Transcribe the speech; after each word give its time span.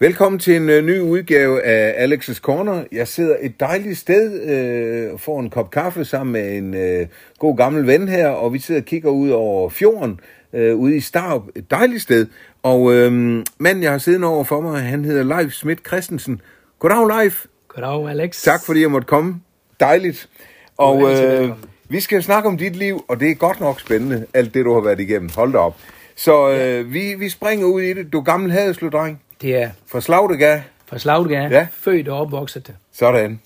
Velkommen 0.00 0.38
til 0.38 0.56
en 0.56 0.68
uh, 0.68 0.84
ny 0.84 1.00
udgave 1.00 1.62
af 1.62 2.06
Alex's 2.06 2.40
Corner. 2.40 2.84
Jeg 2.92 3.08
sidder 3.08 3.36
et 3.40 3.60
dejligt 3.60 3.98
sted 3.98 4.42
øh, 4.42 5.18
får 5.18 5.40
en 5.40 5.50
kop 5.50 5.70
kaffe 5.70 6.04
sammen 6.04 6.32
med 6.32 6.56
en 6.56 6.74
øh, 6.74 7.06
god 7.38 7.56
gammel 7.56 7.86
ven 7.86 8.08
her, 8.08 8.28
og 8.28 8.52
vi 8.52 8.58
sidder 8.58 8.80
og 8.80 8.84
kigger 8.84 9.10
ud 9.10 9.30
over 9.30 9.70
fjorden 9.70 10.20
øh, 10.52 10.76
ude 10.76 10.96
i 10.96 11.00
Starup. 11.00 11.42
Et 11.56 11.70
dejligt 11.70 12.02
sted. 12.02 12.26
Og 12.62 12.94
øh, 12.94 13.12
manden, 13.58 13.82
jeg 13.82 13.90
har 13.90 13.98
siddet 13.98 14.24
over 14.24 14.44
for 14.44 14.60
mig, 14.60 14.82
han 14.82 15.04
hedder 15.04 15.22
Leif 15.22 15.52
Schmidt 15.52 15.86
Christensen. 15.86 16.40
Goddag, 16.78 17.18
Leif. 17.18 17.46
Goddag, 17.68 18.10
Alex. 18.10 18.42
Tak 18.42 18.60
fordi 18.66 18.80
jeg 18.80 18.90
måtte 18.90 19.06
komme. 19.06 19.40
Dejligt. 19.80 20.28
Og 20.76 21.12
øh, 21.12 21.50
vi 21.88 22.00
skal 22.00 22.22
snakke 22.22 22.48
om 22.48 22.58
dit 22.58 22.76
liv, 22.76 23.04
og 23.08 23.20
det 23.20 23.30
er 23.30 23.34
godt 23.34 23.60
nok 23.60 23.80
spændende, 23.80 24.26
alt 24.34 24.54
det, 24.54 24.64
du 24.64 24.74
har 24.74 24.80
været 24.80 25.00
igennem. 25.00 25.30
Hold 25.36 25.52
da 25.52 25.58
op. 25.58 25.76
Så 26.16 26.50
øh, 26.50 26.92
vi, 26.92 27.14
vi 27.18 27.28
springer 27.28 27.66
ud 27.66 27.80
i 27.80 27.92
det. 27.92 28.12
Du 28.12 28.18
er 28.18 28.24
gammel 28.24 28.52
hadeslø-dreng 28.52 29.22
Det 29.42 29.56
er 29.56 29.70
fra 29.86 30.00
Slagtega. 30.00 30.60
fra 30.86 30.98
Slagtega, 30.98 31.48
Ja. 31.48 31.66
født 31.72 32.08
og 32.08 32.18
opvokset. 32.20 32.74
Sådan. 32.92 33.40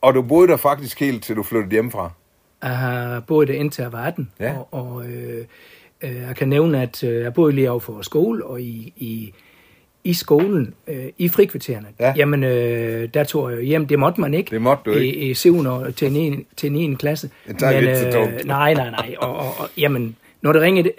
Og 0.00 0.14
du 0.14 0.22
boede 0.22 0.48
der 0.48 0.56
faktisk 0.56 1.00
helt 1.00 1.24
til 1.24 1.36
du 1.36 1.42
flyttede 1.42 1.70
hjemmefra. 1.70 2.10
Jeg 2.62 2.76
har 2.78 3.20
boet 3.20 3.48
der 3.48 3.54
indtil 3.54 3.82
jeg 3.82 3.92
var 3.92 4.04
18, 4.06 4.30
Ja. 4.40 4.52
og, 4.58 4.68
og 4.70 5.04
øh, 5.06 5.44
øh, 6.02 6.16
jeg 6.16 6.36
kan 6.36 6.48
nævne, 6.48 6.82
at 6.82 7.04
øh, 7.04 7.22
jeg 7.22 7.34
boede 7.34 7.52
lige 7.54 7.70
over 7.70 7.80
for 7.80 8.02
skole, 8.02 8.44
og 8.46 8.60
i, 8.60 8.92
i, 8.96 9.32
i 10.04 10.14
skolen, 10.14 10.74
øh, 10.86 11.04
i 11.18 11.28
frikvartererne, 11.28 11.86
Ja. 12.00 12.12
jamen 12.16 12.44
øh, 12.44 13.08
der 13.14 13.24
tog 13.24 13.50
jeg 13.50 13.56
jo 13.58 13.62
hjem. 13.62 13.86
Det 13.86 13.98
måtte 13.98 14.20
man 14.20 14.34
ikke. 14.34 14.50
Det 14.50 14.62
måtte 14.62 14.82
du 14.86 14.90
ikke. 14.90 15.16
I, 15.16 15.30
i 15.30 15.34
7. 15.34 15.58
og 15.58 15.94
til 15.96 16.12
9. 16.12 16.46
til 16.56 16.72
9. 16.72 16.94
klasse. 16.94 17.30
Det 17.48 17.82
lidt 17.82 17.98
for 17.98 18.10
tungt. 18.10 18.44
Nej, 18.46 18.74
nej, 18.74 18.90
nej. 18.90 19.14
Og, 19.18 19.36
og, 19.36 19.46
og, 19.58 19.68
jamen, 19.76 20.16
når 20.42 20.52
det 20.52 20.62
ringede 20.62 20.92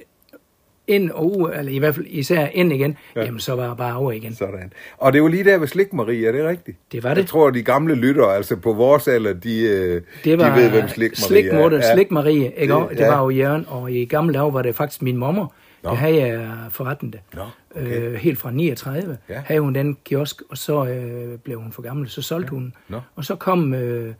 ind 0.92 1.12
og 1.12 1.38
ud, 1.40 1.52
eller 1.60 1.72
i 1.72 1.78
hvert 1.78 1.96
fald 1.96 2.06
især 2.10 2.48
ind 2.54 2.74
igen, 2.74 2.98
Ja. 3.16 3.20
ja. 3.20 3.26
jamen 3.26 3.40
så 3.40 3.56
var 3.56 3.64
jeg 3.68 3.78
bare 3.78 3.96
over 3.96 4.12
igen. 4.12 4.36
Sådan. 4.36 4.74
Og 4.98 5.14
det 5.14 5.24
var 5.24 5.28
lige 5.30 5.44
der 5.44 5.58
ved 5.58 5.68
Slik 5.68 5.94
Marie, 5.94 6.28
er 6.28 6.32
det 6.32 6.46
rigtigt? 6.46 6.78
Det 6.92 7.04
var 7.04 7.10
det. 7.14 7.18
Jeg 7.22 7.28
tror, 7.30 7.50
de 7.50 7.64
gamle 7.64 7.96
lyttere, 7.96 8.36
altså 8.36 8.56
på 8.56 8.74
vores 8.74 9.08
alder, 9.08 9.34
de, 9.34 9.62
øh, 9.62 10.02
Det 10.24 10.38
var 10.40 10.56
de 10.56 10.62
ved, 10.62 10.70
hvem 10.70 10.88
Slik 10.88 11.12
Marie 11.12 11.16
Slik 11.16 11.46
er. 11.46 11.54
Marie, 11.60 11.76
ja. 11.78 11.94
Slik 11.94 12.12
Marie, 12.12 12.54
ikke? 12.62 12.74
Det- 12.74 12.90
Det, 12.90 13.00
ja. 13.00 13.08
var 13.16 13.24
jo 13.24 13.30
Jørgen, 13.30 13.66
og 13.70 13.92
i 13.92 14.06
gamle 14.06 14.34
dage 14.34 14.54
var 14.54 14.62
det 14.62 14.76
faktisk 14.76 15.02
min 15.02 15.18
mormor, 15.18 15.54
Nå. 15.84 15.90
der 15.90 15.96
havde 15.96 16.18
jeg 16.28 16.50
forretten 16.70 17.12
det. 17.14 17.20
Nå, 17.34 17.42
okay. 17.76 18.02
øh, 18.02 18.14
helt 18.14 18.40
fra 18.40 18.52
39 18.52 19.18
Ja. 19.30 19.34
ja. 19.34 19.42
havde 19.46 19.62
hun 19.62 19.76
den 19.76 19.98
kiosk, 20.06 20.42
og 20.50 20.58
så 20.58 20.86
øh, 20.86 21.38
blev 21.38 21.60
hun 21.62 21.72
for 21.72 21.82
gammel, 21.82 22.10
så 22.10 22.22
solgte 22.22 22.50
ja. 22.52 22.56
hun. 22.56 22.74
Nå. 22.90 23.00
Og 23.16 23.26
så 23.26 23.36
kom 23.36 23.74
øh, 23.74 24.14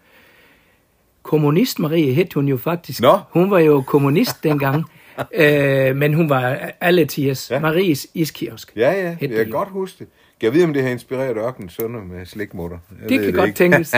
kommunist 1.24 1.80
Marie, 1.80 2.14
hed 2.14 2.34
hun 2.34 2.48
jo 2.48 2.58
faktisk. 2.58 3.02
Nå. 3.02 3.20
Hun 3.30 3.52
var 3.52 3.60
jo 3.60 3.82
kommunist 3.88 4.44
dengang, 4.44 4.84
øh, 5.42 5.96
men 5.96 6.14
hun 6.14 6.30
var 6.30 6.72
alle 6.82 7.06
tiers. 7.06 7.50
Ja. 7.52 7.56
Ja. 7.56 7.62
Maries 7.62 8.08
iskiosk. 8.14 8.72
Ja, 8.76 8.92
ja, 8.92 9.04
jeg 9.04 9.18
det 9.20 9.30
kan 9.36 9.50
godt 9.50 9.70
huske 9.70 9.96
det. 10.00 10.08
Jeg 10.42 10.54
vide, 10.54 10.64
om 10.64 10.74
det 10.74 10.84
har 10.84 10.90
inspireret 10.90 11.38
ørkens 11.38 11.74
sønner 11.74 12.04
med 12.04 12.26
slikmutter? 12.26 12.78
Jeg 13.02 13.10
Det 13.10 13.20
ved 13.20 13.26
kan 13.26 13.34
godt 13.34 13.48
ikke. 13.48 13.58
tænkes. 13.58 13.96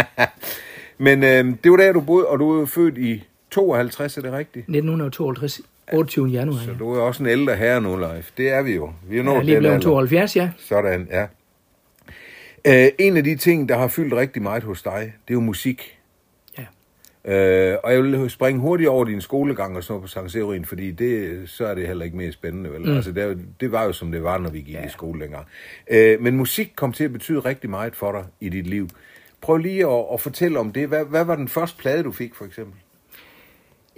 Men 0.98 1.24
øh, 1.24 1.46
det 1.64 1.72
var 1.72 1.78
der, 1.78 1.92
du 1.94 2.02
boede, 2.02 2.28
og 2.28 2.40
du 2.40 2.62
er 2.62 2.66
født 2.66 2.98
i 2.98 3.24
52, 3.52 4.18
er 4.18 4.22
det 4.22 4.32
rigtigt? 4.32 4.64
1952, 4.64 5.62
28. 5.94 6.28
januar. 6.28 6.58
Så 6.58 6.72
ja. 6.72 6.78
du 6.78 6.94
er 6.94 7.02
også 7.02 7.24
en 7.24 7.30
ældre 7.30 7.56
herre 7.56 7.82
nu, 7.82 7.98
Leif. 7.98 8.30
Det 8.38 8.50
er 8.50 8.62
vi 8.62 8.76
jo. 8.76 8.92
Vi 9.10 9.18
er 9.18 9.24
nået 9.24 9.38
er 9.38 9.42
lige 9.44 9.60
blevet 9.60 9.74
alder. 9.74 9.84
72, 9.84 10.36
ja. 10.36 10.50
Sådan, 10.58 11.08
ja. 11.12 11.26
Øh, 12.68 12.90
en 13.00 13.18
af 13.18 13.24
de 13.24 13.36
ting, 13.36 13.70
der 13.70 13.78
har 13.78 13.88
fyldt 13.88 14.14
rigtig 14.14 14.42
meget 14.42 14.64
hos 14.64 14.82
dig, 14.84 15.14
det 15.28 15.34
er 15.34 15.34
jo 15.34 15.40
musik. 15.40 16.00
Øh, 17.26 17.78
og 17.84 17.94
jeg 17.94 18.04
vil 18.04 18.30
springe 18.30 18.62
hurtigt 18.62 18.90
over 18.90 19.06
din 19.06 19.22
skolegang 19.22 19.78
og 19.78 19.84
sådan 19.84 19.94
noget 19.94 20.02
på 20.02 20.08
Sankt 20.08 20.32
Severin, 20.32 20.66
fordi 20.66 20.92
det, 20.92 21.42
så 21.50 21.66
er 21.66 21.76
det 21.76 21.88
heller 21.88 22.06
ikke 22.06 22.18
mere 22.18 22.32
spændende, 22.32 22.72
vel? 22.72 22.82
Mm. 22.82 22.96
Altså, 22.96 23.12
det, 23.12 23.38
det 23.60 23.72
var 23.72 23.84
jo, 23.84 23.92
som 23.92 24.12
det 24.12 24.24
var, 24.24 24.38
når 24.38 24.50
vi 24.50 24.62
gik 24.62 24.74
ja. 24.74 24.86
i 24.86 24.90
skole 24.90 25.22
dengang. 25.22 25.46
Øh, 25.92 26.22
men 26.22 26.38
musik 26.38 26.72
kom 26.76 26.94
til 26.94 27.04
at 27.04 27.14
betyde 27.14 27.40
rigtig 27.40 27.70
meget 27.70 27.96
for 27.96 28.12
dig 28.12 28.24
i 28.40 28.50
dit 28.50 28.68
liv. 28.68 28.90
Prøv 29.42 29.58
lige 29.58 29.88
at, 29.88 30.06
at 30.14 30.22
fortælle 30.22 30.60
om 30.60 30.72
det. 30.72 30.88
Hvad, 30.88 31.06
hvad 31.06 31.26
var 31.26 31.36
den 31.36 31.48
første 31.48 31.78
plade, 31.78 32.04
du 32.04 32.12
fik, 32.12 32.36
for 32.36 32.46
eksempel? 32.46 32.74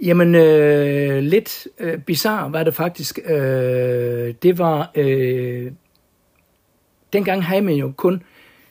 Jamen, 0.02 0.34
øh, 0.34 1.18
lidt 1.18 1.68
øh, 1.78 1.98
bizarre 1.98 2.52
var 2.52 2.64
det 2.64 2.74
faktisk. 2.74 3.18
Øh, 3.24 4.34
det 4.42 4.58
var... 4.58 4.90
Øh, 4.94 5.72
dengang 7.12 7.44
havde 7.44 7.62
man 7.62 7.74
jo 7.74 7.92
kun 7.96 8.22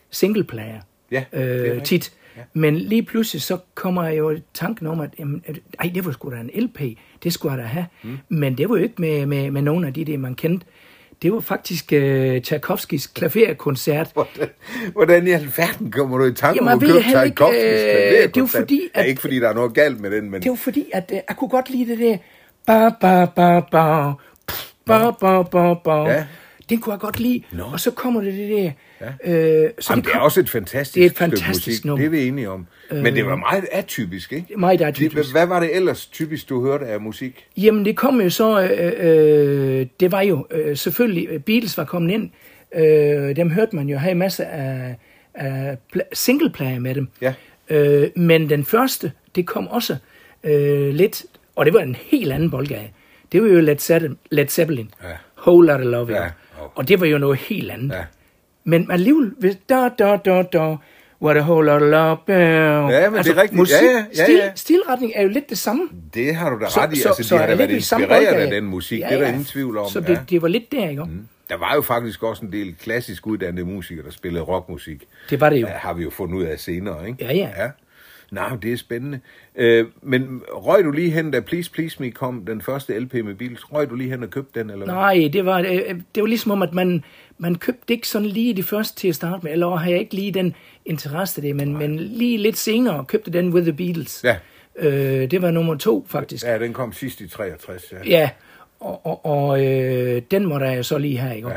singleplayer. 0.09 0.81
Ja, 1.11 1.23
øh, 1.33 1.83
tit. 1.83 2.13
Ja. 2.38 2.41
Men 2.53 2.78
lige 2.78 3.03
pludselig 3.03 3.41
så 3.41 3.57
kommer 3.75 4.03
jeg 4.03 4.18
jo 4.18 4.40
tanken 4.53 4.88
om, 4.88 5.00
at 5.00 5.09
jamen, 5.19 5.44
ej, 5.79 5.91
det 5.96 6.06
var 6.06 6.12
sgu 6.12 6.31
da 6.31 6.35
en 6.35 6.50
LP. 6.63 6.79
Det 7.23 7.34
skulle 7.34 7.53
jeg 7.56 7.63
da 7.63 7.68
have. 7.68 7.85
Mm. 8.03 8.18
Men 8.29 8.57
det 8.57 8.69
var 8.69 8.78
jo 8.78 8.84
ikke 8.84 8.96
med, 8.97 9.25
med, 9.25 9.51
med 9.51 9.62
nogen 9.62 9.84
af 9.84 9.94
de 9.94 10.06
der, 10.06 10.18
man 10.18 10.35
kendte. 10.35 10.66
Det 11.22 11.34
var 11.34 11.40
faktisk 11.40 11.94
øh, 11.94 12.41
Tchaikovskis 12.41 13.07
klaverkoncert. 13.07 14.09
Hvordan, 14.13 14.50
hvordan 14.94 15.28
i 15.28 15.31
alverden 15.31 15.91
kommer 15.91 16.18
du 16.18 16.24
i 16.25 16.34
tanke 16.34 16.62
om 16.62 16.68
at 16.68 16.79
købe 16.79 17.00
Tchaikovskis 17.01 17.63
øh, 17.63 17.79
klaverkoncert? 17.79 18.34
det 18.34 18.38
er 18.38 18.41
jo 18.41 18.45
fordi, 18.45 18.81
Ja, 18.95 19.01
at- 19.01 19.07
ikke 19.07 19.22
fordi 19.22 19.40
der 19.40 19.50
er 19.50 19.53
noget 19.53 19.74
galt 19.74 20.00
med 20.00 20.12
den, 20.12 20.29
men... 20.31 20.41
Det 20.41 20.50
var 20.50 20.56
fordi, 20.56 20.85
at 20.94 21.12
øh, 21.13 21.19
jeg 21.29 21.35
kunne 21.38 21.50
godt 21.50 21.69
lide 21.69 21.91
det 21.91 22.00
der. 22.00 22.18
Ba, 22.68 22.90
ba, 22.90 23.25
ba, 23.25 23.59
ba, 23.59 24.12
ba, 24.85 25.12
ba, 25.12 25.44
ba, 25.44 25.74
ba. 25.74 26.09
Ja. 26.12 26.25
Den 26.69 26.79
kunne 26.79 26.94
jeg 26.94 27.00
godt 27.00 27.19
lide. 27.19 27.41
Nå. 27.51 27.63
Og 27.63 27.79
så 27.79 27.91
kommer 27.91 28.22
det 28.22 28.34
det 28.34 28.50
der. 28.50 28.72
Ja. 29.25 29.31
Øh, 29.33 29.69
så 29.79 29.93
Jamen, 29.93 30.03
det 30.03 30.09
er 30.09 30.13
kom- 30.13 30.21
også 30.21 30.39
et 30.39 30.49
fantastisk, 30.49 30.93
Det 30.95 31.01
er 31.05 31.09
et 31.09 31.17
fantastisk 31.17 31.67
musik. 31.67 31.85
nummer. 31.85 32.05
Det 32.05 32.05
er 32.05 32.09
vi 32.21 32.27
enige 32.27 32.49
om. 32.49 32.67
Men 32.91 33.16
det 33.16 33.25
var 33.25 33.35
meget 33.35 33.66
atypisk, 33.71 34.33
ikke? 34.33 34.57
Meget 34.57 34.79
Det, 34.79 34.85
atypisk. 34.85 35.31
hvad 35.31 35.45
var 35.47 35.59
det 35.59 35.75
ellers 35.75 36.05
typisk, 36.05 36.49
du 36.49 36.61
hørte 36.66 36.85
af 36.85 37.01
musik? 37.01 37.45
Jamen, 37.57 37.85
det 37.85 37.97
kom 37.97 38.21
jo 38.21 38.29
så... 38.29 38.61
Øh, 38.61 38.94
øh, 39.79 39.85
det 39.99 40.11
var 40.11 40.21
jo 40.21 40.47
øh, 40.51 40.77
selvfølgelig... 40.77 41.27
øh, 41.29 41.39
Beatles 41.39 41.77
var 41.77 41.83
kommet 41.85 42.13
ind. 42.13 42.29
Øh, 42.75 43.35
dem 43.35 43.49
hørte 43.51 43.75
man 43.75 43.89
jo 43.89 43.97
have 43.97 44.15
masser 44.15 44.44
af, 44.45 44.95
af 45.33 45.77
pla- 45.95 46.09
singleplayer 46.13 46.79
med 46.79 46.95
dem. 46.95 47.07
Ja. 47.21 47.33
Øh, 47.69 48.09
men 48.15 48.49
den 48.49 48.65
første, 48.65 49.11
det 49.35 49.45
kom 49.47 49.67
også 49.67 49.95
øh, 50.44 50.89
lidt... 50.94 51.25
Og 51.55 51.65
det 51.65 51.73
var 51.73 51.79
en 51.79 51.95
helt 51.99 52.31
anden 52.33 52.51
boldgade. 52.51 52.88
Det 53.31 53.41
var 53.44 53.47
jo 53.49 53.59
Led 53.59 53.77
Zeppelin. 53.77 54.17
Led 54.31 54.47
Zeppelin. 54.47 54.89
Ja. 55.03 55.07
Whole 55.47 55.67
Lotta 55.67 55.85
Love. 55.85 56.11
Ja. 56.15 56.23
Ja. 56.23 56.29
Og 56.75 56.88
det 56.88 56.99
var 56.99 57.05
jo 57.05 57.17
noget 57.17 57.38
helt 57.39 57.71
andet. 57.71 57.91
Ja. 57.95 58.03
Men 58.65 58.91
alligevel, 58.91 59.31
hvis 59.39 59.55
da, 59.69 59.89
da, 59.99 60.17
da, 60.25 60.41
da, 60.53 60.75
what 61.21 61.37
a 61.37 61.41
whole 61.41 61.65
lot 61.65 61.81
of 61.81 61.89
love. 61.89 62.17
Ja, 62.27 63.09
men 63.09 63.19
det 63.23 63.27
er 63.31 63.41
rigtigt. 63.41 63.53
Musik, 63.53 63.75
Ja, 63.81 63.91
ja, 63.91 64.05
ja, 64.17 64.23
stil. 64.23 64.41
Stilretning 64.55 65.11
er 65.15 65.21
jo 65.21 65.27
lidt 65.29 65.49
det 65.49 65.57
samme. 65.57 65.89
Det 66.13 66.35
har 66.35 66.49
du 66.49 66.59
da 66.59 66.65
ret 66.65 66.93
i. 66.93 66.99
så- 66.99 67.07
altså, 67.09 67.23
så 67.23 67.35
de 67.35 67.39
har 67.39 67.45
da 67.47 67.51
det 67.51 67.59
været 67.59 67.71
inspireret 67.71 68.25
af 68.25 68.51
den 68.51 68.65
musik. 68.65 68.99
Ja, 68.99 69.05
det 69.05 69.13
er 69.13 69.17
der 69.17 69.25
ja. 69.25 69.31
ingen 69.31 69.45
tvivl 69.45 69.77
om. 69.77 69.89
Så 69.89 69.99
ja. 69.99 70.05
det, 70.13 70.21
det 70.29 70.41
var 70.41 70.47
lidt 70.47 70.71
der, 70.71 70.89
ikke? 70.89 71.03
Mm. 71.03 71.27
Der 71.49 71.57
var 71.57 71.75
jo 71.75 71.81
faktisk 71.81 72.23
også 72.23 72.45
en 72.45 72.51
del 72.51 72.75
klassisk 72.81 73.27
uddannede 73.27 73.65
musikere, 73.65 74.05
der 74.05 74.11
spillede 74.11 74.43
rockmusik. 74.43 75.03
Det 75.29 75.41
var 75.41 75.49
det 75.49 75.61
jo. 75.61 75.67
Har 75.69 75.93
vi 75.93 76.03
jo 76.03 76.09
fundet 76.09 76.37
ud 76.37 76.43
af 76.43 76.59
senere, 76.59 77.07
ikke? 77.07 77.25
Ja, 77.25 77.33
ja. 77.33 77.49
ja. 77.63 77.69
Nej, 78.31 78.49
det 78.61 78.73
er 78.73 78.77
spændende. 78.77 79.19
Øh, 79.55 79.85
men 80.01 80.41
røg 80.53 80.83
du 80.83 80.91
lige 80.91 81.09
hen, 81.11 81.31
da 81.31 81.39
Please 81.39 81.71
Please 81.71 81.97
Me 81.99 82.11
kom, 82.11 82.45
den 82.45 82.61
første 82.61 82.99
LP 82.99 83.13
med 83.13 83.35
Beatles, 83.35 83.73
røg 83.73 83.89
du 83.89 83.95
lige 83.95 84.09
hen 84.09 84.23
og 84.23 84.29
købte 84.29 84.59
den, 84.59 84.69
eller 84.69 84.85
hvad? 84.85 84.93
Nej, 84.95 85.29
det 85.33 85.45
var, 85.45 85.59
øh, 85.59 85.65
det 86.15 86.21
var 86.23 86.25
ligesom 86.27 86.51
om, 86.51 86.61
at 86.61 86.73
man, 86.73 87.03
man 87.38 87.56
købte 87.56 87.94
ikke 87.94 88.07
sådan 88.07 88.28
lige 88.28 88.53
det 88.53 88.66
første 88.66 89.00
til 89.00 89.07
at 89.07 89.16
starte 89.16 89.40
med, 89.44 89.51
eller 89.51 89.75
har 89.75 89.90
jeg 89.90 90.00
ikke 90.00 90.16
lige 90.16 90.31
den 90.31 90.56
interesse 90.85 91.41
det, 91.41 91.56
men, 91.56 91.78
men 91.78 92.00
lige 92.00 92.38
lidt 92.38 92.57
senere 92.57 93.06
købte 93.06 93.31
den 93.31 93.53
With 93.53 93.63
the 93.66 93.73
Beatles. 93.73 94.23
Ja. 94.23 94.35
Øh, 94.75 95.31
det 95.31 95.41
var 95.41 95.51
nummer 95.51 95.75
to, 95.75 96.06
faktisk. 96.09 96.45
Ja, 96.45 96.59
den 96.59 96.74
kom 96.74 96.94
sidst 96.94 97.22
i 97.22 97.28
63, 97.28 97.84
ja. 97.91 97.97
Ja, 98.06 98.29
og, 98.79 99.06
og, 99.06 99.25
og 99.25 99.66
øh, 99.66 100.22
den 100.31 100.45
må 100.45 100.59
jeg 100.59 100.85
så 100.85 100.97
lige 100.97 101.18
have, 101.18 101.35
ikke? 101.35 101.50
Ja. 101.50 101.56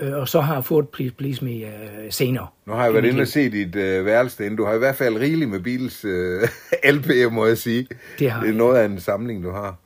Øh, 0.00 0.16
og 0.16 0.28
så 0.28 0.40
har 0.40 0.54
jeg 0.54 0.64
fået 0.64 0.88
Please 0.88 1.14
Please 1.14 1.44
Me 1.44 1.50
øh, 1.50 1.68
senere. 2.10 2.46
Nu 2.66 2.72
har 2.72 2.84
jeg 2.84 2.94
været 2.94 3.04
inde 3.04 3.20
og 3.20 3.28
se 3.28 3.50
dit 3.50 3.76
øh, 3.76 4.06
værelse 4.06 4.38
derinde. 4.38 4.56
Du 4.56 4.64
har 4.64 4.74
i 4.74 4.78
hvert 4.78 4.96
fald 4.96 5.16
rigeligt 5.16 5.50
med 5.50 5.60
Beatles 5.60 6.04
øh, 6.04 6.42
LP'er, 6.96 7.28
må 7.28 7.46
jeg 7.46 7.58
sige. 7.58 7.86
Det 8.18 8.30
har 8.30 8.40
det 8.40 8.50
er 8.50 8.54
noget 8.54 8.78
af 8.78 8.84
en 8.84 9.00
samling, 9.00 9.44
du 9.44 9.50
har. 9.50 9.76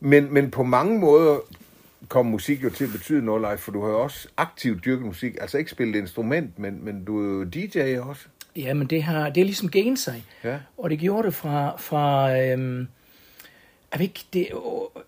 Men, 0.00 0.34
men 0.34 0.50
på 0.50 0.62
mange 0.62 0.98
måder 0.98 1.38
kom 2.10 2.26
musik 2.26 2.62
jo 2.64 2.70
til 2.70 2.84
at 2.84 2.90
betyde 2.92 3.24
noget, 3.24 3.42
Leif, 3.42 3.58
for 3.60 3.72
du 3.72 3.82
har 3.82 3.88
jo 3.90 4.02
også 4.02 4.28
aktivt 4.36 4.84
dyrket 4.84 5.06
musik. 5.06 5.36
Altså 5.40 5.58
ikke 5.58 5.70
spillet 5.70 5.96
instrument, 5.98 6.58
men, 6.58 6.84
men 6.84 7.04
du 7.04 7.20
er 7.20 7.38
jo 7.38 7.44
DJ 7.44 7.98
også. 7.98 8.22
Ja, 8.56 8.74
men 8.74 8.86
det 8.86 9.02
har 9.02 9.30
det 9.30 9.40
er 9.40 9.44
ligesom 9.44 9.70
gen 9.70 9.96
sig. 9.96 10.24
Ja. 10.44 10.58
Og 10.78 10.90
det 10.90 10.98
gjorde 10.98 11.26
det 11.26 11.34
fra, 11.34 11.76
fra 11.78 12.36
øhm, 12.40 12.78
jeg 13.92 13.98
ved 14.00 14.06
ikke, 14.06 14.24
det, 14.32 14.48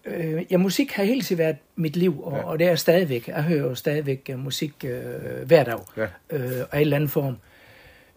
øh, 0.04 0.42
ja, 0.50 0.56
musik 0.56 0.92
har 0.92 1.04
hele 1.04 1.20
tiden 1.22 1.38
været 1.38 1.56
mit 1.76 1.96
liv, 1.96 2.22
og, 2.22 2.32
Ja. 2.36 2.42
og 2.42 2.58
det 2.58 2.66
er 2.66 2.74
stadigvæk. 2.76 3.28
Jeg 3.28 3.42
hører 3.42 3.60
jo 3.68 3.74
stadigvæk 3.74 4.30
øh, 4.32 4.38
musik 4.38 4.84
øh, 4.84 5.46
hver 5.46 5.64
dag, 5.64 5.78
Ja. 5.96 6.02
øh, 6.30 6.60
af 6.72 6.76
en 6.76 6.80
eller 6.80 6.96
anden 6.96 7.10
form. 7.10 7.36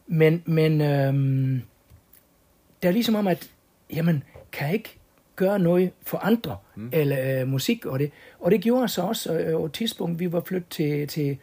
Men, 0.07 0.43
men 0.45 0.81
øhm, 0.81 1.61
det 2.81 2.87
er 2.87 2.91
ligesom 2.91 3.15
om, 3.15 3.27
at 3.27 3.49
jamen, 3.93 4.23
kan 4.51 4.65
jeg 4.67 4.73
ikke 4.75 4.97
gøre 5.35 5.59
noget 5.59 5.91
for 6.03 6.17
andre, 6.17 6.57
mm. 6.75 6.89
eller 6.93 7.41
øh, 7.41 7.47
musik 7.47 7.85
og 7.85 7.99
det. 7.99 8.11
Og 8.39 8.51
det 8.51 8.61
gjorde 8.61 8.87
så 8.87 9.01
også 9.01 9.33
øh, 9.37 9.51
på 9.51 9.65
et 9.65 9.73
tidspunkt, 9.73 10.19
vi 10.19 10.31
var 10.31 10.41
flyttet 10.45 10.69
til, 10.69 11.07
til, 11.07 11.37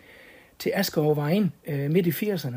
til 0.59 0.73
Asger 0.75 1.15
Vejen 1.15 1.53
øh, 1.67 1.91
midt 1.91 2.07
i 2.07 2.11
80'erne. 2.11 2.57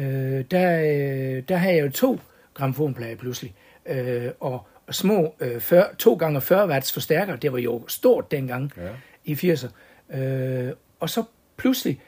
Øh, 0.00 0.44
der, 0.50 0.80
øh, 0.80 1.42
der 1.48 1.56
havde 1.56 1.76
jeg 1.76 1.84
jo 1.84 1.90
to 1.90 2.20
gramofonplader 2.54 3.16
pludselig. 3.16 3.54
Øh, 3.86 4.30
og 4.40 4.66
små 4.90 5.34
øh, 5.40 5.60
40, 5.60 5.84
to 5.98 6.14
gange 6.14 6.40
40 6.40 6.68
watts 6.68 6.92
forstærker, 6.92 7.36
det 7.36 7.52
var 7.52 7.58
jo 7.58 7.88
stort 7.88 8.30
dengang 8.30 8.72
Ja. 8.76 8.88
i 9.24 9.34
80'erne. 9.34 10.16
Øh, 10.18 10.72
og 11.00 11.10
så 11.10 11.24
pludselig 11.56 12.00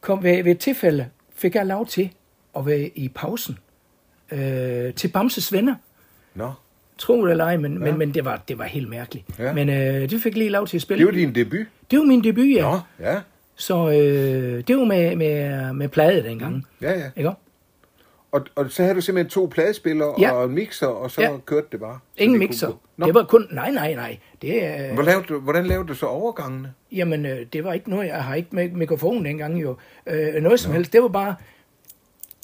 kom 0.00 0.22
ved, 0.22 0.42
ved 0.42 0.52
et 0.52 0.58
tilfælde, 0.58 1.08
fik 1.34 1.54
jeg 1.54 1.66
lov 1.66 1.86
til 1.86 2.12
at 2.56 2.66
være 2.66 2.78
i 2.78 3.08
pausen 3.08 3.58
øh, 4.32 4.94
til 4.94 5.08
Bamses 5.08 5.52
venner. 5.52 5.74
Nå, 6.34 6.52
Tro 6.98 7.24
det 7.24 7.30
eller 7.30 7.44
ej, 7.44 7.56
men, 7.56 7.72
Ja. 7.72 7.78
men, 7.78 7.98
men 7.98 8.14
det, 8.14 8.24
var, 8.24 8.42
det 8.48 8.58
var 8.58 8.64
helt 8.64 8.88
mærkeligt. 8.88 9.26
Ja. 9.38 9.52
Men 9.52 9.68
øh, 9.68 10.10
det 10.10 10.20
fik 10.22 10.36
lige 10.36 10.50
lov 10.50 10.66
til 10.66 10.76
at 10.76 10.82
spille. 10.82 10.98
det 10.98 11.06
var 11.06 11.18
din 11.18 11.34
debut. 11.34 11.66
det 11.90 11.98
var 11.98 12.04
min 12.04 12.24
debut, 12.24 12.54
ja. 12.54 12.70
Nå, 12.70 12.78
ja, 13.00 13.16
Så 13.56 13.90
øh, 13.90 14.64
det 14.68 14.76
var 14.76 14.84
med, 14.84 15.16
med, 15.16 15.72
med 15.72 15.88
plade 15.88 16.22
dengang. 16.22 16.66
ja, 16.82 16.92
ja. 16.98 17.10
Ikke? 17.16 17.30
Og, 18.32 18.44
og 18.54 18.70
så 18.70 18.82
havde 18.82 18.94
du 18.94 19.00
simpelthen 19.00 19.30
to 19.30 19.46
pladespillere 19.52 20.14
Ja. 20.20 20.30
og 20.32 20.44
en 20.44 20.50
mixer, 20.54 20.86
og 20.86 21.10
så 21.10 21.20
Ja. 21.22 21.30
kørte 21.46 21.66
det 21.72 21.80
bare. 21.80 21.98
Så 22.16 22.22
Ingen 22.22 22.34
det 22.34 22.40
kunne 22.40 22.48
mixer. 22.48 22.80
Nå, 22.96 23.06
Det 23.06 23.14
var 23.14 23.22
kun... 23.24 23.46
Nej, 23.50 23.70
nej, 23.70 23.94
nej. 23.94 24.18
Det, 24.42 24.64
er, 24.64 24.94
Hvor 24.94 25.02
lavede 25.02 25.24
du, 25.28 25.40
hvordan 25.40 25.66
lavede 25.66 25.88
du 25.88 25.94
så 25.94 26.06
overgangene? 26.06 26.72
Jamen, 26.92 27.26
øh, 27.26 27.46
det 27.52 27.64
var 27.64 27.72
ikke 27.72 27.90
noget, 27.90 28.06
jeg 28.06 28.24
har 28.24 28.34
ikke 28.34 28.48
med 28.52 28.70
mikrofon 28.70 29.24
dengang 29.24 29.62
jo. 29.62 29.76
Øh, 30.06 30.42
noget 30.42 30.60
som 30.60 30.72
helst. 30.72 30.92
Det 30.92 31.02
var 31.02 31.08
bare 31.08 31.34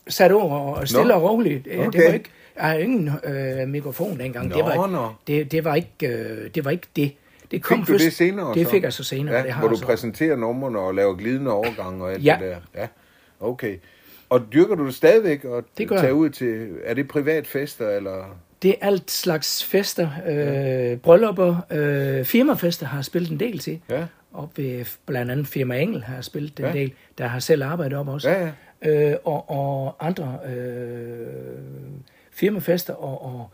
sat 0.09 0.33
over 0.33 0.59
og 0.75 0.89
stille 0.89 1.09
Nå. 1.09 1.15
og 1.15 1.23
roligt. 1.23 1.67
Øh, 1.71 1.79
Okay. 1.87 1.99
Det 2.01 2.07
var 2.09 2.13
ikke, 2.15 2.31
jeg 2.57 2.65
havde 2.65 2.83
ingen 2.83 3.11
øh, 3.25 3.69
mikrofon 3.69 4.19
dengang. 4.19 4.49
Nå, 4.49 4.57
det, 4.57 4.65
var, 4.65 4.87
nå. 4.87 5.09
Det, 5.27 5.53
det, 5.53 5.65
var 5.65 5.75
ikke, 5.75 6.07
øh, 6.09 6.51
det 6.55 6.65
var 6.65 6.71
ikke 6.71 6.87
det. 6.97 7.13
Det 7.51 7.63
kom 7.63 7.79
Fik 7.79 7.87
du 7.87 7.93
først, 7.93 8.05
det 8.05 8.13
senere? 8.13 8.55
Det 8.55 8.67
så? 8.67 8.71
fik 8.71 8.83
jeg 8.83 8.93
så 8.93 9.05
senere. 9.05 9.37
Ja, 9.37 9.43
det 9.43 9.53
har 9.53 9.61
hvor 9.61 9.69
du 9.69 9.77
så. 9.77 9.85
præsenterer 9.85 10.37
numrene 10.37 10.79
og 10.79 10.95
laver 10.95 11.15
glidende 11.15 11.51
overgange 11.53 12.05
og 12.05 12.13
alt 12.13 12.25
Ja. 12.25 12.37
det 12.41 12.51
der. 12.51 12.81
Ja, 12.81 12.87
okay. 13.41 13.77
Og 14.31 14.43
dyrker 14.53 14.75
du 14.75 14.87
det 14.87 14.95
stadigvæk? 14.95 15.45
Og 15.45 15.65
Det 15.79 15.89
gør 15.89 15.99
tager 15.99 16.13
ud 16.13 16.31
til, 16.31 16.69
er 16.85 16.95
det 16.95 17.09
privatfester, 17.09 17.89
eller? 17.89 18.37
Det 18.63 18.71
er 18.71 18.87
alt 18.87 19.11
slags 19.11 19.65
fester, 19.65 20.09
øh, 20.29 20.97
bryllupper, 20.99 21.57
øh, 21.71 22.25
firmafester 22.25 22.87
har 22.87 22.99
jeg 22.99 23.05
spillet 23.05 23.31
en 23.31 23.41
del 23.41 23.59
til. 23.59 23.81
Ja, 23.91 24.05
Op 24.35 24.59
ved 24.59 24.85
blandt 25.07 25.31
andet 25.33 25.47
Firma 25.47 25.79
Engel 25.81 26.03
har 26.03 26.15
jeg 26.15 26.25
spillet 26.25 26.59
en 26.61 26.65
Ja. 26.65 26.73
del, 26.73 26.93
der 27.19 27.27
har 27.27 27.39
selv 27.39 27.63
arbejdet 27.65 27.99
op 27.99 28.09
også. 28.09 28.31
ja, 28.31 28.51
ja. 28.85 29.11
øh, 29.11 29.17
og, 29.25 29.51
og 29.51 29.97
andre 30.07 30.39
øh, 30.55 31.27
firmafester 32.33 32.95
og, 32.95 33.25
og 33.25 33.51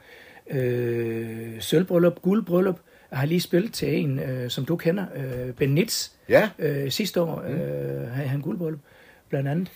øh, 0.56 1.60
sølvbryllup, 1.60 2.22
guldbryllup. 2.22 2.78
Jeg 3.10 3.18
har 3.18 3.26
lige 3.26 3.40
spillet 3.40 3.72
til 3.72 3.98
en, 3.98 4.18
øh, 4.18 4.50
som 4.50 4.64
du 4.64 4.76
kender, 4.76 5.06
øh, 5.16 5.54
Ben 5.54 5.74
Nitz. 5.74 6.08
Ja, 6.28 6.50
Øh, 6.58 6.90
sidste 6.90 7.20
år 7.22 7.42
øh, 7.48 8.10
havde 8.12 8.28
han 8.28 8.40
guldbryllup, 8.40 8.80
blandt 9.28 9.48
andet. 9.48 9.70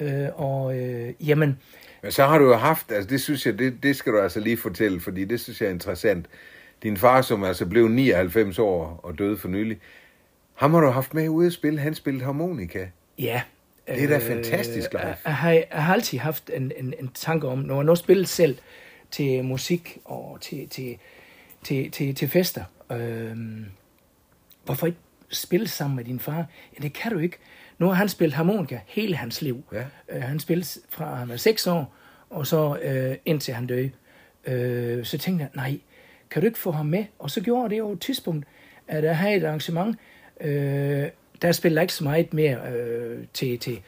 Øh, 0.00 0.28
og 0.34 0.78
øh, 0.78 1.12
jamen, 1.28 1.58
men 2.02 2.12
så 2.12 2.26
har 2.26 2.38
du 2.38 2.44
jo 2.44 2.54
haft, 2.56 2.92
altså 2.92 3.10
det 3.10 3.20
synes 3.20 3.46
jeg, 3.46 3.58
det, 3.58 3.82
det 3.82 3.96
skal 3.96 4.12
du 4.12 4.18
altså 4.18 4.40
lige 4.40 4.56
fortælle, 4.56 5.00
fordi 5.00 5.24
det 5.24 5.40
synes 5.40 5.60
jeg 5.60 5.66
er 5.66 5.72
interessant. 5.72 6.26
Din 6.82 6.96
far, 6.96 7.22
som 7.22 7.44
altså 7.44 7.66
blev 7.66 7.88
99 7.88 8.58
år 8.58 9.00
og 9.02 9.18
døde 9.18 9.36
for 9.36 9.48
nylig, 9.48 9.78
ham 10.54 10.74
har 10.74 10.80
du 10.80 10.90
haft 10.90 11.14
med 11.14 11.28
ude 11.28 11.46
at 11.46 11.52
spille, 11.52 11.80
han 11.80 11.94
spillede 11.94 12.24
harmonika. 12.24 12.86
ja. 13.18 13.42
Det 13.86 14.04
er 14.04 14.08
da 14.08 14.18
fantastisk 14.18 14.92
live. 14.92 15.02
Jeg, 15.02 15.16
jeg, 15.24 15.36
har, 15.36 15.50
jeg 15.50 15.66
har 15.70 15.94
altid 15.94 16.18
haft 16.18 16.50
en, 16.54 16.72
en, 16.76 16.94
en 16.98 17.08
tanke 17.14 17.48
om, 17.48 17.58
når 17.58 17.74
jeg 17.74 17.84
nu 17.84 17.94
spiller 17.94 18.26
selv 18.26 18.58
til 19.10 19.44
musik 19.44 19.98
og 20.04 20.38
til, 20.40 20.68
til, 20.68 20.98
til, 21.64 21.90
til, 21.90 22.14
til 22.14 22.28
fester, 22.28 22.64
øh, 22.92 23.36
hvorfor 24.64 24.86
ikke 24.86 24.98
spille 25.30 25.68
sammen 25.68 25.96
med 25.96 26.04
din 26.04 26.20
far? 26.20 26.46
Ja, 26.78 26.82
det 26.82 26.92
kan 26.92 27.12
du 27.12 27.18
ikke. 27.18 27.36
Nu 27.78 27.86
har 27.86 27.94
han 27.94 28.08
spillet 28.08 28.34
harmonika 28.34 28.78
hele 28.86 29.16
hans 29.16 29.42
liv. 29.42 29.64
Ja. 29.72 29.84
Øh, 30.08 30.22
han 30.22 30.40
spillede 30.40 30.80
fra 30.88 31.14
han 31.14 31.28
var 31.28 31.36
6 31.36 31.66
år, 31.66 31.94
og 32.30 32.46
så 32.46 32.78
øh, 32.82 33.16
indtil 33.24 33.54
han 33.54 33.66
døde. 33.66 33.90
Øh, 34.46 35.04
så 35.04 35.18
tænkte 35.18 35.42
jeg, 35.42 35.50
nej, 35.54 35.80
kan 36.30 36.42
du 36.42 36.46
ikke 36.46 36.58
få 36.58 36.70
ham 36.70 36.86
med? 36.86 37.04
Og 37.18 37.30
så 37.30 37.40
gjorde 37.40 37.62
jeg 37.62 37.70
det 37.70 37.78
jo 37.78 37.92
et 37.92 38.00
tidspunkt, 38.00 38.46
at 38.88 39.04
jeg 39.04 39.18
havde 39.18 39.36
et 39.36 39.44
arrangement, 39.44 39.98
øh, 40.40 41.08
der 41.42 41.52
spillede 41.52 41.78
jeg 41.78 41.82
ikke 41.84 41.94
så 41.94 42.04
meget 42.04 42.34
mere 42.34 42.58
øh, 42.76 43.18
til, 43.34 43.58
til 43.58 43.80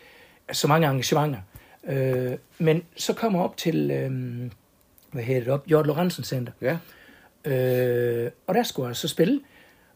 så 0.53 0.69
mange 0.69 0.87
arrangementer. 0.87 1.39
Øh, 1.89 2.33
men 2.59 2.83
så 2.97 3.13
kom 3.13 3.35
jeg 3.35 3.43
op 3.43 3.57
til, 3.57 3.91
øh, 3.91 4.11
hvad 5.13 5.23
hedder 5.25 5.41
det 5.41 5.49
op, 5.53 5.71
Jørgen 5.71 5.87
Lorentzen 5.87 6.25
Center. 6.25 6.53
Ja, 6.61 6.77
Øh, 7.47 8.31
og 8.47 8.55
der 8.55 8.63
skulle 8.63 8.89
jeg 8.89 8.97
så 8.97 9.09
spille. 9.09 9.41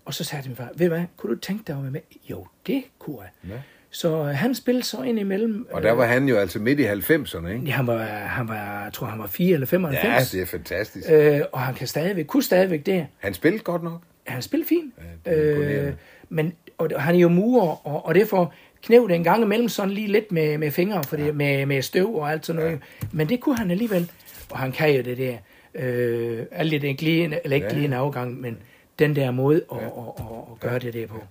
Og 0.04 0.14
så 0.14 0.24
sagde 0.24 0.36
jeg 0.38 0.42
til 0.44 0.50
min 0.50 0.56
far, 0.56 0.70
ved 0.74 0.88
du 0.88 0.94
hvad, 0.94 1.04
kunne 1.16 1.34
du 1.34 1.40
tænke 1.40 1.64
dig 1.66 1.76
at 1.76 1.82
være 1.82 1.90
med? 1.90 2.00
Jo, 2.30 2.46
det 2.66 2.82
kunne 2.98 3.16
jeg. 3.20 3.50
Ja. 3.50 3.58
Så 3.90 4.08
øh, 4.18 4.26
han 4.26 4.54
spillede 4.54 4.84
så 4.84 5.02
ind 5.02 5.18
imellem. 5.18 5.66
og 5.72 5.82
der 5.82 5.92
var 5.92 6.06
han 6.06 6.28
jo 6.28 6.36
altså 6.36 6.58
midt 6.58 6.80
i 6.80 6.86
90'erne, 6.86 7.48
ikke? 7.48 7.64
Ja, 7.66 7.70
han 7.72 7.86
var, 7.86 8.04
han 8.04 8.48
var, 8.48 8.82
jeg 8.82 8.90
tror, 8.92 9.06
han 9.06 9.18
var 9.18 9.26
4 9.26 9.54
eller 9.54 9.66
95. 9.66 10.34
Ja, 10.34 10.38
det 10.38 10.42
er 10.42 10.46
fantastisk. 10.46 11.06
øh, 11.10 11.40
og 11.52 11.60
han 11.60 11.74
kan 11.74 11.86
stadigvæk, 11.86 12.26
kunne 12.26 12.42
stadigvæk 12.42 12.86
det. 12.86 13.06
Han 13.18 13.34
spillede 13.34 13.62
godt 13.62 13.82
nok. 13.82 14.02
Han 14.26 14.42
spiller 14.42 14.66
fint. 14.66 14.94
Ja, 15.26 15.30
det 15.30 15.88
er. 15.88 15.92
Men 16.28 16.52
og 16.78 16.90
han 17.02 17.14
er 17.14 17.18
jo 17.18 17.28
murer, 17.28 17.86
og, 17.86 18.06
og 18.06 18.14
derfor 18.14 18.52
knæv 18.82 19.08
det 19.08 19.14
en 19.16 19.24
gang 19.24 19.42
imellem 19.42 19.68
sådan 19.68 19.90
lige 19.94 20.06
lidt 20.08 20.32
med, 20.32 20.58
med 20.58 20.70
fingre, 20.70 21.04
fordi, 21.04 21.22
ja. 21.22 21.32
med, 21.32 21.66
med 21.66 21.82
støv 21.82 22.14
og 22.14 22.30
alt 22.32 22.46
sådan 22.46 22.62
noget. 22.62 22.72
Ja. 23.02 23.06
Men 23.12 23.28
det 23.28 23.40
kunne 23.40 23.56
han 23.56 23.70
alligevel. 23.70 24.10
Og 24.50 24.58
han 24.58 24.72
kan 24.72 24.90
jo 24.96 25.02
det 25.02 25.18
der. 25.18 25.36
Øh, 25.74 26.46
alt 26.52 26.70
det 26.72 26.82
der 26.82 26.92
glidende, 26.94 27.40
eller 27.44 27.54
ikke 27.54 27.64
Ja. 27.66 27.70
ja. 27.72 27.74
glidende 27.76 27.96
afgang, 27.96 28.40
men 28.40 28.58
den 28.98 29.16
der 29.16 29.30
måde 29.30 29.62
at, 29.72 29.76
ja. 29.78 29.86
at, 29.86 29.90
at, 30.18 30.24
at 30.52 30.60
gøre 30.60 30.78
det 30.78 30.94
der 30.94 31.06
på. 31.06 31.22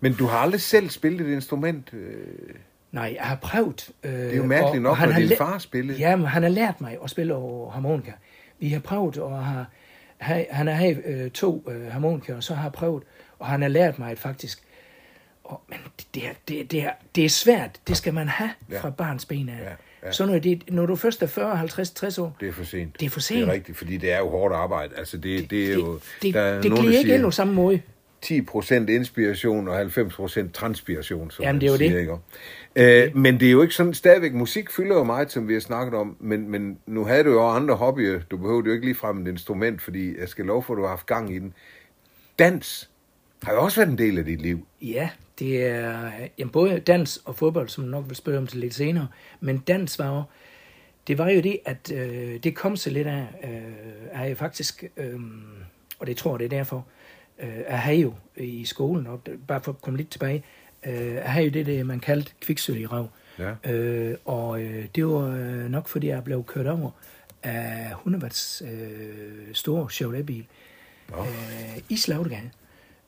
Men 0.00 0.14
du 0.14 0.26
har 0.26 0.38
aldrig 0.38 0.60
selv 0.60 0.90
spillet 0.90 1.26
et 1.28 1.32
instrument. 1.34 1.90
øh, 1.92 2.16
Nej, 2.92 3.14
jeg 3.18 3.24
har 3.24 3.36
prøvet. 3.36 3.90
Øh, 4.04 4.12
Det 4.12 4.32
er 4.32 4.36
jo 4.36 4.44
mærkeligt 4.46 4.82
nok, 4.82 4.98
når 4.98 5.06
har 5.06 5.18
din 5.18 5.26
læ- 5.28 5.36
far 5.36 5.58
spillede. 5.58 5.98
Ja, 5.98 6.16
men 6.16 6.26
han 6.26 6.42
har 6.42 6.50
lært 6.50 6.80
mig 6.80 6.96
at 7.04 7.10
spille 7.10 7.34
over 7.34 7.70
harmonika. 7.70 8.10
Vi 8.60 8.68
har 8.68 8.80
prøvet, 8.80 9.18
og 9.18 9.44
har, 9.44 9.66
han 10.16 10.46
han 10.50 10.66
har 10.66 10.74
haft 10.74 10.98
øh, 11.06 11.30
to 11.30 11.64
øh, 11.70 11.92
harmonikaer, 11.92 12.36
og 12.36 12.42
så 12.44 12.54
har 12.54 12.62
jeg 12.62 12.72
prøvet, 12.72 13.02
og 13.38 13.46
han 13.46 13.62
har 13.62 13.68
lært 13.68 13.98
mig 13.98 14.18
faktisk. 14.18 14.58
Og, 15.44 15.60
men 15.68 15.78
det, 15.98 16.06
det, 16.14 16.26
er, 16.26 16.32
det, 16.48 16.70
det, 16.70 16.82
er, 16.84 16.90
det 17.14 17.24
er 17.24 17.28
svært, 17.28 17.70
det 17.88 17.96
skal 17.96 18.14
man 18.14 18.28
have 18.28 18.50
Ja. 18.70 18.80
fra 18.80 18.90
barns 18.90 19.24
ben 19.24 19.48
af. 19.48 19.62
Ja, 19.64 19.70
ja. 20.06 20.12
Så 20.12 20.26
når, 20.26 20.38
det, 20.38 20.62
når 20.70 20.86
du 20.86 20.96
først 20.96 21.22
er 21.22 21.26
40, 21.26 21.56
50, 21.56 21.90
60 21.90 22.18
år, 22.18 22.36
Det 22.40 22.48
er 22.48 22.52
for 22.52 22.64
sent. 22.64 23.00
Det 23.00 23.06
er 23.06 23.10
for 23.10 23.18
Det 23.18 23.24
sent. 23.24 23.48
er 23.48 23.52
rigtigt, 23.52 23.78
fordi 23.78 23.96
det 23.96 24.12
er 24.12 24.18
jo 24.18 24.28
hårdt 24.28 24.54
arbejde. 24.54 24.96
Altså 24.96 25.16
det, 25.18 25.50
det 25.50 25.70
er 25.70 25.74
jo... 25.74 26.00
det, 26.22 26.34
der 26.34 26.40
er 26.40 26.60
det 26.60 26.70
nogen, 26.70 26.84
glider 26.84 26.92
der 26.92 26.98
ikke 26.98 27.14
ind 27.14 27.22
på 27.22 27.30
samme 27.30 27.54
måde. 27.54 27.80
10% 28.26 28.74
inspiration 28.74 29.68
og 29.68 29.82
90% 29.82 30.50
transpiration, 30.52 31.30
som 31.30 31.42
Jamen, 31.44 31.60
det 31.60 31.66
er 31.66 31.70
jo 31.72 31.76
siger, 31.78 31.90
det. 31.92 32.00
Ikke? 32.76 33.06
Øh, 33.06 33.16
men 33.16 33.40
det 33.40 33.48
er 33.48 33.52
jo 33.52 33.62
ikke 33.62 33.74
sådan, 33.74 33.94
stadigvæk 33.94 34.32
musik 34.32 34.70
fylder 34.70 34.94
jo 34.96 35.04
meget, 35.04 35.32
som 35.32 35.48
vi 35.48 35.52
har 35.52 35.60
snakket 35.60 35.94
om, 35.94 36.16
men, 36.20 36.48
men 36.50 36.78
nu 36.86 37.04
havde 37.04 37.24
du 37.24 37.30
jo 37.30 37.48
andre 37.48 37.74
hobbyer. 37.74 38.20
Du 38.30 38.36
behøver 38.36 38.62
jo 38.66 38.72
ikke 38.72 38.84
lige 38.84 38.94
frem 38.94 39.22
et 39.22 39.28
instrument, 39.28 39.82
fordi 39.82 40.18
jeg 40.20 40.28
skal 40.28 40.44
love 40.44 40.62
for, 40.62 40.74
at 40.74 40.76
du 40.76 40.82
har 40.82 40.88
haft 40.88 41.06
gang 41.06 41.34
i 41.34 41.38
den. 41.38 41.54
Dans 42.38 42.90
har 43.44 43.52
jo 43.52 43.62
også 43.62 43.80
været 43.80 43.90
en 43.90 43.98
del 43.98 44.18
af 44.18 44.24
dit 44.24 44.40
liv. 44.40 44.66
Ja, 44.82 45.10
det 45.38 45.66
er 45.66 46.10
jamen, 46.38 46.52
både 46.52 46.78
dans 46.78 47.16
og 47.16 47.36
fodbold, 47.36 47.68
som 47.68 47.84
jeg 47.84 47.90
nok 47.90 48.04
vil 48.08 48.16
spørge 48.16 48.38
om 48.38 48.46
til 48.46 48.58
lidt 48.58 48.74
senere. 48.74 49.08
Men 49.40 49.58
dans 49.58 49.98
var 49.98 50.14
jo, 50.16 50.22
det 51.06 51.18
var 51.18 51.28
jo 51.28 51.40
det, 51.40 51.58
at 51.64 51.92
øh, 51.92 52.42
det 52.42 52.54
kom 52.56 52.76
så 52.76 52.90
lidt 52.90 53.06
af, 53.06 53.26
øh, 53.44 53.50
er 54.10 54.24
jeg 54.24 54.36
faktisk, 54.36 54.84
øh, 54.96 55.20
og 55.98 56.06
det 56.06 56.16
tror 56.16 56.32
jeg, 56.32 56.38
det 56.38 56.44
er 56.44 56.58
derfor, 56.58 56.86
øh, 57.42 57.58
jeg 57.68 57.80
har 57.80 57.92
jo 57.92 58.14
i 58.36 58.64
skolen, 58.64 59.06
og 59.06 59.20
bare 59.48 59.60
for 59.60 59.72
at 59.72 59.80
komme 59.80 59.96
lidt 59.96 60.10
tilbage, 60.10 60.44
øh, 60.86 61.14
jeg 61.14 61.32
har 61.32 61.40
jo 61.40 61.50
det, 61.50 61.66
det, 61.66 61.86
man 61.86 62.00
kaldte 62.00 62.32
kviksøl 62.40 62.80
i 62.80 62.86
røv. 62.86 63.08
Ja. 63.38 63.72
Øh, 63.72 64.16
og 64.24 64.62
øh, 64.62 64.86
det 64.94 65.06
var 65.06 65.28
øh, 65.28 65.70
nok, 65.70 65.88
fordi 65.88 66.06
jeg 66.06 66.24
blev 66.24 66.44
kørt 66.44 66.66
over 66.66 66.90
af 67.42 67.90
100 67.90 68.22
watts 68.22 68.62
øh, 68.72 69.54
store 69.54 69.90
Chevrolet-bil 69.90 70.46
Nå. 71.10 71.20
øh, 71.20 71.78
i 71.88 71.96
Slagtegade. 71.96 72.50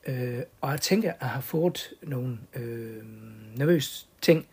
Øh, 0.07 0.43
og 0.61 0.71
jeg 0.71 0.81
tænker, 0.81 1.13
at 1.13 1.17
jeg 1.21 1.29
har 1.29 1.41
fået 1.41 1.93
nogle 2.03 2.39
øh, 2.55 3.03
nervøse 3.57 4.07
ting, 4.21 4.47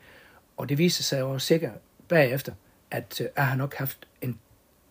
og 0.57 0.69
det 0.69 0.77
viser 0.77 1.03
sig 1.03 1.19
jo 1.19 1.39
sikkert 1.39 1.71
bagefter, 2.07 2.53
at 2.91 3.21
øh, 3.21 3.27
jeg 3.35 3.47
har 3.47 3.55
nok 3.55 3.75
haft 3.75 4.07
en 4.21 4.39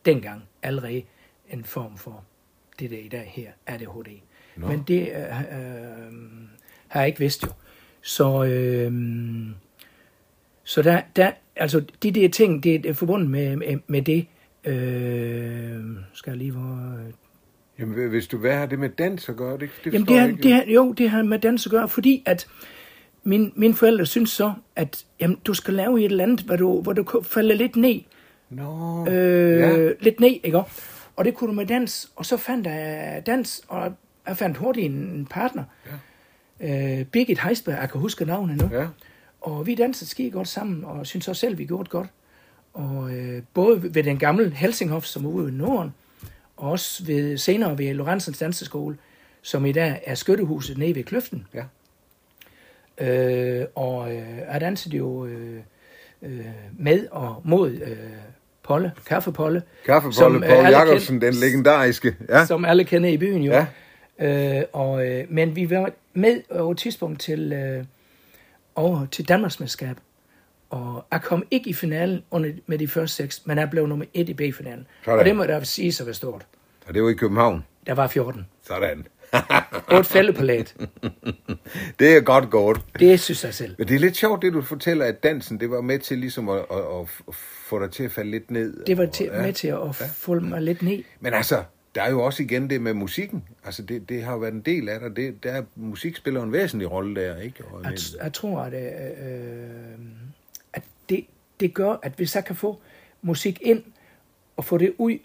dengang 0.05 0.43
allerede 0.63 1.03
en 1.51 1.65
form 1.65 1.97
for 1.97 2.25
det 2.79 2.91
der 2.91 2.99
i 2.99 3.09
dag 3.09 3.33
her, 3.35 3.53
ADHD. 3.67 4.21
Nå. 4.57 4.67
Men 4.69 4.83
det 4.89 5.01
øh, 5.01 5.41
øh, 5.41 6.13
har 6.89 7.01
jeg 7.01 7.07
ikke 7.07 7.19
vidst 7.19 7.43
jo. 7.43 7.49
Så, 8.03 8.45
øh, 8.45 8.93
så 10.65 10.83
der, 10.83 11.03
der, 11.17 11.33
altså 11.57 11.85
de 12.03 12.13
der 12.13 12.29
ting, 12.29 12.63
det 12.63 12.87
er 12.87 12.93
forbundet 12.93 13.31
med, 13.31 13.57
med, 13.57 13.79
med 13.87 14.03
det. 14.03 14.27
Øh, 14.65 15.85
skal 16.13 16.31
jeg 16.31 16.39
lige 16.39 16.51
hvor... 16.51 16.99
Jamen, 17.83 18.09
hvis 18.09 18.27
du 18.27 18.39
hvad 18.39 18.57
har 18.57 18.67
det 18.67 18.79
med 18.79 18.89
dans 18.89 19.29
at 19.29 19.37
gøre? 19.37 19.59
Det, 19.59 19.71
det 19.85 19.93
Jamen 19.93 20.09
det, 20.09 20.19
har, 20.19 20.27
ikke. 20.27 20.43
det 20.43 20.53
har, 20.53 20.65
jo, 20.67 20.93
det 20.93 21.11
har 21.11 21.23
med 21.23 21.39
dans 21.39 21.67
at 21.67 21.71
gøre, 21.71 21.89
fordi 21.89 22.23
at 22.27 22.47
min, 23.25 23.53
mine 23.57 23.75
forældre 23.75 24.07
synes 24.07 24.31
så, 24.31 24.53
at 24.77 25.05
jamen, 25.21 25.39
du 25.45 25.55
skal 25.55 25.75
lave 25.75 26.01
et 26.01 26.05
eller 26.05 26.25
andet, 26.25 26.41
hvor 26.41 26.57
du, 26.57 26.81
hvor 26.81 26.93
du 26.93 27.03
kan 27.03 27.21
falde 27.25 27.55
lidt 27.55 27.77
ned. 27.77 28.01
Nå, 28.51 29.07
Øh, 29.11 29.59
ja. 29.59 29.91
Lidt 30.01 30.21
ned, 30.21 30.41
ikke? 30.43 30.63
Og 31.17 31.25
det 31.25 31.35
kunne 31.35 31.49
du 31.49 31.55
med 31.55 31.67
dans, 31.67 32.11
og 32.17 32.27
så 32.27 32.37
fandt 32.37 32.67
jeg 32.67 33.23
dans, 33.27 33.63
og 33.69 33.93
jeg 34.27 34.37
fandt 34.37 34.57
hurtigt 34.57 34.87
en, 34.87 34.93
en 34.93 35.27
partner. 35.27 35.65
Ja. 36.61 36.99
Øh, 37.01 37.05
Birgit 37.05 37.39
Heisberg, 37.39 37.77
jeg 37.81 37.91
kan 37.91 38.01
huske 38.01 38.25
navnet 38.25 38.57
nu. 38.63 38.79
Ja. 38.79 38.87
Og 39.41 39.67
vi 39.67 39.75
dansede 39.75 40.11
skide 40.11 40.31
godt 40.31 40.49
sammen, 40.49 40.85
og 40.85 41.07
synes 41.07 41.29
også 41.29 41.41
selv, 41.41 41.59
vi 41.59 41.65
gjorde 41.65 41.85
det 41.85 41.91
godt. 41.91 42.09
Og 42.73 43.15
øh, 43.15 43.43
både 43.55 43.95
ved 43.95 44.03
den 44.03 44.19
gamle 44.19 44.51
Helsinghof, 44.51 45.05
som 45.05 45.25
er 45.25 45.29
ude 45.29 45.49
i 45.49 45.53
Norden, 45.53 45.95
og 46.63 46.71
også 46.71 47.05
ved, 47.05 47.37
senere 47.39 47.79
ved 47.79 47.95
Lorentzens 47.95 48.39
Danseskole, 48.39 48.97
som 49.43 49.67
i 49.67 49.73
dag 49.73 50.01
er 50.07 50.15
skyttehuset 50.15 50.79
nede 50.79 50.95
ved 50.95 51.05
Kløften. 51.05 51.47
Ja. 51.55 51.65
Øh, 52.99 53.67
og 53.75 54.13
øh, 54.13 54.61
dansede 54.61 54.97
jo 54.97 55.27
øh, 55.27 55.61
øh, 56.23 56.47
med 56.79 57.07
og 57.11 57.43
mod 57.45 57.71
øh, 57.71 57.97
Polle, 58.63 58.93
Kaffepolle. 59.07 59.63
Kaffepolle, 59.87 60.15
som, 60.15 60.45
øh, 60.45 60.67
alle 60.67 60.79
Jacobsen, 60.79 61.21
den 61.21 61.35
legendariske. 61.35 62.17
Ja. 62.29 62.47
Som 62.47 62.65
alle 62.65 62.85
kender 62.85 63.09
i 63.09 63.17
byen 63.17 63.43
jo. 63.43 63.53
Ja. 63.53 63.67
Øh, 64.59 64.65
og, 64.73 65.07
øh, 65.07 65.25
men 65.29 65.57
vi 65.57 65.71
var 65.71 65.91
med 66.15 66.41
over 66.51 66.73
et 66.73 66.79
tidspunkt 66.79 67.21
til, 67.21 67.53
øh, 67.53 67.85
over 68.75 69.07
til 69.07 69.29
Danmarksmesterskab. 69.29 69.97
Og 70.73 71.07
jeg 71.13 71.23
kom 71.23 71.45
ikke 71.51 71.71
i 71.71 71.73
finalen 71.73 72.23
under, 72.31 72.51
med 72.67 72.79
de 72.79 72.89
første 72.89 73.17
seks, 73.17 73.43
men 73.47 73.59
jeg 73.59 73.71
blev 73.71 73.87
nummer 73.87 74.05
et 74.15 74.29
i 74.29 74.35
B-finalen. 74.35 74.87
Sådan. 75.05 75.19
Og 75.19 75.25
det 75.25 75.37
må 75.37 75.45
der 75.45 75.63
sige 75.63 75.93
så 75.93 76.05
være 76.05 76.15
stort. 76.15 76.47
Og 76.87 76.95
det 76.95 77.03
var 77.03 77.09
i 77.09 77.15
København. 77.15 77.65
Der 77.87 77.95
var 77.95 78.09
14. 78.09 78.47
Sådan. 78.63 79.07
Otte 79.97 80.11
fælde 80.11 80.33
på 80.33 80.43
lat. 80.43 80.75
det 82.01 82.17
er 82.17 82.21
godt 82.21 82.51
gået. 82.51 82.81
Det 82.99 83.21
synes 83.21 83.45
jeg 83.45 83.55
selv. 83.55 83.75
Men 83.79 83.89
det 83.89 83.95
er 83.95 83.99
lidt 83.99 84.17
sjovt, 84.17 84.43
det 84.43 84.53
du 84.53 84.63
fortæller, 84.63 85.05
at 85.05 85.23
dansen, 85.23 85.61
det 85.61 85.71
var 85.71 85.81
med 85.81 85.99
til 85.99 86.19
ligesom 86.19 86.49
at, 86.49 86.59
at, 86.59 87.01
at 87.29 87.35
få 87.69 87.83
dig 87.83 87.91
til 87.91 88.05
at 88.05 88.13
falde 88.13 88.31
lidt 88.31 88.51
ned. 88.51 88.85
Det 88.85 88.99
var 88.99 89.07
til, 89.07 89.31
ja. 89.33 89.43
med 89.43 89.53
til 89.53 89.69
at 89.69 89.95
få 89.95 90.41
mig 90.41 90.63
lidt 90.63 90.83
ned. 90.83 91.03
Men 91.21 91.35
altså, 91.35 91.63
der 91.95 92.03
er 92.03 92.11
jo 92.11 92.23
også 92.23 92.43
igen 92.43 92.71
det 92.71 92.81
med 92.81 92.95
musikken. 92.95 93.45
Altså, 93.65 93.83
det, 93.83 94.09
det 94.09 94.23
har 94.23 94.33
jo 94.33 94.39
været 94.39 94.55
en 94.55 94.61
del 94.61 94.89
af 94.89 95.01
dig. 95.01 95.17
Det, 95.17 95.45
der 95.45 95.63
musik 95.77 96.17
spiller 96.17 96.43
en 96.43 96.53
væsentlig 96.53 96.91
rolle 96.91 97.21
der, 97.21 97.37
ikke? 97.37 97.65
Og, 97.65 97.85
Jeg, 97.85 97.93
jeg 98.23 98.33
tror, 98.33 98.61
at, 98.61 98.73
øh, 98.73 98.81
at 98.81 99.99
det, 101.63 101.75
gør, 101.75 101.97
at 102.03 102.13
hvis 102.17 102.35
jeg 102.35 102.45
kan 102.45 102.57
få 102.57 102.81
musik 103.23 103.59
ind 103.63 103.83
og 104.57 104.65
få 104.65 104.79
det 104.79 104.95
ud, 104.99 105.19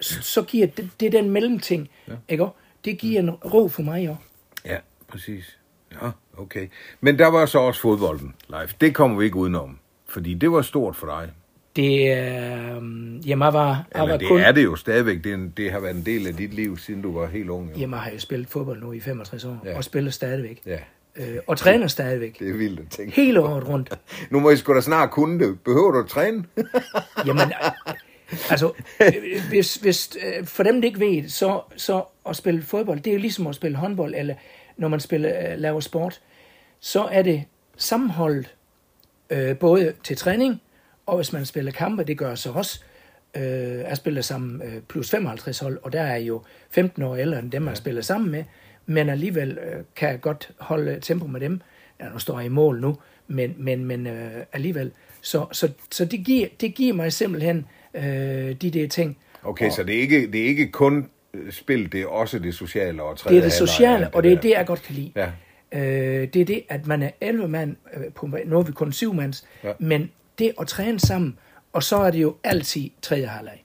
så, 0.00 0.42
giver 0.42 0.66
det, 0.66 0.90
det 1.00 1.06
er 1.06 1.10
den 1.10 1.30
mellemting, 1.30 1.90
ja. 2.08 2.12
ikke? 2.28 2.46
Det 2.84 2.98
giver 2.98 3.20
en 3.20 3.30
ro 3.30 3.68
for 3.68 3.82
mig 3.82 4.10
også. 4.10 4.22
Ja, 4.64 4.76
præcis. 5.08 5.58
Ja, 5.92 6.10
okay. 6.36 6.68
Men 7.00 7.18
der 7.18 7.26
var 7.26 7.46
så 7.46 7.58
også 7.58 7.80
fodbolden 7.80 8.34
live. 8.48 8.68
Det 8.80 8.94
kommer 8.94 9.18
vi 9.18 9.24
ikke 9.24 9.36
udenom, 9.36 9.78
fordi 10.08 10.34
det 10.34 10.52
var 10.52 10.62
stort 10.62 10.96
for 10.96 11.06
dig. 11.06 11.30
Det, 11.76 12.00
øh, 12.00 12.08
jamen, 12.08 13.22
jeg 13.26 13.38
var, 13.38 13.66
jeg 13.94 14.02
Eller 14.02 14.12
var 14.12 14.18
det 14.18 14.28
kun, 14.28 14.40
er 14.40 14.52
det 14.52 14.64
jo 14.64 14.76
stadigvæk. 14.76 15.24
Det, 15.24 15.34
en, 15.34 15.50
det 15.56 15.72
har 15.72 15.80
været 15.80 15.96
en 15.96 16.06
del 16.06 16.26
af 16.26 16.34
dit 16.34 16.54
liv, 16.54 16.78
siden 16.78 17.02
du 17.02 17.18
var 17.18 17.26
helt 17.26 17.50
ung. 17.50 17.70
Jo. 17.70 17.78
jamen, 17.78 17.94
jeg 17.94 18.02
har 18.02 18.10
jo 18.10 18.18
spillet 18.18 18.48
fodbold 18.48 18.80
nu 18.80 18.92
i 18.92 19.00
65 19.00 19.44
år, 19.44 19.60
ja. 19.64 19.76
og 19.76 19.84
spiller 19.84 20.10
stadigvæk. 20.10 20.60
Ja, 20.66 20.78
Øh, 21.16 21.36
og 21.46 21.58
træner 21.58 21.86
stadigvæk. 21.86 22.38
det 22.38 22.48
er 22.48 22.56
vildt 22.56 22.80
at 22.80 22.86
tænke. 22.90 23.16
Hele 23.16 23.40
året 23.40 23.68
rundt. 23.68 23.98
Nu 24.30 24.40
må 24.40 24.50
I 24.50 24.56
sgu 24.56 24.74
da 24.74 24.80
snart 24.80 25.10
kunne 25.10 25.46
det. 25.46 25.60
Behøver 25.60 25.90
du 25.90 25.98
at 25.98 26.06
træne? 26.06 26.44
Jamen, 27.26 27.52
altså, 28.50 28.72
hvis, 29.48 29.74
hvis, 29.74 30.16
øh, 30.26 30.46
for 30.46 30.62
dem, 30.62 30.80
der 30.80 30.88
ikke 30.88 31.00
ved, 31.00 31.28
så, 31.28 31.60
så 31.76 32.04
at 32.28 32.36
spille 32.36 32.62
fodbold, 32.62 33.00
det 33.00 33.10
er 33.10 33.14
jo 33.14 33.20
ligesom 33.20 33.46
at 33.46 33.54
spille 33.54 33.76
håndbold, 33.76 34.14
eller 34.14 34.34
når 34.76 34.88
man 34.88 35.00
spiller, 35.00 35.52
øh, 35.52 35.58
laver 35.58 35.80
sport, 35.80 36.20
så 36.80 37.04
er 37.04 37.22
det 37.22 37.44
sammenholdet 37.76 38.54
øh, 39.30 39.58
både 39.58 39.92
til 40.04 40.16
træning, 40.16 40.62
og 41.06 41.16
hvis 41.16 41.32
man 41.32 41.46
spiller 41.46 41.72
kampe, 41.72 42.04
det 42.04 42.18
gør 42.18 42.34
så 42.34 42.50
også. 42.50 42.80
Øh, 43.36 43.42
jeg 43.78 43.96
spiller 43.96 44.22
sammen 44.22 44.62
øh, 44.62 44.82
plus 44.88 45.10
55 45.10 45.58
hold, 45.58 45.78
og 45.82 45.92
der 45.92 46.02
er 46.02 46.16
jo 46.16 46.42
15 46.70 47.02
år 47.02 47.16
ældre 47.16 47.38
end 47.38 47.50
dem, 47.50 47.62
man 47.62 47.76
spiller 47.76 48.02
sammen 48.02 48.30
med, 48.30 48.44
men 48.90 49.08
alligevel 49.08 49.58
øh, 49.58 49.84
kan 49.96 50.08
jeg 50.08 50.20
godt 50.20 50.50
holde 50.58 50.98
tempo 51.00 51.26
med 51.26 51.40
dem. 51.40 51.60
Ja, 52.00 52.08
nu 52.08 52.18
står 52.18 52.38
jeg 52.38 52.46
i 52.46 52.48
mål 52.48 52.80
nu, 52.80 52.96
men, 53.28 53.54
men, 53.58 53.84
men 53.84 54.06
øh, 54.06 54.30
alligevel. 54.52 54.92
Så, 55.20 55.46
så, 55.52 55.68
så 55.90 56.04
det, 56.04 56.24
giver, 56.24 56.48
det 56.60 56.74
giver 56.74 56.94
mig 56.94 57.12
simpelthen 57.12 57.66
øh, 57.94 58.02
de 58.52 58.70
der 58.70 58.88
ting. 58.88 59.18
Okay, 59.42 59.66
Og 59.66 59.72
så 59.72 59.82
det 59.82 59.96
er 59.96 60.00
ikke, 60.00 60.32
det 60.32 60.40
er 60.40 60.46
ikke 60.46 60.70
kun 60.70 61.08
øh, 61.34 61.52
spil, 61.52 61.92
det 61.92 62.02
er 62.02 62.06
også 62.06 62.38
det 62.38 62.54
sociale 62.54 63.02
og 63.02 63.16
tredje 63.18 63.36
det 63.36 63.44
er 63.44 63.48
det 63.48 63.52
sociale, 63.52 64.14
og 64.14 64.22
det 64.22 64.32
er 64.32 64.40
det, 64.40 64.50
jeg 64.50 64.66
godt 64.66 64.82
kan 64.82 64.94
lide. 64.94 65.12
Ja. 65.16 65.30
Øh, 65.72 66.28
det 66.34 66.42
er 66.42 66.44
det, 66.44 66.62
at 66.68 66.86
man 66.86 67.02
er 67.02 67.10
11 67.20 67.48
mand, 67.48 67.76
øh, 67.96 68.12
på, 68.14 68.28
nu 68.46 68.58
er 68.58 68.62
vi 68.62 68.72
kun 68.72 68.92
syv 68.92 69.14
mands, 69.14 69.46
Ja. 69.62 69.68
ja. 69.68 69.74
men 69.78 70.10
det 70.38 70.52
at 70.60 70.66
træne 70.66 71.00
sammen, 71.00 71.38
og 71.72 71.82
så 71.82 71.96
er 71.96 72.10
det 72.10 72.22
jo 72.22 72.36
altid 72.44 72.90
tredje 73.02 73.26
halvleg. 73.26 73.58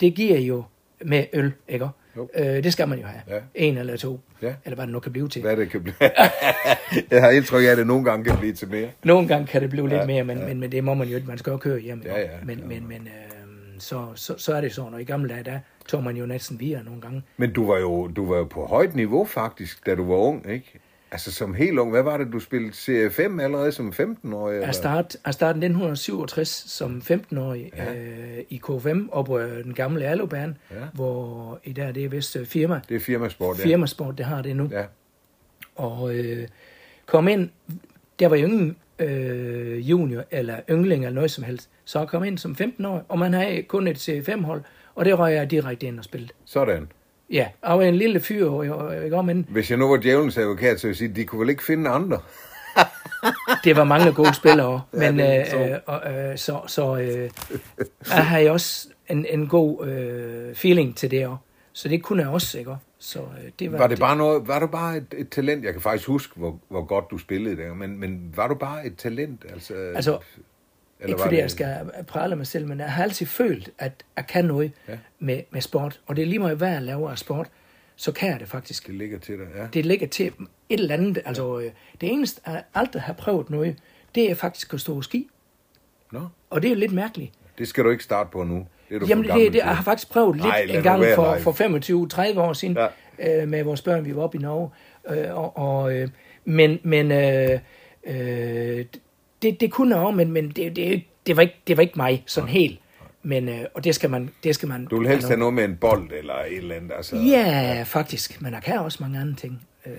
Det 0.00 0.14
giver 0.14 0.38
jo 0.38 0.64
med 1.04 1.24
øl, 1.32 1.52
ikke? 1.68 1.88
Jo. 2.18 2.28
Øh, 2.34 2.44
det 2.64 2.72
skal 2.72 2.88
man 2.88 2.98
jo 2.98 3.06
have. 3.06 3.22
Ja. 3.28 3.40
En 3.54 3.78
eller 3.78 3.96
to, 3.96 4.20
Ja. 4.42 4.54
eller 4.64 4.74
hvad 4.74 4.86
det 4.86 4.92
nu 4.92 5.00
kan 5.00 5.12
blive 5.12 5.28
til. 5.28 5.42
Hvad 5.42 5.56
det 5.56 5.70
kan 5.70 5.82
blive. 5.82 5.94
jeg 7.10 7.22
har 7.22 7.30
indtryk 7.30 7.64
af, 7.64 7.68
at 7.68 7.78
det 7.78 7.86
nogle 7.86 8.04
gange 8.04 8.24
kan 8.24 8.36
blive 8.38 8.52
til 8.52 8.68
mere. 8.70 8.88
Nogle 9.04 9.28
gange 9.28 9.46
kan 9.46 9.62
det 9.62 9.70
blive 9.70 9.88
lidt 9.88 10.00
Ja, 10.00 10.06
mere, 10.06 10.24
men, 10.24 10.38
men, 10.44 10.60
men 10.60 10.72
det 10.72 10.84
må 10.84 10.94
man 10.94 11.08
jo 11.08 11.16
ikke. 11.16 11.28
Man 11.28 11.38
skal 11.38 11.50
jo 11.50 11.56
køre 11.56 11.78
hjem. 11.78 12.02
Ja, 12.04 12.20
ja, 12.20 12.26
men 12.44 12.58
ja. 12.58 12.64
men, 12.64 12.88
men 12.88 13.00
øh, 13.06 13.38
så, 13.78 14.06
så, 14.14 14.34
så 14.38 14.54
er 14.54 14.60
det 14.60 14.72
sådan, 14.74 14.94
og 14.94 15.00
i 15.00 15.04
gamle 15.04 15.28
dage, 15.28 15.42
der 15.44 15.58
tog 15.88 16.02
man 16.04 16.16
jo 16.16 16.26
næsten 16.26 16.60
via 16.60 16.82
nogle 16.82 17.00
gange. 17.00 17.22
Men 17.36 17.52
du 17.52 17.66
var 17.66 17.78
jo, 17.78 18.06
du 18.08 18.26
var 18.28 18.36
jo 18.36 18.44
på 18.44 18.66
højt 18.66 18.94
niveau 18.94 19.24
faktisk, 19.24 19.86
da 19.86 19.94
du 19.94 20.04
var 20.08 20.16
ung, 20.16 20.50
ikke? 20.50 20.78
Altså 21.10 21.32
som 21.32 21.54
helt 21.54 21.78
ung. 21.78 21.90
Hvad 21.90 22.02
var 22.02 22.16
det, 22.16 22.32
du 22.32 22.40
spillede 22.40 22.72
CFM 22.72 23.40
allerede 23.40 23.72
som 23.72 23.92
15-årig? 24.00 24.54
eller? 24.54 24.66
Jeg 24.66 24.74
startede, 24.74 25.18
jeg 25.26 25.34
startede 25.34 25.58
1967 25.66 26.48
som 26.70 27.02
15-årig 27.10 27.70
Ja. 27.76 27.94
øh, 27.94 28.38
i 28.48 28.60
K5 28.68 29.08
op 29.12 29.26
på 29.26 29.38
øh, 29.38 29.64
den 29.64 29.74
gamle 29.74 30.04
Alubane, 30.04 30.56
Ja. 30.70 30.76
hvor 30.94 31.60
i 31.64 31.72
dag 31.72 31.94
det 31.94 32.04
er 32.04 32.08
vist 32.08 32.36
øh, 32.36 32.46
firma. 32.46 32.80
Det 32.88 32.96
er 32.96 33.00
firmasport, 33.00 33.58
ja. 33.58 33.64
Firmasport, 33.64 34.18
det 34.18 34.26
har 34.26 34.42
det 34.42 34.56
nu. 34.56 34.68
Ja. 34.72 34.84
Og 35.76 36.14
øh, 36.14 36.48
kom 37.06 37.28
ind, 37.28 37.50
der 38.20 38.28
var 38.28 38.36
jo 38.36 38.46
ingen 38.46 38.76
øh, 38.98 39.90
junior 39.90 40.24
eller 40.30 40.60
yngling 40.70 41.04
eller 41.04 41.14
noget 41.14 41.30
som 41.30 41.44
helst. 41.44 41.68
Så 41.84 41.98
jeg 41.98 42.08
kom 42.08 42.24
ind 42.24 42.38
som 42.38 42.56
15-årig, 42.60 43.02
og 43.08 43.18
man 43.18 43.32
havde 43.32 43.62
kun 43.62 43.88
et 43.88 44.08
C5-hold, 44.08 44.62
og 44.94 45.04
det 45.04 45.18
røg 45.18 45.34
jeg 45.34 45.50
direkte 45.50 45.86
ind 45.86 45.98
og 45.98 46.04
spillede. 46.04 46.32
Sådan. 46.44 46.88
Ja, 47.30 47.48
jeg 47.68 47.78
var 47.78 47.82
en 47.82 47.96
lille 47.96 48.20
fyr, 48.20 48.48
og 48.50 48.66
jeg, 48.66 49.04
ikke, 49.04 49.22
men 49.22 49.46
Hvis 49.50 49.70
jeg 49.70 49.78
nu 49.78 49.88
var 49.88 49.96
djævelens 49.96 50.38
advokat, 50.38 50.80
så 50.80 50.86
ville 50.86 50.92
jeg 50.92 50.96
sige, 50.96 51.10
at 51.10 51.16
de 51.16 51.24
kunne 51.24 51.40
vel 51.40 51.48
ikke 51.50 51.64
finde 51.64 51.90
andre? 51.90 52.20
det 53.64 53.76
var 53.76 53.84
mange 53.84 54.12
gode 54.12 54.34
spillere. 54.34 54.82
Ja, 54.94 54.98
men 55.10 55.18
det 55.18 55.34
er 55.34 55.40
øh, 55.40 55.46
så. 55.46 55.58
øh, 55.58 55.78
og, 55.86 56.14
øh, 56.14 56.38
så, 56.38 56.60
så 56.66 56.96
øh, 56.96 57.30
jeg 58.08 58.26
havde 58.26 58.50
også 58.50 58.88
en, 59.08 59.26
en 59.26 59.46
god 59.48 59.86
øh, 59.86 60.54
feeling 60.54 60.96
til 60.96 61.10
det 61.10 61.26
også. 61.26 61.36
Så 61.72 61.88
det 61.88 62.02
kunne 62.02 62.22
jeg 62.22 62.30
også, 62.30 62.58
ikke? 62.58 62.76
Så 62.98 63.18
øh, 63.18 63.50
det 63.58 63.72
var, 63.72 63.78
Var 63.78 63.86
det 63.86 63.98
bare 63.98 64.16
noget, 64.16 64.48
var 64.48 64.58
du 64.58 64.66
bare 64.66 64.96
et, 64.96 65.14
et 65.16 65.28
talent? 65.30 65.64
Jeg 65.64 65.72
kan 65.72 65.82
faktisk 65.82 66.08
huske, 66.08 66.32
hvor, 66.36 66.58
hvor 66.68 66.84
godt 66.84 67.04
du 67.10 67.18
spillede 67.18 67.56
der, 67.56 67.74
men, 67.74 68.00
men 68.00 68.32
var 68.36 68.48
du 68.48 68.54
bare 68.54 68.86
et 68.86 68.96
talent? 68.96 69.44
Altså, 69.52 69.74
Altså, 69.74 70.18
eller 71.00 71.08
ikke 71.14 71.22
fordi 71.22 71.36
det- 71.36 71.42
jeg 71.42 71.50
skal 71.50 71.76
prale 72.06 72.36
mig 72.36 72.46
selv, 72.46 72.66
men 72.68 72.78
jeg 72.80 72.92
har 72.92 73.02
altid 73.02 73.26
følt, 73.26 73.70
at 73.78 73.92
jeg 74.16 74.26
kan 74.26 74.44
noget 74.44 74.72
Ja. 74.88 74.98
med, 75.18 75.40
med 75.50 75.60
sport. 75.60 76.00
Og 76.06 76.16
det 76.16 76.22
er 76.22 76.26
lige 76.26 76.38
meget, 76.38 76.56
hvad 76.56 76.70
jeg 76.70 76.82
laver 76.82 77.10
af 77.10 77.18
sport, 77.18 77.48
så 77.96 78.12
kan 78.12 78.30
jeg 78.30 78.40
det 78.40 78.48
faktisk. 78.48 78.86
Det 78.86 78.94
ligger 78.94 79.18
til 79.18 79.38
dig, 79.38 79.46
ja. 79.56 79.66
Det 79.72 79.86
ligger 79.86 80.06
til 80.06 80.26
et 80.26 80.32
eller 80.80 80.94
andet. 80.94 81.22
Altså, 81.26 81.58
øh, 81.58 81.70
det 82.00 82.12
eneste, 82.12 82.40
jeg 82.46 82.62
aldrig 82.74 83.02
har 83.02 83.12
prøvet 83.12 83.50
noget, 83.50 83.76
det 84.14 84.30
er 84.30 84.34
faktisk 84.34 84.74
at 84.74 84.80
stå 84.80 84.96
og 84.96 85.04
ski. 85.04 85.28
Nå, 86.12 86.20
Og 86.50 86.62
det 86.62 86.68
er 86.68 86.72
jo 86.72 86.78
lidt 86.78 86.92
mærkeligt. 86.92 87.32
det 87.58 87.68
skal 87.68 87.84
du 87.84 87.90
ikke 87.90 88.04
starte 88.04 88.30
på 88.32 88.44
nu. 88.44 88.66
Det 88.88 88.94
er 88.94 88.98
du 88.98 89.06
Jamen, 89.06 89.24
det, 89.24 89.52
det, 89.52 89.58
jeg 89.58 89.76
har 89.76 89.82
faktisk 89.84 90.10
prøvet 90.10 90.36
lidt 90.36 90.46
Nej, 90.46 90.66
en 90.68 90.82
gang 90.82 91.00
være, 91.00 91.14
for, 91.14 91.36
for 91.52 92.32
25-30 92.34 92.40
år 92.40 92.52
siden 92.52 92.76
ja. 93.18 93.42
øh, 93.42 93.48
med 93.48 93.62
vores 93.64 93.82
børn. 93.82 94.04
Vi 94.04 94.16
var 94.16 94.22
oppe 94.22 94.38
i 94.38 94.40
Norge. 94.40 94.70
Øh, 95.10 95.36
og, 95.38 95.56
og, 95.56 95.94
øh, 95.96 96.08
men 96.44 96.78
men 96.82 97.12
øh, 97.12 97.58
øh, 98.06 98.84
det, 99.42 99.60
det 99.60 99.72
kunne 99.72 99.96
også, 99.96 100.16
men, 100.16 100.32
men 100.32 100.48
det, 100.50 100.76
det, 100.76 101.02
det, 101.26 101.36
var 101.36 101.42
ikke, 101.42 101.54
det 101.66 101.76
var 101.76 101.82
ikke 101.82 101.96
mig 101.96 102.24
sådan 102.26 102.50
helt. 102.50 102.80
Men, 103.22 103.48
øh, 103.48 103.64
og 103.74 103.84
det 103.84 103.94
skal 103.94 104.10
man... 104.10 104.30
Det 104.44 104.54
skal 104.54 104.68
man 104.68 104.86
Du 104.86 104.98
vil 104.98 105.08
helst 105.08 105.28
have 105.28 105.38
noget 105.38 105.54
med 105.54 105.64
en 105.64 105.76
bold 105.76 106.12
eller 106.12 106.34
et 106.34 106.56
eller 106.56 106.74
andet. 106.74 106.92
Altså. 106.96 107.16
Ja, 107.16 107.82
faktisk. 107.86 108.42
Men 108.42 108.52
der 108.52 108.60
kan 108.60 108.78
også 108.78 108.98
mange 109.02 109.20
andre 109.20 109.34
ting. 109.34 109.66
Øh, 109.86 109.92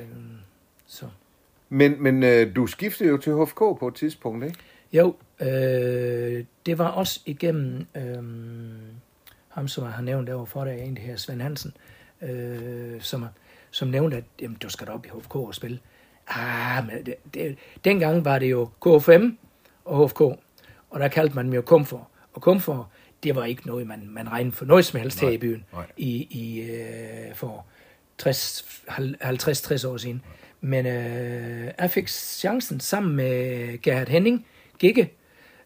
så. 0.87 1.05
Men, 1.69 2.03
men 2.03 2.23
øh, 2.23 2.55
du 2.55 2.67
skiftede 2.67 3.09
jo 3.09 3.17
til 3.17 3.33
HFK 3.33 3.59
på 3.59 3.87
et 3.87 3.95
tidspunkt, 3.95 4.45
ikke? 4.45 4.57
Jo, 4.93 5.15
øh, 5.41 6.45
det 6.65 6.77
var 6.77 6.87
også 6.87 7.19
igennem 7.25 7.85
øh, 7.95 8.23
ham, 9.49 9.67
som 9.67 9.83
jeg 9.83 9.93
har 9.93 10.01
nævnt 10.01 10.27
derovre 10.27 10.45
for 10.45 10.63
dig, 10.63 10.79
en 10.79 10.95
det 10.95 11.03
her 11.03 11.15
Svend 11.15 11.41
Hansen, 11.41 11.73
øh, 12.21 13.01
som, 13.01 13.25
som 13.71 13.87
nævnte, 13.87 14.17
at 14.17 14.23
jamen, 14.41 14.57
du 14.57 14.69
skal 14.69 14.87
da 14.87 14.91
op 14.91 15.05
i 15.05 15.09
HFK 15.09 15.35
og 15.35 15.55
spille. 15.55 15.79
Ah, 16.29 16.87
men 16.87 17.05
det, 17.05 17.15
det, 17.33 17.57
dengang 17.85 18.25
var 18.25 18.39
det 18.39 18.51
jo 18.51 18.69
KFM 18.81 19.29
og 19.85 20.07
HFK, 20.07 20.21
og 20.89 20.99
der 20.99 21.07
kaldte 21.07 21.35
man 21.35 21.45
dem 21.45 21.53
jo 21.53 21.61
Komfor. 21.61 22.09
Og 22.33 22.41
Komfor, 22.41 22.89
det 23.23 23.35
var 23.35 23.45
ikke 23.45 23.67
noget, 23.67 23.87
man, 23.87 24.07
man 24.09 24.31
regnede 24.31 24.55
for 24.55 24.65
noget 24.65 24.85
som 24.85 24.99
helst 24.99 25.21
Nej, 25.21 25.29
her 25.29 25.35
i 25.35 25.39
byen 25.39 25.65
nej. 25.73 25.85
i, 25.97 26.27
i 26.29 26.61
øh, 26.61 27.35
for 27.35 27.65
60, 28.17 28.65
50-60 28.89 29.87
år 29.87 29.97
siden. 29.97 30.21
Men 30.61 30.85
øh, 30.85 31.71
jeg 31.79 31.91
fik 31.91 32.07
chancen 32.09 32.79
sammen 32.79 33.15
med 33.15 33.81
Gerhard 33.81 34.07
Henning, 34.09 34.45
Gikke, 34.79 35.13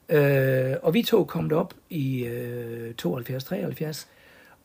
øh, 0.10 0.76
og 0.82 0.94
vi 0.94 1.04
to 1.04 1.24
kom 1.24 1.50
derop 1.50 1.74
i 1.90 2.24
øh, 2.26 2.94
72-73, 3.02 4.06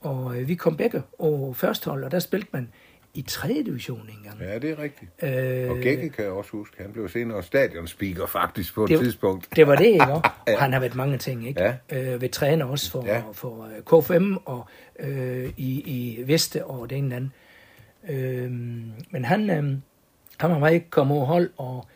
og 0.01 0.37
øh, 0.37 0.49
vi 0.49 0.55
kom 0.55 0.77
begge 0.77 1.03
over 1.19 1.53
første 1.55 1.91
hold, 1.91 2.05
og 2.05 2.11
der 2.11 2.19
spilte 2.19 2.49
man 2.53 2.69
i 3.15 3.23
3. 3.23 3.63
division 3.67 4.11
engang. 4.19 4.41
Ja, 4.41 4.59
det 4.59 4.71
er 4.71 4.79
rigtigt. 4.79 5.11
Øh, 5.23 5.71
Og 5.71 5.77
Gække 5.77 6.09
kan 6.11 6.25
jeg 6.25 6.33
også 6.33 6.51
huske. 6.51 6.77
Han 6.83 6.93
blev 6.93 7.09
senere 7.09 7.43
stadionspeaker 7.43 8.27
faktisk 8.27 8.75
på 8.75 8.85
et 8.85 8.91
Det- 8.91 8.99
tidspunkt. 9.01 9.49
Det 9.57 9.67
var 9.67 9.75
det, 9.77 9.87
ikke? 9.87 10.05
Og 10.13 10.59
han 10.59 10.73
har 10.73 10.81
været 10.81 10.95
mange 10.95 11.19
ting, 11.19 11.49
ikke? 11.49 11.63
Ja. 11.63 11.75
Øh, 12.15 12.21
ved 12.21 12.29
træner 12.29 12.65
også 12.65 12.91
for, 12.91 13.05
Ja. 13.07 13.23
for 13.33 13.65
øh, 13.65 14.03
KFM 14.03 14.37
og 14.45 14.67
øh, 15.01 15.53
i, 15.57 15.81
i 15.87 16.23
Veste 16.27 16.65
og 16.65 16.91
det 16.91 16.99
ene 16.99 17.15
eller 17.15 17.17
andet. 17.17 17.31
Øh, 18.45 18.51
men 19.11 19.25
han, 19.25 19.51
øh, 19.51 19.65
han 20.39 20.51
var 20.51 20.59
meget 20.59 20.91
kommet 20.91 21.17
over 21.17 21.27
hold, 21.27 21.51
og 21.57 21.87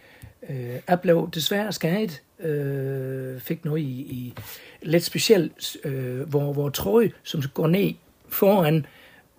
Øh, 0.50 0.76
jeg 0.88 1.00
blev 1.00 1.30
desværre 1.34 1.72
skadet, 1.72 2.22
øh, 2.40 3.40
fik 3.40 3.64
noget 3.64 3.80
i, 3.82 3.84
i 4.00 4.34
lidt 4.82 5.04
specielt, 5.04 5.76
øh, 5.84 6.20
hvor, 6.20 6.52
hvor 6.52 6.68
trøje, 6.68 7.10
som 7.22 7.42
går 7.54 7.66
ned 7.66 7.94
foran 8.28 8.86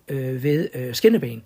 øh, 0.08 0.42
ved 0.42 0.68
øh, 0.74 0.94
skinneben, 0.94 1.42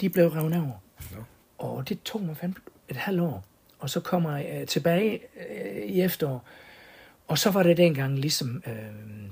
de 0.00 0.08
blev 0.08 0.28
revet 0.28 0.56
over. 0.56 0.82
Nå. 1.16 1.22
Og 1.58 1.88
det 1.88 2.02
tog 2.02 2.22
mig 2.22 2.36
fandme 2.36 2.60
et 2.88 2.96
halvt 2.96 3.20
år. 3.20 3.44
Og 3.78 3.90
så 3.90 4.00
kommer 4.00 4.36
jeg 4.36 4.60
øh, 4.60 4.66
tilbage 4.66 5.20
øh, 5.50 5.82
i 5.82 6.00
efterår, 6.00 6.44
og 7.28 7.38
så 7.38 7.50
var 7.50 7.62
det 7.62 7.76
dengang 7.76 8.18
ligesom 8.18 8.62
øh, 8.66 8.72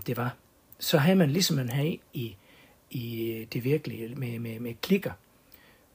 det 0.07 0.17
var. 0.17 0.37
Så 0.79 0.99
havde 0.99 1.17
man 1.17 1.31
ligesom 1.31 1.57
man 1.57 1.69
havde 1.69 1.99
i, 2.13 2.37
i 2.91 3.47
det 3.53 3.65
virkelige 3.65 4.15
med, 4.15 4.39
med, 4.39 4.61
med 4.61 4.75
klikker 4.83 5.13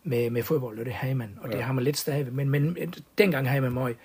med, 0.03 0.29
med 0.29 0.43
fodbold, 0.43 0.79
og 0.79 0.85
det 0.85 0.93
havde 0.93 1.15
man, 1.15 1.29
og 1.41 1.49
ja. 1.49 1.55
det 1.55 1.63
har 1.63 1.73
man 1.73 1.83
lidt 1.83 1.97
stadig. 1.97 2.33
Men, 2.33 2.49
men 2.49 2.93
dengang 3.17 3.49
havde 3.49 3.61
man 3.61 3.71
meget. 3.71 3.95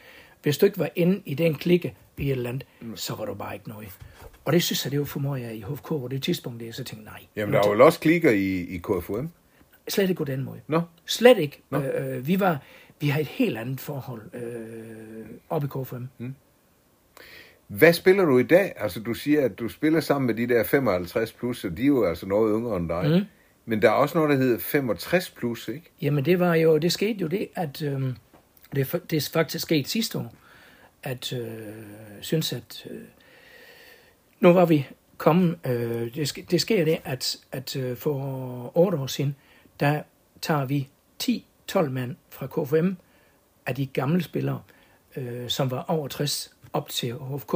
Hvis 0.42 0.58
du 0.58 0.66
ikke 0.66 0.78
var 0.78 0.90
inde 0.96 1.22
i 1.24 1.34
den 1.34 1.54
klikke 1.54 1.94
i 2.18 2.26
et 2.26 2.30
eller 2.30 2.50
andet, 2.50 2.66
mm. 2.80 2.96
så 2.96 3.14
var 3.14 3.24
du 3.24 3.34
bare 3.34 3.54
ikke 3.54 3.68
noget. 3.68 3.88
Og 4.44 4.52
det 4.52 4.62
synes 4.62 4.84
jeg, 4.84 4.90
det 4.90 4.98
var 4.98 5.04
for 5.04 5.20
meget 5.20 5.54
i 5.54 5.60
HFK, 5.60 5.92
og 5.92 6.10
det 6.10 6.22
tidspunkt, 6.22 6.60
det, 6.60 6.74
så 6.74 6.84
tænkte 6.84 7.04
nej. 7.04 7.20
Jamen, 7.36 7.52
der 7.52 7.60
er 7.60 7.74
jo 7.74 7.84
også 7.84 8.00
klikker 8.00 8.30
i, 8.30 8.60
i 8.60 8.78
KFUM. 8.78 9.30
Slet 9.88 10.10
ikke 10.10 10.18
på 10.18 10.24
den 10.24 10.44
måde. 10.44 10.60
Nå, 10.68 10.82
Slet 11.06 11.38
ikke. 11.38 11.62
Nå. 11.70 11.82
Øh, 11.82 12.26
vi 12.26 12.40
var, 12.40 12.58
vi 13.00 13.08
har 13.08 13.20
et 13.20 13.26
helt 13.26 13.58
andet 13.58 13.80
forhold 13.80 14.22
øh, 14.34 15.26
op 15.50 15.64
i 15.64 15.66
KFM. 15.66 16.04
hvad 17.66 17.92
spiller 17.92 18.24
du 18.24 18.38
i 18.38 18.42
dag? 18.42 18.72
Altså, 18.76 19.00
du 19.00 19.14
siger, 19.14 19.44
at 19.44 19.58
du 19.58 19.68
spiller 19.68 20.00
sammen 20.00 20.26
med 20.26 20.34
de 20.34 20.54
der 20.54 20.64
55 20.64 21.32
plus, 21.32 21.64
og 21.64 21.76
de 21.76 21.82
er 21.82 21.86
jo 21.86 22.04
altså 22.04 22.26
noget 22.26 22.58
yngre 22.58 22.76
end 22.76 22.88
dig. 22.88 23.10
Mm. 23.10 23.24
Men 23.66 23.82
der 23.82 23.88
er 23.88 23.92
også 23.92 24.18
noget, 24.18 24.30
der 24.30 24.36
hedder 24.36 24.58
65 24.58 25.30
plus, 25.30 25.68
ikke? 25.68 25.90
Jamen 26.02 26.24
det 26.24 26.38
var 26.40 26.54
jo, 26.54 26.78
det 26.78 26.92
skete 26.92 27.20
jo 27.20 27.26
det, 27.26 27.48
at 27.54 27.82
øh, 27.82 28.02
det, 28.74 29.02
det 29.10 29.16
er 29.16 29.30
faktisk 29.32 29.62
sket 29.62 29.88
sidste 29.88 30.18
år, 30.18 30.34
at 31.02 31.32
øh, 31.32 31.48
synes, 32.20 32.52
at 32.52 32.86
øh, 32.90 33.00
nu 34.40 34.52
var 34.52 34.66
vi 34.66 34.86
kommet, 35.16 35.58
øh, 35.66 36.14
det, 36.14 36.50
det 36.50 36.60
sker 36.60 36.84
det, 36.84 36.98
at, 37.04 37.36
at 37.52 37.76
øh, 37.76 37.96
for 37.96 38.72
otte 38.74 38.98
år 38.98 39.06
siden, 39.06 39.36
der 39.80 40.02
tager 40.40 40.64
vi 40.64 40.88
10-12 41.22 41.88
mand 41.88 42.16
fra 42.30 42.46
KFM 42.46 42.92
af 43.66 43.74
de 43.74 43.86
gamle 43.86 44.22
spillere, 44.22 44.62
øh, 45.16 45.48
som 45.48 45.70
var 45.70 45.84
over 45.88 46.08
60 46.08 46.54
op 46.72 46.88
til 46.88 47.14
HFK. 47.14 47.54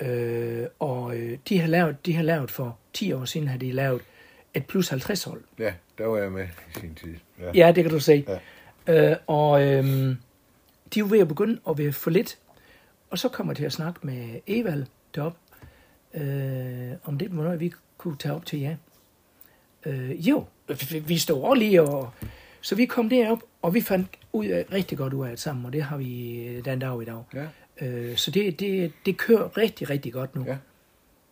Øh, 0.00 0.66
og 0.78 1.16
øh, 1.16 1.38
de 1.48 1.60
har 1.60 1.68
lavet, 1.68 2.06
de 2.06 2.14
har 2.14 2.22
lavet 2.22 2.50
for 2.50 2.78
10 2.92 3.12
år 3.12 3.24
siden, 3.24 3.48
har 3.48 3.58
de 3.58 3.72
lavet 3.72 4.02
et 4.54 4.66
plus 4.66 4.88
50 4.88 5.24
hold. 5.24 5.42
Ja, 5.58 5.74
der 5.98 6.06
var 6.06 6.18
jeg 6.18 6.32
med 6.32 6.44
i 6.44 6.78
sin 6.80 6.94
tid. 6.94 7.14
Ja. 7.38 7.50
Ja, 7.54 7.72
det 7.72 7.84
kan 7.84 7.92
du 7.92 8.00
se. 8.00 8.26
Ja. 8.86 9.10
Øh, 9.10 9.16
og 9.26 9.62
øhm, 9.62 10.16
de 10.94 11.00
er 11.00 11.04
ved 11.04 11.20
at 11.20 11.28
begynde 11.28 11.60
at 11.68 11.78
være 11.78 11.92
for 11.92 12.10
lidt. 12.10 12.38
Og 13.10 13.18
så 13.18 13.28
kommer 13.28 13.52
jeg 13.52 13.56
til 13.56 13.64
at 13.64 13.72
snakke 13.72 14.00
med 14.02 14.40
Evald 14.46 14.86
deroppe, 15.14 15.38
øh, 16.14 16.92
om 17.04 17.18
det 17.18 17.32
noget, 17.32 17.60
vi 17.60 17.72
kunne 17.98 18.16
tage 18.16 18.34
op 18.34 18.46
til 18.46 18.60
jer. 18.60 18.76
Øh, 19.86 20.28
jo, 20.28 20.44
vi- 21.06 21.18
stod 21.18 21.42
over 21.42 21.54
lige, 21.54 21.82
og 21.82 22.10
så 22.60 22.74
vi 22.74 22.86
kom 22.86 23.08
derop, 23.08 23.38
og 23.62 23.74
vi 23.74 23.80
fandt 23.80 24.08
ud 24.32 24.46
af, 24.46 24.64
rigtig 24.72 24.98
godt 24.98 25.12
ud 25.12 25.24
af 25.24 25.30
det 25.30 25.40
sammen, 25.40 25.66
og 25.66 25.72
det 25.72 25.82
har 25.82 25.96
vi 25.96 26.42
øh, 26.46 26.64
den 26.64 26.78
dag 26.78 27.02
i 27.02 27.04
dag. 27.04 27.22
ja. 27.34 27.46
Øh, 27.86 28.16
så 28.16 28.30
det, 28.30 28.60
det, 28.60 28.92
det 29.06 29.16
kører 29.16 29.56
rigtig, 29.58 29.90
rigtig 29.90 30.12
godt 30.12 30.34
nu. 30.36 30.44
Ja. 30.46 30.56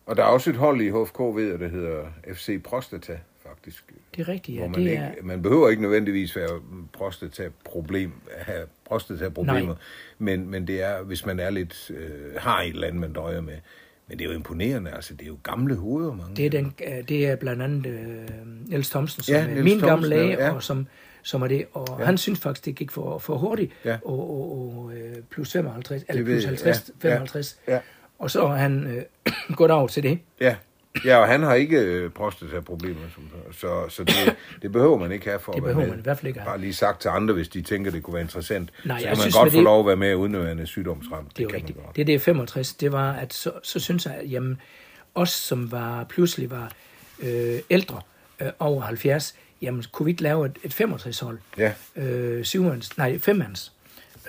Og 0.05 0.15
der 0.17 0.23
er 0.23 0.27
også 0.27 0.49
et 0.49 0.55
hold 0.55 0.81
i 0.81 0.89
HFK, 0.89 1.19
ved 1.19 1.49
jeg, 1.51 1.59
der 1.59 1.67
hedder 1.67 2.05
FC 2.33 2.63
Prostata, 2.63 3.17
faktisk. 3.47 3.93
Det 4.15 4.21
er 4.21 4.27
rigtigt, 4.27 4.57
ja. 4.57 4.61
man, 4.61 4.73
Det 4.73 4.79
ikke, 4.81 4.95
er, 4.95 5.11
man 5.23 5.41
behøver 5.41 5.69
ikke 5.69 5.81
nødvendigvis 5.81 6.35
være 6.35 6.61
prostata-problem, 6.93 8.11
have 8.37 8.67
prostata-problemer, 8.85 9.75
men, 10.17 10.49
men 10.49 10.67
det 10.67 10.81
er, 10.83 11.01
hvis 11.03 11.25
man 11.25 11.39
er 11.39 11.49
lidt, 11.49 11.91
øh, 11.95 12.35
har 12.37 12.61
et 12.61 12.69
eller 12.69 12.87
andet, 12.87 13.01
man 13.01 13.13
døjer 13.13 13.41
med. 13.41 13.57
Men 14.13 14.19
det 14.19 14.25
er 14.25 14.29
jo 14.29 14.35
imponerende, 14.35 14.91
altså 14.91 15.13
det 15.13 15.21
er 15.23 15.27
jo 15.27 15.37
gamle 15.43 15.75
hoveder, 15.75 16.13
mange. 16.13 16.35
Det 16.35 16.45
er, 16.45 16.49
den, 16.49 16.73
øh, 16.87 17.07
det 17.09 17.27
er 17.27 17.35
blandt 17.35 17.61
andet 17.61 17.85
øh, 17.85 18.27
Niels 18.67 18.89
Thomsen, 18.89 19.23
som 19.23 19.35
Ja, 19.35 19.41
er 19.41 19.47
Niels 19.47 19.63
min 19.63 19.79
gamle 19.79 19.87
Thomsen, 19.87 20.09
læge, 20.09 20.31
ja. 20.43 20.51
og 20.53 20.63
som, 20.63 20.87
som 21.23 21.41
er 21.41 21.47
det. 21.47 21.65
Og 21.73 21.95
Ja. 21.99 22.05
han 22.05 22.17
synes 22.17 22.39
faktisk, 22.39 22.65
det 22.65 22.75
gik 22.75 22.91
for, 22.91 23.17
for 23.17 23.37
hurtigt, 23.37 23.71
Ja. 23.85 23.97
og, 24.05 24.19
og, 24.29 24.77
og 24.77 24.91
øh, 24.95 25.15
plus 25.29 25.51
55, 25.51 26.03
eller 26.09 26.23
plus 26.23 26.41
jeg, 26.43 26.49
50, 26.49 26.91
ja, 27.03 27.09
ja. 27.09 27.15
55. 27.15 27.57
Ja, 27.67 27.79
Og 28.19 28.31
så 28.31 28.47
har 28.47 28.55
han 28.55 28.87
øh, 28.87 29.33
gået 29.57 29.71
over 29.71 29.87
til 29.87 30.03
det. 30.03 30.19
ja. 30.41 30.55
Ja, 31.05 31.17
og 31.17 31.27
han 31.27 31.43
har 31.43 31.53
ikke 31.53 31.77
øh, 31.79 32.09
prostata-problemer, 32.09 33.01
som, 33.15 33.23
så, 33.53 33.89
så 33.89 34.03
det, 34.03 34.35
det 34.61 34.71
behøver 34.71 34.97
man 34.97 35.11
ikke 35.11 35.25
have 35.25 35.39
for 35.39 35.51
Det 35.51 35.57
at 35.59 35.63
være 35.63 35.73
behøver 35.73 35.85
med. 35.87 35.91
man 35.95 35.99
i 35.99 36.03
hvert 36.03 36.17
fald 36.17 36.27
ikke 36.27 36.39
have. 36.39 36.47
Bare 36.49 36.59
lige 36.59 36.73
sagt 36.73 37.01
til 37.01 37.09
andre, 37.09 37.33
hvis 37.33 37.47
de 37.49 37.61
tænker, 37.61 37.91
det 37.91 38.03
kunne 38.03 38.13
være 38.13 38.21
interessant. 38.23 38.69
Nej, 38.85 38.99
så 38.99 39.07
jeg 39.07 39.09
kan 39.09 39.17
man 39.17 39.21
synes, 39.21 39.35
godt 39.35 39.51
få 39.51 39.57
det- 39.57 39.63
lov 39.63 39.79
at 39.79 39.85
være 39.87 39.95
med, 39.95 40.15
uden 40.15 40.35
at 40.35 40.57
være 40.57 40.65
sygdomsramt. 40.67 41.37
Det 41.37 41.43
er 41.43 41.47
jo 41.49 41.55
rigtigt. 41.55 41.77
Det, 41.95 42.07
det 42.07 42.15
er 42.15 42.19
65, 42.19 42.73
det 42.73 42.91
var, 42.91 43.11
at 43.13 43.33
så, 43.33 43.51
så 43.63 43.79
synes 43.79 44.05
jeg, 44.05 44.13
at 44.13 44.31
jamen, 44.31 44.61
os, 45.15 45.29
som 45.29 45.71
var 45.71 46.03
pludselig 46.03 46.51
var 46.51 46.71
øh, 47.19 47.59
ældre, 47.69 48.01
øh, 48.41 48.47
over 48.59 48.81
70, 48.81 49.35
jamen, 49.61 49.83
kunne 49.91 50.05
vi 50.05 50.11
ikke 50.11 50.23
lave 50.23 50.45
et, 50.45 50.57
et 50.63 50.81
65-hold? 50.81 51.37
Ja, 51.57 51.73
Øh, 51.95 52.43
syvmands, 52.45 52.97
nej, 52.97 53.17
femmands. 53.19 53.71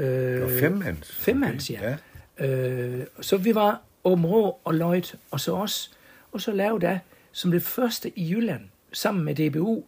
Øh, 0.00 0.60
femmands. 0.60 1.14
Femmands, 1.20 1.70
ja. 1.70 1.96
ja. 2.40 2.46
Øh, 2.46 3.06
så 3.20 3.36
vi 3.36 3.54
var 3.54 3.80
Åben 4.04 4.26
Rå 4.26 4.58
og 4.64 4.74
Løjt, 4.74 5.14
og 5.30 5.40
så 5.40 5.52
os. 5.52 5.90
Og 6.34 6.40
så 6.40 6.52
lavede 6.52 6.86
jeg 6.86 7.00
som 7.32 7.50
det 7.50 7.62
første 7.62 8.18
i 8.18 8.30
Jylland, 8.30 8.62
sammen 8.92 9.24
med 9.24 9.34
DBU, 9.34 9.84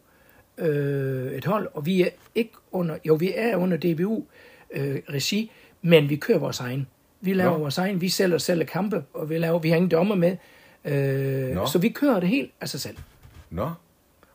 øh, 0.58 1.32
et 1.32 1.44
hold. 1.44 1.68
Og 1.74 1.86
vi 1.86 2.02
er 2.02 2.08
ikke 2.34 2.52
under, 2.72 2.98
jo 3.04 3.14
vi 3.14 3.32
er 3.36 3.56
under 3.56 3.76
DBU 3.76 4.24
øh, 4.70 5.02
regi, 5.10 5.52
men 5.82 6.08
vi 6.08 6.16
kører 6.16 6.38
vores 6.38 6.60
egen. 6.60 6.86
Vi 7.20 7.32
laver 7.32 7.52
Nå. 7.52 7.58
Vores 7.58 7.78
egen, 7.78 8.00
vi 8.00 8.08
sælger 8.08 8.38
selv 8.38 8.66
kampe, 8.66 9.04
og 9.14 9.30
vi, 9.30 9.38
laver, 9.38 9.58
vi 9.58 9.68
har 9.68 9.76
ingen 9.76 9.90
dommer 9.90 10.14
med. 10.14 10.36
Øh, 10.84 11.54
Nå. 11.54 11.66
så 11.66 11.78
vi 11.78 11.88
kører 11.88 12.20
det 12.20 12.28
helt 12.28 12.52
af 12.60 12.68
sig 12.68 12.80
selv. 12.80 12.96
Nå, 13.50 13.70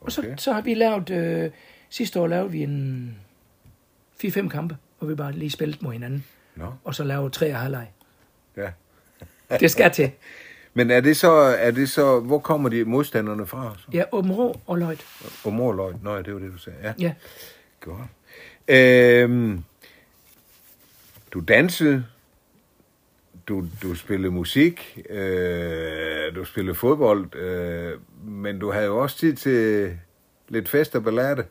Og 0.02 0.12
så, 0.12 0.22
okay. 0.22 0.36
så 0.38 0.54
har 0.54 0.62
vi 0.62 0.74
lavet, 0.74 1.10
øh, 1.10 1.52
sidste 1.90 2.20
år 2.20 2.28
lavede 2.28 2.52
vi 2.52 2.64
en 2.64 3.16
4-5 4.26 4.48
kampe, 4.50 4.78
hvor 5.00 5.08
vi 5.08 5.16
bare 5.16 5.32
lige 5.32 5.50
spillede 5.50 5.80
mod 5.82 5.94
hinanden, 5.94 6.26
Nå, 6.56 6.74
og 6.84 6.96
så 6.96 7.04
lavede 7.04 7.30
tre 7.30 7.54
og 7.54 7.60
halvleg. 7.60 7.88
ja. 8.58 8.70
Det 9.60 9.72
skal 9.72 9.92
til. 9.92 10.12
Men 10.74 10.92
er 10.92 11.02
det 11.02 11.18
så, 11.18 11.32
er 11.32 11.72
det 11.72 11.90
så, 11.90 12.20
hvor 12.20 12.40
kommer 12.40 12.70
de 12.70 12.86
modstanderne 12.86 13.48
fra? 13.48 13.76
Så? 13.80 13.86
Ja, 13.94 14.04
Åben 14.12 14.32
Rå 14.32 14.60
og 14.68 14.78
Løjt. 14.78 15.06
Og 15.44 15.54
morløg. 15.54 15.94
Nå, 16.04 16.18
det 16.22 16.34
var 16.34 16.40
det, 16.40 16.52
du 16.54 16.58
sagde. 16.58 16.78
Ja, 16.84 16.94
Ja. 17.00 17.14
godt. 17.80 18.02
Øhm, 18.68 19.64
du 21.34 21.40
dansede, 21.40 22.06
du, 23.48 23.66
du 23.84 23.96
spillede 23.96 24.32
musik, 24.32 25.00
øh, 25.10 26.36
du 26.36 26.46
spillede 26.46 26.76
fodbold, 26.76 27.36
øh, 27.36 28.00
men 28.24 28.60
du 28.60 28.72
havde 28.72 28.86
jo 28.86 28.98
også 28.98 29.18
tid 29.18 29.36
til 29.36 29.92
lidt 30.50 30.70
fest 30.70 30.96
og 30.96 31.04
ballade 31.04 31.44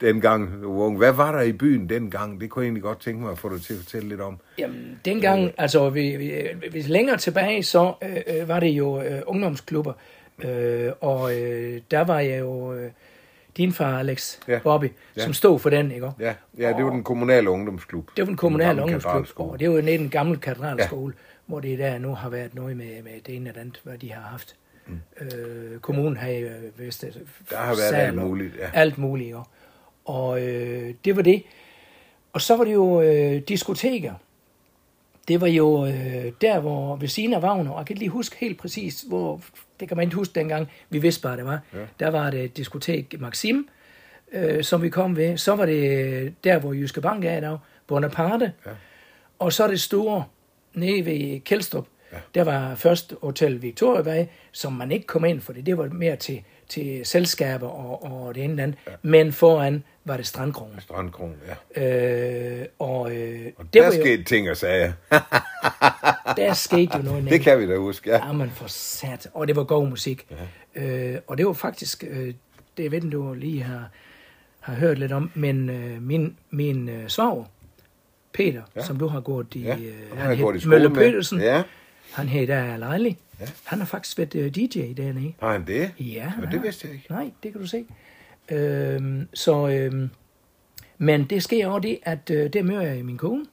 dengang 0.00 0.64
ung. 0.64 0.98
Hvad 0.98 1.12
var 1.12 1.32
der 1.32 1.40
i 1.42 1.52
byen 1.52 1.88
dengang? 1.88 2.40
Det 2.40 2.50
kunne 2.50 2.62
jeg 2.62 2.66
egentlig 2.66 2.82
godt 2.82 3.00
tænke 3.00 3.22
mig 3.22 3.30
at 3.32 3.38
få 3.38 3.54
dig 3.54 3.62
til 3.62 3.74
at 3.74 3.78
fortælle 3.78 4.08
lidt 4.08 4.20
om. 4.20 4.38
Jamen, 4.58 5.00
dengang, 5.04 5.52
altså, 5.58 5.90
vi, 5.90 6.16
vi, 6.16 6.32
hvis 6.70 6.88
længere 6.88 7.16
tilbage, 7.16 7.62
så 7.62 7.92
øh, 8.02 8.40
øh, 8.40 8.48
var 8.48 8.60
det 8.60 8.68
jo 8.68 9.02
øh, 9.02 9.22
ungdomsklubber. 9.26 9.92
Øh, 10.44 10.92
og 11.00 11.40
øh, 11.40 11.80
der 11.90 12.00
var 12.04 12.20
jeg 12.20 12.40
jo 12.40 12.74
øh, 12.74 12.90
din 13.56 13.72
far, 13.72 13.98
Alex 13.98 14.38
Ja. 14.48 14.58
Bobby, 14.58 14.86
Ja. 15.16 15.22
som 15.22 15.32
stod 15.32 15.58
for 15.58 15.70
den, 15.70 15.90
ikke? 15.92 16.10
Ja, 16.20 16.34
ja 16.58 16.68
det 16.76 16.84
var 16.84 16.90
den 16.90 17.04
kommunale 17.04 17.50
ungdomsklub. 17.50 18.10
Det 18.16 18.22
var 18.22 18.26
den 18.26 18.36
kommunale 18.36 18.82
ungdomsklub, 18.82 19.28
og 19.50 19.60
det 19.60 19.68
var 19.70 19.74
jo 19.74 19.80
i 19.86 19.96
den 19.96 20.10
gamle 20.10 20.36
katedralskole, 20.36 21.14
ja. 21.16 21.22
hvor 21.46 21.60
det 21.60 21.78
der 21.78 21.98
nu 21.98 22.14
har 22.14 22.28
været 22.28 22.54
noget 22.54 22.76
med, 22.76 23.02
med 23.02 23.12
det 23.26 23.36
ene 23.36 23.50
og 23.50 23.54
det 23.54 23.60
andet, 23.60 23.80
hvad 23.84 23.98
de 23.98 24.12
har 24.12 24.20
haft. 24.30 24.56
Mm. 24.86 25.00
Øh, 25.20 25.78
kommunen 25.80 26.16
har 26.16 26.28
jo 26.28 26.46
øh, 26.46 26.52
vist, 26.78 27.04
øh, 27.04 27.10
Der 27.50 27.56
har 27.56 27.74
været 27.74 28.06
alt 28.06 28.18
og- 28.18 28.26
muligt, 28.26 28.52
ja. 28.58 28.66
Alt 28.80 28.98
muligt, 28.98 29.30
jo. 29.30 29.42
Og 30.04 30.42
øh, 30.42 30.94
det 31.04 31.16
var 31.16 31.22
det. 31.22 31.42
Og 32.32 32.40
så 32.40 32.56
var 32.56 32.64
det 32.64 32.72
jo 32.72 33.00
øh, 33.02 33.40
diskoteker. 33.48 34.14
Det 35.28 35.40
var 35.40 35.46
jo 35.46 35.86
øh, 35.86 36.32
der, 36.40 36.60
hvor 36.60 36.96
ved 36.96 37.08
siden 37.08 37.34
af 37.34 37.40
Wagner, 37.40 37.70
og 37.70 37.78
jeg 37.78 37.86
kan 37.86 37.94
ikke 37.94 38.00
lige 38.00 38.10
huske 38.10 38.36
helt 38.40 38.58
præcis, 38.58 39.04
hvor, 39.08 39.40
det 39.80 39.88
kan 39.88 39.96
man 39.96 40.04
ikke 40.06 40.16
huske 40.16 40.34
dengang, 40.34 40.68
vi 40.90 40.98
vidste 40.98 41.22
bare, 41.22 41.36
det 41.36 41.44
var. 41.44 41.60
Ja. 41.74 41.78
Der 42.00 42.08
var 42.10 42.30
det 42.30 42.56
diskotek 42.56 43.20
Maxim, 43.20 43.68
øh, 44.32 44.64
som 44.64 44.82
vi 44.82 44.88
kom 44.88 45.16
ved. 45.16 45.36
Så 45.36 45.54
var 45.54 45.66
det 45.66 46.34
der, 46.44 46.58
hvor 46.58 46.72
Jyske 46.72 47.00
Bank 47.00 47.24
er 47.24 47.36
i 47.38 47.40
dag, 47.40 47.58
Bonaparte. 47.86 48.52
Ja. 48.66 48.70
Og 49.38 49.52
så 49.52 49.68
det 49.68 49.80
store, 49.80 50.24
nede 50.74 51.04
ved 51.06 51.40
Kjeldstrup, 51.40 51.86
Ja. 52.12 52.16
ja. 52.16 52.22
der 52.34 52.44
var 52.44 52.74
først 52.74 53.14
Hotel 53.22 53.62
Victoriavej, 53.62 54.26
som 54.52 54.72
man 54.72 54.92
ikke 54.92 55.06
kom 55.06 55.24
ind 55.24 55.40
for 55.40 55.52
det. 55.52 55.66
Det 55.66 55.78
var 55.78 55.88
mere 55.88 56.16
til, 56.16 56.42
til 56.68 57.06
selskaber 57.06 57.68
og, 57.68 58.02
og 58.26 58.34
det 58.34 58.44
ene 58.44 58.52
eller 58.52 58.62
andet. 58.62 58.78
Ja. 58.86 58.92
Men 59.02 59.32
foran 59.32 59.84
var 60.04 60.16
det 60.16 60.26
Strandkronen. 60.26 60.80
Strandkron, 60.80 61.36
ja. 61.76 62.60
Øh, 62.60 62.66
og 62.78 63.16
øh, 63.16 63.46
Og 63.56 63.64
det 63.64 63.74
der 63.74 63.80
var 63.80 63.94
jo, 63.94 64.02
skete 64.02 64.24
ting 64.24 64.50
og 64.50 64.56
sager. 64.56 64.92
der 66.36 66.52
skete 66.54 66.96
jo 66.96 67.02
noget 67.02 67.24
Det 67.24 67.40
kan 67.40 67.58
vi 67.60 67.66
da 67.66 67.76
huske, 67.76 68.10
ja. 68.10 68.26
Ja, 68.26 68.32
man 68.32 68.50
for 68.50 68.66
sat. 68.68 69.28
Og 69.34 69.48
det 69.48 69.56
var 69.56 69.64
god 69.64 69.88
musik. 69.88 70.26
Ja. 70.76 70.82
Øh, 70.82 71.20
og 71.26 71.38
det 71.38 71.46
var 71.46 71.52
faktisk, 71.52 72.04
øh, 72.08 72.34
det 72.76 72.90
ved 72.90 73.00
du 73.00 73.34
lige 73.34 73.62
har, 73.62 73.88
har 74.60 74.74
hørt 74.74 74.98
lidt 74.98 75.12
om, 75.12 75.30
men 75.34 75.70
øh, 75.70 76.02
min, 76.02 76.36
min 76.50 76.88
øh, 76.88 77.08
svoger, 77.08 77.44
Peter, 78.32 78.62
ja. 78.76 78.82
som 78.82 78.96
du 78.96 79.06
har 79.06 79.20
gået 79.20 79.54
i... 79.54 79.62
Ja, 79.62 79.76
øh, 79.76 79.84
jeg 80.16 80.36
hed 80.36 80.64
i 80.64 80.68
Møller. 80.68 80.94
Petersen. 80.94 81.40
Ja. 81.40 81.62
Han 82.12 82.28
hed 82.28 82.46
der 82.46 82.76
Lejli. 82.76 83.16
Ja. 83.40 83.46
Han 83.64 83.78
har 83.78 83.86
faktisk 83.86 84.18
været 84.18 84.34
øh, 84.34 84.54
DJ 84.54 84.92
dernede. 84.96 85.32
Har 85.40 85.52
han 85.52 85.66
det? 85.66 85.90
Ja, 86.00 86.22
han 86.22 86.44
har. 86.44 86.50
det 86.50 86.62
vidste 86.62 86.86
jeg 86.86 86.94
ikke. 86.94 87.06
Nej, 87.10 87.30
det 87.42 87.52
kan 87.52 87.60
du 87.60 87.66
se. 87.66 87.84
Øhm, 88.50 89.28
så, 89.34 89.68
øhm, 89.68 90.10
men 90.98 91.24
det 91.24 91.42
sker 91.42 91.66
også 91.66 91.80
det, 91.88 91.98
at 92.02 92.30
øh, 92.30 92.52
der 92.52 92.62
møder 92.62 92.82
jeg 92.82 93.04
min 93.04 93.18
kone. 93.18 93.44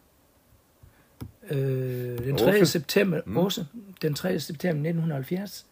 Øh, 1.51 2.17
den 2.25 2.37
3. 2.37 2.61
Åse. 2.61 2.65
september, 2.65 3.21
mm. 3.25 3.37
også, 3.37 3.65
den 4.01 4.13
3. 4.13 4.39
september 4.39 4.89
1970. 4.89 5.65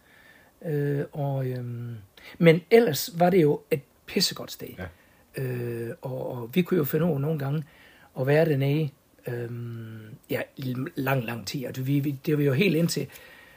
Øh, 0.66 1.04
og, 1.12 1.46
øhm, 1.46 1.94
men 2.38 2.60
ellers 2.70 3.10
var 3.18 3.30
det 3.30 3.42
jo 3.42 3.60
et 3.70 3.80
pissegodt 4.06 4.52
sted. 4.52 4.68
Ja. 4.78 5.42
Øh, 5.42 5.90
og, 6.02 6.30
og 6.32 6.50
vi 6.54 6.62
kunne 6.62 6.78
jo 6.78 6.84
finde 6.84 7.06
over 7.06 7.18
nogle 7.18 7.38
gange 7.38 7.64
at 8.20 8.26
være 8.26 8.44
dernede 8.44 8.90
øhm, 9.28 9.98
ja, 10.30 10.40
lang, 10.94 11.24
lang 11.24 11.46
tid. 11.46 11.64
Altså, 11.66 11.82
vi, 11.82 12.00
vi, 12.00 12.10
det 12.26 12.38
var 12.38 12.44
jo 12.44 12.52
helt 12.52 12.76
indtil 12.76 13.06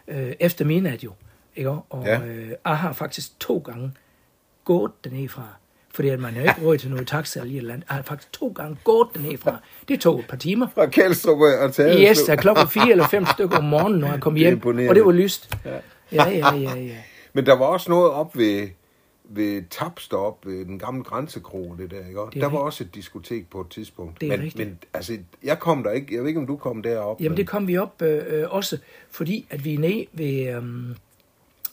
øh, 0.07 0.33
efter 0.39 0.65
midnat 0.65 1.03
jo. 1.03 1.13
Ikke? 1.55 1.69
Og 1.69 2.05
Ja. 2.05 2.25
øh, 2.25 2.49
jeg 2.65 2.77
har 2.77 2.93
faktisk 2.93 3.39
to 3.39 3.57
gange 3.57 3.91
gået 4.65 4.91
dernede 5.03 5.29
fra. 5.29 5.47
Fordi 5.93 6.09
at 6.09 6.19
man 6.19 6.33
har 6.33 6.41
ikke 6.41 6.61
råd 6.67 6.77
til 6.77 6.89
noget 6.89 7.07
taxa 7.07 7.39
eller 7.39 7.53
et 7.53 7.57
eller 7.57 7.73
andet. 7.73 7.87
Jeg 7.89 7.95
har 7.95 8.03
faktisk 8.03 8.31
to 8.31 8.53
gange 8.55 8.77
gået 8.83 9.07
dernede 9.13 9.37
fra. 9.37 9.57
Det 9.87 9.99
tog 10.01 10.19
et 10.19 10.27
par 10.27 10.37
timer. 10.37 10.67
Fra 10.75 10.85
Kældstrup 10.85 11.37
og 11.61 11.73
til 11.73 12.03
Yes, 12.09 12.21
der 12.21 12.35
klokken 12.35 12.67
fire 12.67 12.91
eller 12.91 13.07
fem 13.07 13.25
stykker 13.35 13.57
om 13.57 13.63
morgenen, 13.63 13.99
når 13.99 14.07
jeg 14.07 14.21
kom 14.21 14.33
Det 14.33 14.39
hjem. 14.39 14.53
imponerende. 14.53 14.89
Og 14.89 14.95
det 14.95 15.05
var 15.05 15.11
lyst. 15.11 15.57
Ja, 15.65 15.71
ja, 16.11 16.29
ja, 16.29 16.55
ja. 16.55 16.75
ja. 16.75 16.95
Men 17.33 17.45
der 17.45 17.57
var 17.57 17.65
også 17.65 17.91
noget 17.91 18.11
op 18.11 18.37
ved, 18.37 18.67
ved 19.23 19.63
Tapstop, 19.69 20.45
ved 20.45 20.65
den 20.65 20.79
gamle 20.79 21.03
grænsekro, 21.03 21.75
det 21.77 21.91
der, 21.91 21.97
ikke? 21.97 22.19
Det 22.33 22.35
er 22.35 22.39
Der 22.39 22.49
var 22.49 22.59
også 22.59 22.83
et 22.83 22.95
diskotek 22.95 23.49
på 23.49 23.61
et 23.61 23.69
tidspunkt. 23.69 24.21
Det 24.21 24.27
er 24.27 24.37
men, 24.37 24.45
rigtigt. 24.45 24.67
men 24.67 24.77
altså, 24.93 25.17
jeg 25.43 25.59
kom 25.59 25.83
der 25.83 25.91
ikke. 25.91 26.15
Jeg 26.15 26.21
ved 26.21 26.27
ikke, 26.27 26.39
om 26.39 26.47
du 26.47 26.55
kom 26.55 26.81
derop. 26.81 27.19
Jamen 27.19 27.31
men, 27.31 27.37
det 27.37 27.47
kom 27.47 27.67
vi 27.67 27.77
op 27.77 28.01
øh, 28.01 28.23
øh, 28.27 28.45
også, 28.49 28.77
fordi 29.11 29.47
at 29.49 29.65
vi 29.65 29.73
er 29.73 29.79
nede 29.79 30.05
ved, 30.13 30.47
øh, 30.55 30.63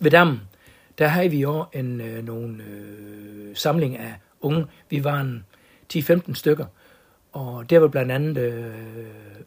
ved 0.00 0.10
dammen. 0.10 0.40
Der 1.00 1.06
havde 1.06 1.28
vi 1.28 1.40
jo 1.40 1.64
en, 1.72 2.00
øh, 2.00 2.26
nogle 2.26 2.62
øh, 2.62 3.56
samling 3.56 3.98
af 3.98 4.14
unge. 4.40 4.66
Vi 4.90 5.04
var 5.04 5.20
en 5.20 5.44
10-15 5.94 6.34
stykker. 6.34 6.64
Og 7.32 7.70
der 7.70 7.78
var 7.78 7.88
blandt 7.88 8.12
andet 8.12 8.38
øh, 8.38 8.64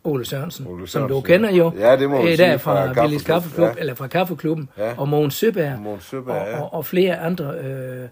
Ole 0.03 0.25
Sørensen, 0.25 0.67
Ole 0.67 0.87
som 0.87 1.01
du 1.01 1.07
Sørensen, 1.07 1.33
kender 1.33 1.51
jo. 1.51 1.71
ja, 1.77 1.97
det 1.97 2.09
må 2.09 2.15
man 2.17 2.27
øh, 2.27 2.37
sige, 2.37 2.47
der 2.47 2.57
fra 2.57 2.93
fra 2.93 3.03
Billis 3.03 3.23
Kaffeklub, 3.23 3.67
ja. 3.67 3.73
eller 3.77 3.93
fra 3.93 4.07
Kaffeklubben. 4.07 4.69
Ja. 4.77 4.99
Og 4.99 5.09
Mogens 5.09 5.33
Søberg. 5.33 5.79
Mogens 5.79 6.03
Søberg, 6.03 6.41
og, 6.41 6.47
ja. 6.47 6.61
og, 6.61 6.73
og, 6.73 6.85
flere 6.85 7.17
andre, 7.17 7.59
øh, 7.59 8.07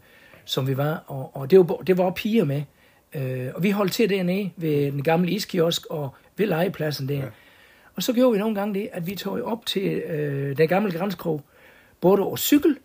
som 0.46 0.68
vi 0.68 0.78
var. 0.78 1.04
Og, 1.08 1.32
og 1.34 1.52
det, 1.52 1.60
var, 1.60 1.66
det 1.66 1.98
var 1.98 2.12
piger 2.12 2.46
med. 2.46 2.64
Øh, 3.16 3.48
og 3.56 3.64
vi 3.64 3.72
holdt 3.72 3.92
til 3.92 4.10
dernede 4.10 4.52
ved 4.58 4.92
den 4.92 5.04
gamle 5.04 5.32
iskiosk 5.32 5.86
og 5.86 6.16
ved 6.38 6.48
legepladsen 6.48 7.10
der. 7.10 7.16
Ja. 7.16 7.22
Og 7.96 8.04
så 8.04 8.14
gjorde 8.14 8.32
vi 8.32 8.38
nogle 8.38 8.56
gange 8.56 8.74
det, 8.74 8.90
at 8.94 9.08
vi 9.08 9.16
tog 9.16 9.42
op 9.42 9.66
til 9.66 9.88
øh, 9.92 10.58
den 10.58 10.68
gamle 10.68 10.92
grænsekrog, 10.92 11.42
både 12.02 12.22
over 12.22 12.36
cykel 12.36 12.78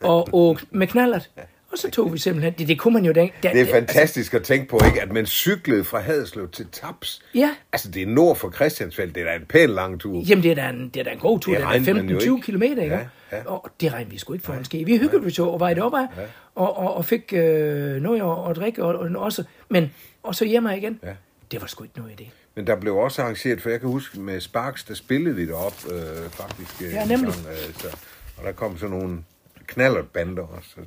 og, 0.00 0.34
og 0.34 0.58
med 0.70 0.86
knallert. 0.86 1.30
Og 1.72 1.78
så 1.78 1.90
tog 1.90 2.12
vi 2.12 2.18
simpelthen, 2.18 2.54
det, 2.58 2.68
det 2.68 2.78
kunne 2.78 2.94
man 2.94 3.04
jo 3.04 3.12
den, 3.12 3.30
der, 3.42 3.52
Det 3.52 3.60
er 3.60 3.66
fantastisk 3.72 4.34
at 4.34 4.42
tænke 4.42 4.68
på, 4.68 4.80
ikke? 4.86 5.02
At 5.02 5.12
man 5.12 5.26
cyklede 5.26 5.84
fra 5.84 5.98
Haderslev 6.00 6.50
til 6.50 6.66
Taps. 6.72 7.22
Ja. 7.34 7.50
Altså, 7.72 7.90
det 7.90 8.02
er 8.02 8.06
nord 8.06 8.36
for 8.36 8.50
Christiansfeld. 8.50 9.12
Det 9.12 9.20
er 9.22 9.26
da 9.26 9.34
en 9.36 9.44
pæn 9.48 9.70
lang 9.70 10.00
tur. 10.00 10.22
Jamen, 10.22 10.42
det 10.42 10.50
er 10.50 10.54
da 10.54 10.68
en, 10.68 10.88
det 10.88 11.00
er 11.00 11.04
da 11.04 11.10
en 11.10 11.18
god 11.18 11.40
tur. 11.40 11.52
Det 11.52 11.58
Det, 11.60 11.64
er 11.66 11.68
regnede 11.70 11.94
man 11.94 12.08
jo 12.08 12.18
15-20 12.18 12.22
ikke. 12.22 12.40
kilometer, 12.44 12.82
ikke? 12.82 12.96
Ja, 12.96 13.36
ja. 13.36 13.42
Og 13.46 13.68
det 13.80 13.92
regnede 13.92 14.10
vi 14.10 14.18
sgu 14.18 14.32
ikke 14.32 14.44
for 14.44 14.52
en 14.52 14.64
ske. 14.64 14.84
Vi 14.84 14.96
hyggede 14.98 15.26
os 15.26 15.38
jo 15.38 15.48
og 15.52 15.60
vejede 15.60 15.82
op 15.82 15.94
af, 15.94 16.06
og, 16.54 16.76
og, 16.76 16.94
og 16.94 17.04
fik 17.04 17.32
øh, 17.32 18.02
noget 18.02 18.20
at, 18.20 18.50
at 18.50 18.56
drikke, 18.56 18.84
og, 18.84 18.94
og, 18.94 19.10
også, 19.22 19.44
men, 19.68 19.92
og 20.22 20.34
så 20.34 20.44
hjemme 20.44 20.76
igen. 20.78 21.00
Ja. 21.02 21.12
Det 21.50 21.60
var 21.60 21.66
sgu 21.66 21.84
ikke 21.84 21.98
noget 21.98 22.12
i 22.12 22.14
det. 22.14 22.26
Men 22.54 22.66
der 22.66 22.76
blev 22.76 22.96
også 22.96 23.22
arrangeret, 23.22 23.62
for 23.62 23.70
jeg 23.70 23.80
kan 23.80 23.88
huske 23.88 24.20
med 24.20 24.40
Sparks, 24.40 24.84
der 24.84 24.94
spillede 24.94 25.36
vi 25.36 25.46
derop 25.46 25.74
øh, 25.92 26.30
faktisk. 26.30 26.82
øh, 26.82 26.92
Ja, 26.92 27.04
nemlig. 27.04 27.32
Gang, 27.32 27.46
øh, 27.68 27.74
så, 27.74 27.88
og 28.36 28.44
der 28.44 28.52
kom 28.52 28.78
sådan 28.78 28.96
nogle 28.98 29.18
knallertbander 29.66 30.42
også. 30.42 30.68
Så 30.70 30.80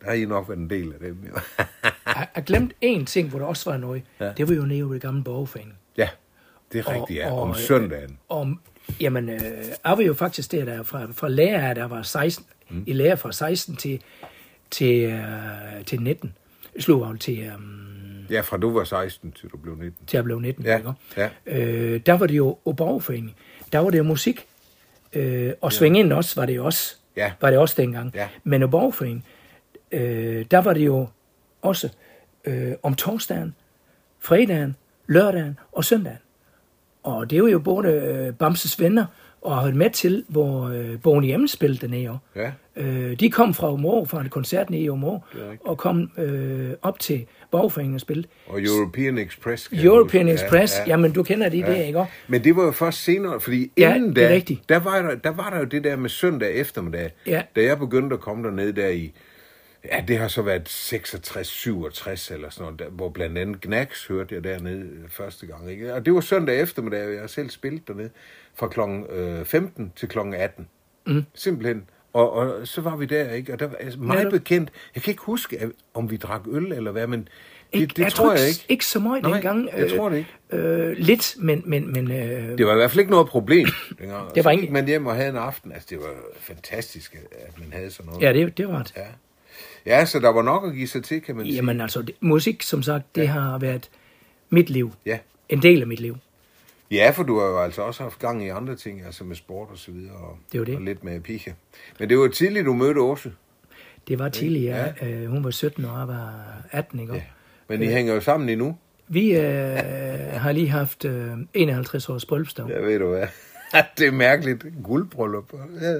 der 0.00 0.06
har 0.06 0.12
I 0.12 0.24
nok 0.24 0.48
været 0.48 0.58
en 0.58 0.70
del 0.70 0.92
af 0.92 0.98
dem, 1.00 1.18
jo. 1.28 1.40
Jeg, 2.06 2.28
jeg 2.36 2.44
glemte 2.44 2.74
én 2.84 3.04
ting, 3.04 3.28
hvor 3.30 3.38
der 3.38 3.46
også 3.46 3.70
var 3.70 3.76
noget. 3.76 4.02
Ja. 4.20 4.32
Det 4.36 4.48
var 4.48 4.54
jo 4.54 4.62
nede 4.62 4.84
ved 4.84 4.94
det 4.94 5.02
gamle 5.02 5.24
borgerforening. 5.24 5.74
ja, 5.96 6.08
det 6.72 6.78
er 6.78 6.88
rigtigt, 6.88 7.18
ja. 7.18 7.32
Om 7.32 7.54
søndagen. 7.54 8.18
Om, 8.28 8.60
jamen, 9.00 9.28
øh, 9.28 9.40
jeg 9.84 9.98
var 9.98 10.02
jo 10.02 10.14
faktisk 10.14 10.52
der, 10.52 10.64
der 10.64 10.82
fra, 10.82 11.06
fra 11.12 11.28
lærer, 11.28 11.74
der 11.74 11.84
var 11.84 12.02
16, 12.02 12.46
mm. 12.70 12.84
i 12.86 12.92
lærer 12.92 13.16
fra 13.16 13.32
16 13.32 13.76
til, 13.76 14.02
til, 14.70 15.02
øh, 15.02 15.84
til 15.86 16.02
19. 16.02 16.34
Slog 16.78 17.10
jeg 17.10 17.20
til, 17.20 17.38
øh, 17.38 17.52
Ja, 18.30 18.40
fra 18.40 18.56
du 18.56 18.72
var 18.78 18.84
16 18.84 19.32
til 19.32 19.48
du 19.48 19.56
blev 19.56 19.74
19. 19.76 20.06
til 20.06 20.16
jeg 20.16 20.24
blev 20.24 20.40
19. 20.40 20.64
Ja, 20.64 20.76
ikke? 20.76 20.92
ja. 21.16 21.28
Øh, 21.46 22.00
der 22.06 22.12
var 22.12 22.26
det 22.26 22.36
jo 22.36 22.58
på 22.64 22.72
borgerforening. 22.72 23.36
Der 23.72 23.78
var 23.78 23.90
det 23.90 23.98
jo 23.98 24.02
musik. 24.02 24.46
Øh, 25.12 25.52
og 25.60 25.72
sving 25.72 25.98
ind 25.98 26.12
også 26.12 26.40
var 26.40 26.46
det 26.46 26.56
jo 26.56 26.64
også. 26.64 26.96
Ja. 27.16 27.32
Var 27.40 27.50
det 27.50 27.58
også 27.58 27.74
dengang. 27.78 28.14
Ja. 28.14 28.28
Men 28.44 28.60
på 28.60 28.68
borgerforening, 28.68 29.24
øh, 29.92 30.44
der 30.50 30.58
var 30.58 30.72
det 30.72 30.86
jo 30.86 31.06
også 31.62 31.88
øh, 32.44 32.72
om 32.82 32.94
torsdagen, 32.94 33.54
fredagen, 34.20 34.76
lørdagen 35.06 35.58
og 35.72 35.84
søndagen. 35.84 36.18
Og 37.02 37.30
det 37.30 37.42
var 37.42 37.48
jo 37.48 37.58
både 37.58 37.88
øh, 37.88 38.34
Bamses 38.34 38.80
venner 38.80 39.06
og 39.42 39.54
har 39.54 39.62
været 39.62 39.76
med 39.76 39.90
til, 39.90 40.24
hvor 40.28 40.68
øh, 40.68 41.00
Boney 41.02 41.34
M 41.36 41.46
spillede 41.46 41.80
dernede. 41.80 42.18
Ja. 42.36 42.50
Øh, 42.76 43.20
de 43.20 43.30
kom 43.30 43.54
fra 43.54 43.72
Omå, 43.72 44.04
fra 44.04 44.20
en 44.20 44.28
koncert 44.28 44.70
nede 44.70 44.82
i 44.82 44.88
rigtigt. 44.90 45.22
og 45.66 45.78
kom 45.78 46.10
øh, 46.18 46.70
op 46.82 46.98
til 46.98 47.26
borgerforeningen 47.50 47.94
og 47.94 48.00
spillede. 48.00 48.28
Og 48.46 48.60
European 48.62 49.18
Express. 49.18 49.68
European 49.72 50.26
huske. 50.26 50.44
Express, 50.44 50.74
ja, 50.78 50.80
ja. 50.82 50.88
jamen 50.88 51.12
du 51.12 51.22
kender 51.22 51.48
det, 51.48 51.58
ja. 51.58 51.70
det 51.78 51.86
ikke? 51.86 52.04
Men 52.28 52.44
det 52.44 52.56
var 52.56 52.64
jo 52.64 52.70
først 52.70 53.04
senere, 53.04 53.40
fordi 53.40 53.72
Ja, 53.78 53.94
inden 53.94 54.14
da, 54.14 54.28
rigtigt. 54.28 54.68
der 54.68 54.78
var, 54.78 55.02
der, 55.02 55.14
der 55.14 55.30
var 55.30 55.50
der 55.50 55.58
jo 55.58 55.64
det 55.64 55.84
der 55.84 55.96
med 55.96 56.08
søndag 56.10 56.54
eftermiddag. 56.54 57.10
Ja. 57.26 57.42
Da 57.56 57.62
jeg 57.62 57.78
begyndte 57.78 58.14
at 58.14 58.20
komme 58.20 58.44
derned 58.44 58.72
der 58.72 58.88
i, 58.88 59.12
ja, 59.84 60.04
det 60.08 60.18
har 60.18 60.28
så 60.28 60.42
været 60.42 60.68
66, 60.68 61.46
67 61.48 62.30
eller 62.30 62.50
sådan 62.50 62.72
noget, 62.78 62.92
hvor 62.92 63.08
blandt 63.08 63.38
andet 63.38 63.60
Knacks 63.60 64.06
hørte 64.06 64.34
jeg 64.34 64.44
dernede 64.44 64.80
øh, 64.80 65.08
første 65.08 65.46
gang. 65.46 65.70
Ikke? 65.70 65.94
Og 65.94 66.06
det 66.06 66.14
var 66.14 66.20
søndag 66.20 66.60
eftermiddag, 66.60 67.06
og 67.06 67.12
jeg 67.12 67.20
har 67.20 67.26
selv 67.26 67.50
spillet 67.50 67.88
dernede 67.88 68.10
fra 68.54 68.68
klokken 68.68 69.06
øh, 69.10 69.44
15 69.44 69.92
til 69.96 70.08
klokken 70.08 70.34
18. 70.34 70.68
Mm. 71.06 71.24
Simpelthen. 71.34 71.84
Og, 72.12 72.32
og 72.32 72.68
så 72.68 72.80
var 72.80 72.96
vi 72.96 73.06
der, 73.06 73.30
ikke? 73.30 73.52
Og 73.52 73.60
der 73.60 73.66
var 73.66 73.76
altså, 73.76 73.98
meget 73.98 74.30
bekendt. 74.30 74.70
Jeg 74.94 75.02
kan 75.02 75.10
ikke 75.10 75.22
huske, 75.22 75.58
at- 75.60 75.70
om 75.94 76.10
vi 76.10 76.16
drak 76.16 76.40
øl 76.50 76.72
eller 76.72 76.90
hvad, 76.92 77.06
men 77.06 77.20
det, 77.20 77.80
Ikke, 77.80 77.86
det 77.96 77.98
jeg 78.02 78.12
tror 78.12 78.32
jeg 78.34 78.48
ikke. 78.48 78.64
Ikke 78.68 78.86
så 78.86 78.98
meget 79.00 79.22
Nej, 79.22 79.32
dengang. 79.32 79.68
jeg 79.76 79.90
tror 79.90 80.08
det 80.08 80.16
ikke. 80.16 80.30
Øh, 80.64 80.96
lidt, 80.96 81.36
men... 81.38 81.62
men, 81.66 81.92
men 81.92 82.10
øh, 82.10 82.58
Det 82.58 82.66
var 82.66 82.72
i 82.72 82.76
hvert 82.76 82.90
fald 82.90 83.00
ikke 83.00 83.10
noget 83.10 83.28
problem 83.28 83.66
dengang. 83.98 84.30
Det 84.34 84.44
var 84.44 84.50
ikke- 84.50 84.72
man 84.72 84.86
hjem 84.86 85.06
og 85.06 85.14
havde 85.14 85.28
en 85.28 85.36
aften. 85.36 85.72
Altså, 85.72 85.86
det 85.90 85.98
var 85.98 86.14
fantastisk, 86.36 87.16
at 87.46 87.58
man 87.58 87.72
havde 87.72 87.90
sådan 87.90 88.06
noget. 88.10 88.22
ja, 88.22 88.32
det, 88.32 88.58
det 88.58 88.68
var 88.68 88.82
det. 88.82 88.92
ja. 88.96 89.02
Ja, 89.86 90.04
så 90.04 90.18
der 90.18 90.28
var 90.28 90.42
nok 90.42 90.64
at 90.66 90.74
give 90.74 90.86
sig 90.88 91.04
til, 91.04 91.20
kan 91.22 91.36
man 91.36 91.44
sige. 91.46 91.54
Jamen 91.54 91.80
altså, 91.80 92.02
det, 92.02 92.14
musik, 92.20 92.62
som 92.62 92.82
sagt, 92.82 93.14
det 93.14 93.28
har 93.28 93.58
været 93.58 93.90
mit 94.50 94.70
liv. 94.70 94.92
Ja. 95.06 95.18
En 95.48 95.62
del 95.62 95.80
af 95.80 95.86
mit 95.86 96.00
liv. 96.00 96.16
ja, 96.90 97.10
for 97.10 97.22
du 97.22 97.38
har 97.40 97.46
jo 97.46 97.58
altså 97.62 97.82
også 97.82 98.02
haft 98.02 98.18
gang 98.18 98.44
i 98.44 98.48
andre 98.48 98.76
ting, 98.76 99.02
altså 99.06 99.24
med 99.24 99.36
sport 99.36 99.68
og 99.72 99.78
så 99.78 99.90
videre, 99.90 100.14
og, 100.16 100.38
Det 100.52 100.58
jo 100.58 100.64
det. 100.64 100.74
og 100.76 100.80
lidt 100.82 101.04
med 101.04 101.20
pige. 101.20 101.54
Men 101.98 102.08
det 102.08 102.18
var 102.18 102.28
tidligt, 102.28 102.66
du 102.66 102.72
mødte 102.74 103.00
Åse. 103.00 103.32
Det 104.08 104.18
var 104.18 104.28
tidligere. 104.28 104.94
Ja. 105.00 105.08
Øh, 105.08 105.30
hun 105.30 105.44
var 105.44 105.50
17, 105.50 105.84
og 105.84 105.98
jeg 105.98 106.08
var 106.08 106.32
18, 106.70 107.00
ikke? 107.00 107.12
Ja. 107.12 107.18
Ja. 107.18 107.24
Men 107.68 107.82
I 107.82 107.86
hænger 107.86 108.14
jo 108.14 108.20
sammen 108.20 108.48
endnu. 108.48 108.76
Vi 109.08 109.36
øh, 109.36 109.42
har 110.32 110.52
lige 110.52 110.68
haft 110.68 111.04
øh, 111.04 111.30
51 111.54 112.08
års 112.08 112.24
bryllupsdag. 112.26 112.66
Ja. 112.68 112.74
Ja, 112.74 112.80
ved 112.84 112.98
du 112.98 113.08
hvad. 113.08 113.26
Det 113.98 114.06
er 114.06 114.10
mærkeligt. 114.12 114.64
Guldbryllup. 114.84 115.52
Ja, 115.80 115.92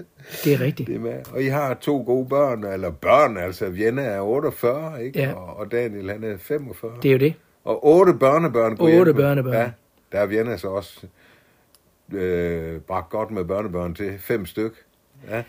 Det 0.44 0.52
er 0.52 0.60
rigtigt. 0.60 0.86
det 0.86 0.96
er 0.96 1.00
med. 1.00 1.22
Og 1.32 1.42
I 1.42 1.46
har 1.46 1.74
to 1.74 2.02
gode 2.06 2.28
børn, 2.28 2.64
eller 2.64 2.90
børn, 2.90 3.36
altså 3.36 3.68
Vienna 3.68 4.02
er 4.02 4.20
48, 4.20 5.04
ikke? 5.04 5.18
Ja. 5.20 5.32
Og, 5.32 5.56
og 5.56 5.72
Daniel, 5.72 6.10
han 6.10 6.24
er 6.24 6.36
45. 6.38 6.92
Det 7.02 7.08
er 7.08 7.12
jo 7.12 7.18
det. 7.18 7.34
Og 7.64 7.86
otte 7.86 8.14
børnebørn. 8.14 8.76
Otte 8.80 9.14
børnebørn. 9.14 9.54
Ja, 9.54 9.70
der 10.12 10.18
er 10.20 10.26
Vienna 10.26 10.56
så 10.56 10.68
også 10.68 11.06
øh, 12.12 12.80
bragt 12.80 13.10
godt 13.10 13.30
med 13.30 13.44
børnebørn 13.44 13.94
til. 13.94 14.18
Fem 14.18 14.46
styk. 14.46 14.72
Ja, 15.30 15.42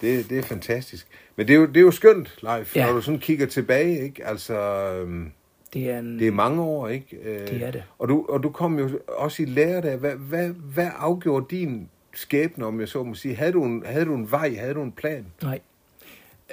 det, 0.00 0.30
det 0.30 0.38
er 0.38 0.42
fantastisk. 0.42 1.06
Men 1.36 1.48
det 1.48 1.54
er 1.54 1.58
jo, 1.58 1.66
det 1.66 1.76
er 1.76 1.80
jo 1.80 1.90
skønt, 1.90 2.34
Leif, 2.42 2.76
Ja. 2.76 2.86
når 2.86 2.92
du 2.92 3.00
sådan 3.00 3.20
kigger 3.20 3.46
tilbage, 3.46 4.00
ikke? 4.04 4.26
Altså, 4.26 4.54
øhm, 4.94 5.32
Det 5.74 5.90
er 5.90 5.98
en... 5.98 6.18
det 6.18 6.26
er 6.26 6.32
mange 6.32 6.62
år, 6.62 6.88
ikke? 6.88 7.16
Øh, 7.16 7.48
Det 7.48 7.62
er 7.62 7.70
det. 7.70 7.82
Og 7.98 8.08
du, 8.08 8.26
og 8.28 8.42
du 8.42 8.50
kom 8.50 8.78
jo 8.78 9.00
også 9.08 9.42
i 9.42 9.46
lære 9.46 9.82
der. 9.82 9.96
Hvad, 9.96 10.14
hvad, 10.14 10.48
hvad 10.48 10.88
afgjorde 10.98 11.46
din 11.50 11.88
skæbne, 12.14 12.66
om 12.66 12.80
jeg 12.80 12.88
så 12.88 13.02
må 13.02 13.14
sige? 13.14 13.34
Havde 13.34 13.52
du 13.52 13.64
en, 13.64 13.82
havde 13.86 14.04
du 14.04 14.14
en 14.14 14.30
vej? 14.30 14.54
Havde 14.54 14.74
du 14.74 14.82
en 14.82 14.92
plan? 14.92 15.26
Nej. 15.42 15.60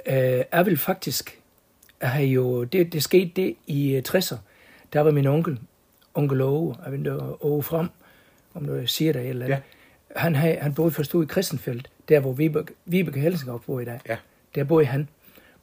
Øh, 0.06 0.42
jeg 0.52 0.66
vil 0.66 0.78
faktisk 0.78 1.40
have 2.02 2.26
jo... 2.26 2.64
Det, 2.64 2.92
det 2.92 3.02
skete 3.02 3.30
det 3.36 3.54
i 3.66 3.94
øh, 3.94 4.02
60'er. 4.08 4.36
Der 4.92 5.00
var 5.00 5.10
min 5.10 5.26
onkel, 5.26 5.60
onkel 6.14 6.40
Åge, 6.40 6.76
jeg 6.84 6.92
ved 6.92 7.34
Åge 7.40 7.62
Frem, 7.62 7.88
om 8.54 8.64
du 8.64 8.86
siger 8.86 9.12
det 9.12 9.28
eller 9.28 9.44
andet. 9.44 9.56
Ja. 9.56 9.60
Han, 10.20 10.34
havde, 10.34 10.56
han 10.56 10.74
boede 10.74 10.90
først 10.90 11.14
ude 11.14 11.24
i 11.24 11.28
Christenfeldt, 11.28 11.90
der 12.08 12.20
hvor 12.20 12.32
Vibeke, 12.32 12.72
Vibeke 12.84 13.20
Helsinghoff 13.20 13.64
bor 13.66 13.80
i 13.80 13.84
dag. 13.84 14.00
Ja. 14.08 14.16
Der 14.54 14.64
boede 14.64 14.86
han, 14.86 15.08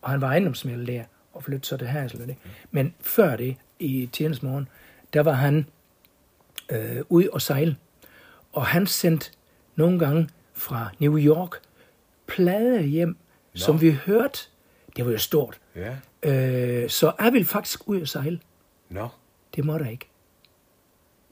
og 0.01 0.09
han 0.09 0.21
var 0.21 0.27
ejendomsmælder 0.27 0.85
der, 0.85 1.03
og 1.33 1.43
flyttede 1.43 1.65
så 1.65 1.77
til 1.77 1.87
Harsel. 1.87 2.27
Det. 2.27 2.35
Men 2.71 2.93
før 3.01 3.35
det, 3.35 3.55
i 3.79 4.09
tidernes 4.11 4.43
morgen, 4.43 4.67
der 5.13 5.21
var 5.21 5.31
han 5.31 5.65
øh, 6.69 7.01
ud 7.09 7.27
og 7.27 7.41
sejle. 7.41 7.75
Og 8.53 8.65
han 8.65 8.87
sendte 8.87 9.31
nogle 9.75 9.99
gange 9.99 10.29
fra 10.53 10.89
New 10.99 11.17
York 11.17 11.55
plader 12.27 12.81
hjem, 12.81 13.09
Nå. 13.09 13.15
som 13.53 13.81
vi 13.81 13.91
hørte. 13.91 14.39
Det 14.95 15.05
var 15.05 15.11
jo 15.11 15.17
stort. 15.17 15.59
Ja. 15.75 15.95
Øh, 16.23 16.89
så 16.89 17.11
jeg 17.19 17.33
ville 17.33 17.45
faktisk 17.45 17.87
ud 17.87 18.01
og 18.01 18.07
sejle. 18.07 18.39
Nå. 18.89 19.07
Det 19.55 19.65
måtte 19.65 19.83
jeg 19.83 19.91
ikke. 19.91 20.07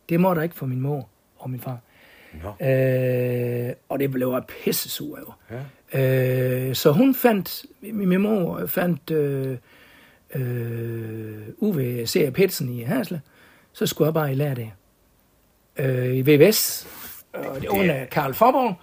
Det 0.10 0.20
måtte 0.20 0.40
jeg 0.40 0.44
ikke 0.44 0.56
for 0.56 0.66
min 0.66 0.82
mor 0.82 1.10
og 1.38 1.50
min 1.50 1.60
far. 1.60 1.80
Nå. 2.44 2.66
Øh, 2.66 3.74
og 3.90 4.00
det 4.00 4.12
blev 4.12 4.32
jeg 4.32 4.44
pisse 4.46 4.90
sur 4.90 5.20
over. 5.20 5.40
Ja. 5.94 6.70
Øh, 6.70 6.76
så 6.76 6.92
hun 6.92 7.16
fandt, 7.16 7.66
min 7.82 8.22
mor 8.22 8.66
fandt 8.66 9.12
øh, 9.12 9.58
øh, 10.36 11.38
Uwe 11.58 12.06
C. 12.08 12.34
Petersen 12.34 12.70
i 12.70 12.84
Hasle. 12.84 13.22
Så 13.74 13.86
skulle 13.88 14.06
jeg 14.06 14.14
bare 14.14 14.32
i 14.32 14.36
lære 14.36 14.56
det. 14.56 14.72
Øh, 15.78 16.16
I 16.16 16.22
VVS, 16.22 16.88
og 17.34 17.62
det 17.62 17.68
under 17.68 18.06
Karl 18.06 18.34
Forborg. 18.34 18.76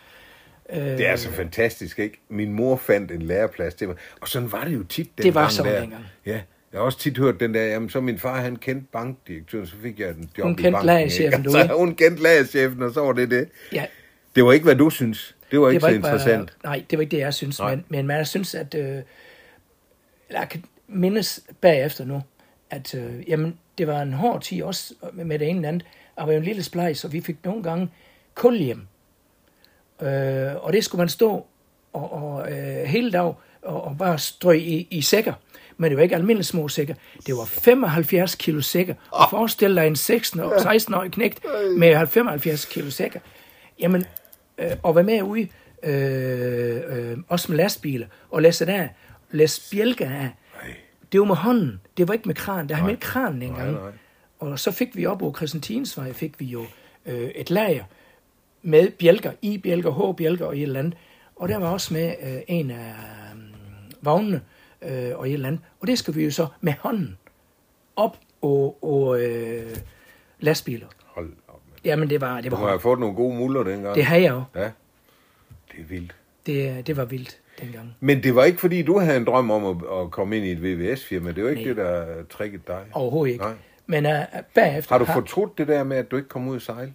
Øh, 0.72 0.78
Det 0.98 1.06
er 1.08 1.16
så 1.16 1.30
fantastisk, 1.30 1.98
ikke? 1.98 2.20
Min 2.28 2.52
mor 2.52 2.76
fandt 2.76 3.10
en 3.10 3.22
læreplads 3.22 3.74
til 3.74 3.88
mig. 3.88 3.96
Og 4.20 4.28
sådan 4.28 4.52
var 4.52 4.64
det 4.64 4.74
jo 4.74 4.82
tit 4.84 5.10
den 5.18 5.24
Det 5.26 5.34
var 5.34 5.48
sådan 5.48 5.72
der. 5.72 5.80
dengang. 5.80 6.04
Ja. 6.26 6.40
Jeg 6.72 6.80
har 6.80 6.84
også 6.86 6.98
tit 6.98 7.18
hørt 7.18 7.40
den 7.40 7.54
der, 7.54 7.64
jamen 7.64 7.90
så 7.90 8.00
min 8.00 8.18
far, 8.18 8.40
han 8.40 8.56
kendte 8.56 8.86
bankdirektøren, 8.92 9.66
så 9.66 9.74
fik 9.82 10.00
jeg 10.00 10.08
en 10.10 10.30
job 10.38 10.44
Hun 10.46 10.58
i 10.58 10.62
banken. 10.62 10.86
lagerchefen 10.86 11.40
ikke? 11.40 11.50
derude. 11.52 11.68
Så 11.68 11.74
hun 11.78 11.94
kendte 11.94 12.22
lagerchefen, 12.22 12.82
og 12.82 12.90
så 12.94 13.00
var 13.00 13.12
det 13.12 13.30
det. 13.30 13.48
ja, 13.72 13.86
Det 14.36 14.44
var 14.44 14.52
ikke, 14.52 14.64
hvad 14.64 14.76
du 14.76 14.90
synes. 14.90 15.36
Det 15.50 15.60
var 15.60 15.68
ikke 15.70 15.74
det 15.74 15.82
var 15.82 15.88
så 15.88 15.94
ikke 15.94 15.98
interessant. 16.06 16.56
Bare, 16.62 16.72
nej, 16.76 16.84
det 16.90 16.98
var 16.98 17.02
ikke 17.02 17.10
det, 17.16 17.18
jeg 17.22 17.34
synes. 17.34 17.58
Nej. 17.60 17.74
Men, 17.88 18.06
men 18.06 18.16
jeg 18.16 18.26
synes, 18.26 18.54
at... 18.54 18.74
Øh, 18.74 19.02
mindes 20.94 21.40
bagefter 21.60 22.04
nu, 22.04 22.22
at 22.70 22.94
øh, 22.94 23.28
jamen, 23.28 23.58
det 23.78 23.86
var 23.86 24.02
en 24.02 24.12
hård 24.12 24.42
tid 24.42 24.62
også 24.62 24.94
med, 25.12 25.38
det 25.38 25.48
ene 25.48 25.58
eller 25.58 25.68
andet. 25.68 25.86
Jeg 26.16 26.26
var 26.26 26.32
jo 26.32 26.38
en 26.38 26.44
lille 26.44 26.62
splejs, 26.62 27.04
og 27.04 27.12
vi 27.12 27.20
fik 27.20 27.36
nogle 27.44 27.62
gange 27.62 27.88
kul 28.34 28.56
hjem. 28.56 28.86
Øh, 30.02 30.64
og 30.64 30.72
det 30.72 30.84
skulle 30.84 31.00
man 31.00 31.08
stå 31.08 31.46
og, 31.92 32.12
og 32.12 32.52
øh, 32.52 32.84
hele 32.84 33.10
dag 33.10 33.34
og, 33.62 33.84
og 33.84 33.98
bare 33.98 34.18
strø 34.18 34.52
i, 34.52 34.88
i 34.90 35.02
sækker. 35.02 35.32
Men 35.76 35.90
det 35.90 35.96
var 35.96 36.02
ikke 36.02 36.14
almindelige 36.14 36.44
små 36.44 36.68
sækker. 36.68 36.94
Det 37.26 37.34
var 37.36 37.44
75 37.44 38.34
kilo 38.34 38.60
sækker. 38.60 38.94
Og 39.10 39.30
forestil 39.30 39.76
dig 39.76 39.86
en 39.86 39.94
16-årig 39.94 41.12
knægt 41.12 41.44
med 41.78 42.06
75 42.06 42.64
kilo 42.64 42.90
sækker. 42.90 43.20
Jamen, 43.78 44.04
øh, 44.58 44.70
og 44.82 44.94
være 44.94 45.04
med 45.04 45.22
ude, 45.22 45.48
øh, 45.82 46.80
øh, 46.86 47.18
også 47.28 47.52
med 47.52 47.56
lastbiler, 47.56 48.06
og 48.30 48.42
læse 48.42 48.66
af, 48.66 48.88
læse 49.30 49.70
bjælker 49.70 50.10
af. 50.10 50.30
Det 51.14 51.20
var 51.20 51.26
med 51.26 51.36
hånden. 51.36 51.80
Det 51.96 52.08
var 52.08 52.14
ikke 52.14 52.28
med 52.28 52.34
kran. 52.34 52.68
Der 52.68 52.74
havde 52.74 52.84
man 52.84 52.90
ikke 52.94 53.00
kranen 53.00 53.42
engang. 53.42 53.72
Nej, 53.72 53.80
nej. 53.82 53.92
Og 54.38 54.58
så 54.58 54.70
fik 54.70 54.96
vi 54.96 55.06
op 55.06 55.22
over 55.22 55.32
Christiantinsvej, 55.32 56.12
fik 56.12 56.40
vi 56.40 56.44
jo 56.44 56.64
øh, 57.06 57.28
et 57.28 57.50
lager 57.50 57.84
med 58.62 58.90
bjælker, 58.90 59.32
i 59.42 59.58
bjælker, 59.58 59.90
h-bjælker 60.12 60.46
og 60.46 60.56
et 60.56 60.62
eller 60.62 60.78
andet. 60.78 60.94
Og 61.36 61.48
der 61.48 61.58
var 61.58 61.70
også 61.70 61.94
med 61.94 62.14
øh, 62.22 62.36
en 62.48 62.70
af 62.70 62.88
øh, 63.34 63.40
vognene 64.00 64.40
øh, 64.82 65.10
og 65.18 65.28
et 65.28 65.32
eller 65.34 65.48
andet. 65.48 65.60
Og 65.80 65.86
det 65.86 65.98
skal 65.98 66.14
vi 66.14 66.24
jo 66.24 66.30
så 66.30 66.46
med 66.60 66.72
hånden 66.80 67.18
op 67.96 68.16
og, 68.42 68.78
og 68.84 69.20
øh, 69.20 69.76
lastbiler. 70.40 70.86
Hold 71.06 71.32
op, 71.48 71.60
mand. 71.70 71.80
Jamen, 71.84 72.10
det 72.10 72.20
var, 72.20 72.40
det 72.40 72.50
Du 72.50 72.56
var 72.56 72.62
må 72.62 72.68
have 72.68 72.80
fået 72.80 73.00
nogle 73.00 73.14
gode 73.16 73.36
muller 73.36 73.62
dengang. 73.62 73.94
det 73.94 74.04
havde 74.04 74.22
jeg 74.22 74.30
jo. 74.32 74.42
Ja. 74.54 74.70
Det 75.72 75.80
er 75.80 75.84
vildt. 75.88 76.14
Det, 76.46 76.86
det 76.86 76.96
var 76.96 77.04
vildt 77.04 77.38
dengang. 77.60 77.96
Men 78.00 78.22
det 78.22 78.34
var 78.34 78.44
ikke, 78.44 78.60
fordi 78.60 78.82
du 78.82 78.98
havde 78.98 79.16
en 79.16 79.24
drøm 79.24 79.50
om 79.50 79.64
at, 79.64 80.00
at 80.00 80.10
komme 80.10 80.36
ind 80.36 80.46
i 80.46 80.52
et 80.52 80.62
VVS-firma. 80.62 81.32
Det 81.32 81.44
var 81.44 81.50
ikke 81.50 81.62
Nej. 81.62 81.68
det, 81.68 81.76
der 81.76 82.22
triggede 82.30 82.62
dig. 82.66 82.82
Overhovedet 82.92 83.32
ikke. 83.32 83.44
Nej. 83.44 83.54
Men 83.86 84.06
uh, 84.06 84.12
bagefter... 84.54 84.94
Har 84.94 84.98
du 84.98 85.04
fortrudt 85.04 85.58
det 85.58 85.68
der 85.68 85.84
med, 85.84 85.96
at 85.96 86.10
du 86.10 86.16
ikke 86.16 86.28
kom 86.28 86.48
ud 86.48 86.54
og 86.54 86.62
sejle? 86.62 86.94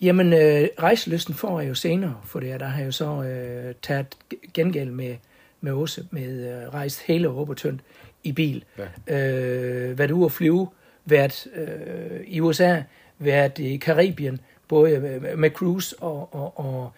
Jamen, 0.00 0.32
øh, 0.32 0.68
rejselysten 0.78 1.34
får 1.34 1.60
jeg 1.60 1.68
jo 1.68 1.74
senere, 1.74 2.20
for 2.24 2.40
det, 2.40 2.60
der 2.60 2.66
har 2.66 2.78
jeg 2.78 2.86
jo 2.86 2.92
så 2.92 3.22
øh, 3.22 3.74
taget 3.82 4.06
gengæld 4.54 4.90
med, 4.90 5.16
med 5.60 5.72
Åse, 5.72 6.06
med 6.10 6.62
øh, 6.62 6.74
rejst 6.74 7.02
hele 7.02 7.24
Europa 7.24 7.54
tyndt 7.54 7.80
i 8.24 8.32
bil. 8.32 8.64
Ja. 9.08 9.16
Øh, 9.16 9.98
været 9.98 10.10
ude 10.10 10.24
at 10.24 10.32
flyve, 10.32 10.68
været 11.04 11.46
øh, 11.54 12.20
i 12.26 12.40
USA, 12.40 12.82
været 13.18 13.58
i 13.58 13.76
Karibien, 13.76 14.40
både 14.68 15.00
med, 15.00 15.36
med 15.36 15.50
cruise 15.50 15.96
og, 15.98 16.34
og, 16.34 16.58
og 16.58 16.92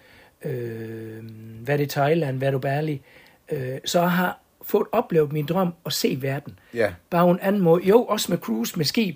øh, 0.45 1.23
været 1.67 1.81
i 1.81 1.85
Thailand, 1.85 2.39
været 2.39 2.55
i 2.55 2.57
Bali. 2.57 3.01
Øh, 3.51 3.59
så 3.85 3.99
jeg 3.99 4.11
har 4.11 4.39
fået 4.61 4.87
oplevet 4.91 5.31
min 5.33 5.45
drøm 5.45 5.73
at 5.85 5.93
se 5.93 6.17
verden. 6.21 6.59
Ja. 6.73 6.93
Bare 7.09 7.31
en 7.31 7.39
anden 7.41 7.61
måde. 7.61 7.83
Jo, 7.83 8.03
også 8.03 8.31
med 8.31 8.37
cruise, 8.37 8.77
med 8.77 8.85
skib. 8.85 9.15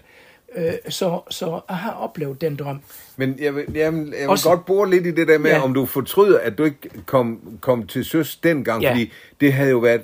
Øh, 0.55 0.73
så, 0.89 1.21
så 1.29 1.61
jeg 1.69 1.77
har 1.77 1.91
oplevet 1.91 2.41
den 2.41 2.55
drøm. 2.55 2.81
Men 3.17 3.35
jeg 3.39 3.55
vil, 3.55 3.65
jamen, 3.73 4.07
jeg 4.13 4.19
vil 4.19 4.29
Også- 4.29 4.49
godt 4.49 4.65
bore 4.65 4.89
lidt 4.89 5.05
i 5.05 5.11
det 5.11 5.27
der 5.27 5.37
med, 5.37 5.51
ja. 5.51 5.61
Om 5.61 5.73
du 5.73 5.85
fortryder, 5.85 6.39
at 6.39 6.57
du 6.57 6.63
ikke 6.63 6.89
kom, 7.05 7.57
kom 7.61 7.87
til 7.87 8.05
søs 8.05 8.35
dengang, 8.35 8.81
ja. 8.81 8.91
Fordi 8.91 9.11
det 9.41 9.53
havde 9.53 9.69
jo 9.69 9.77
været, 9.77 10.01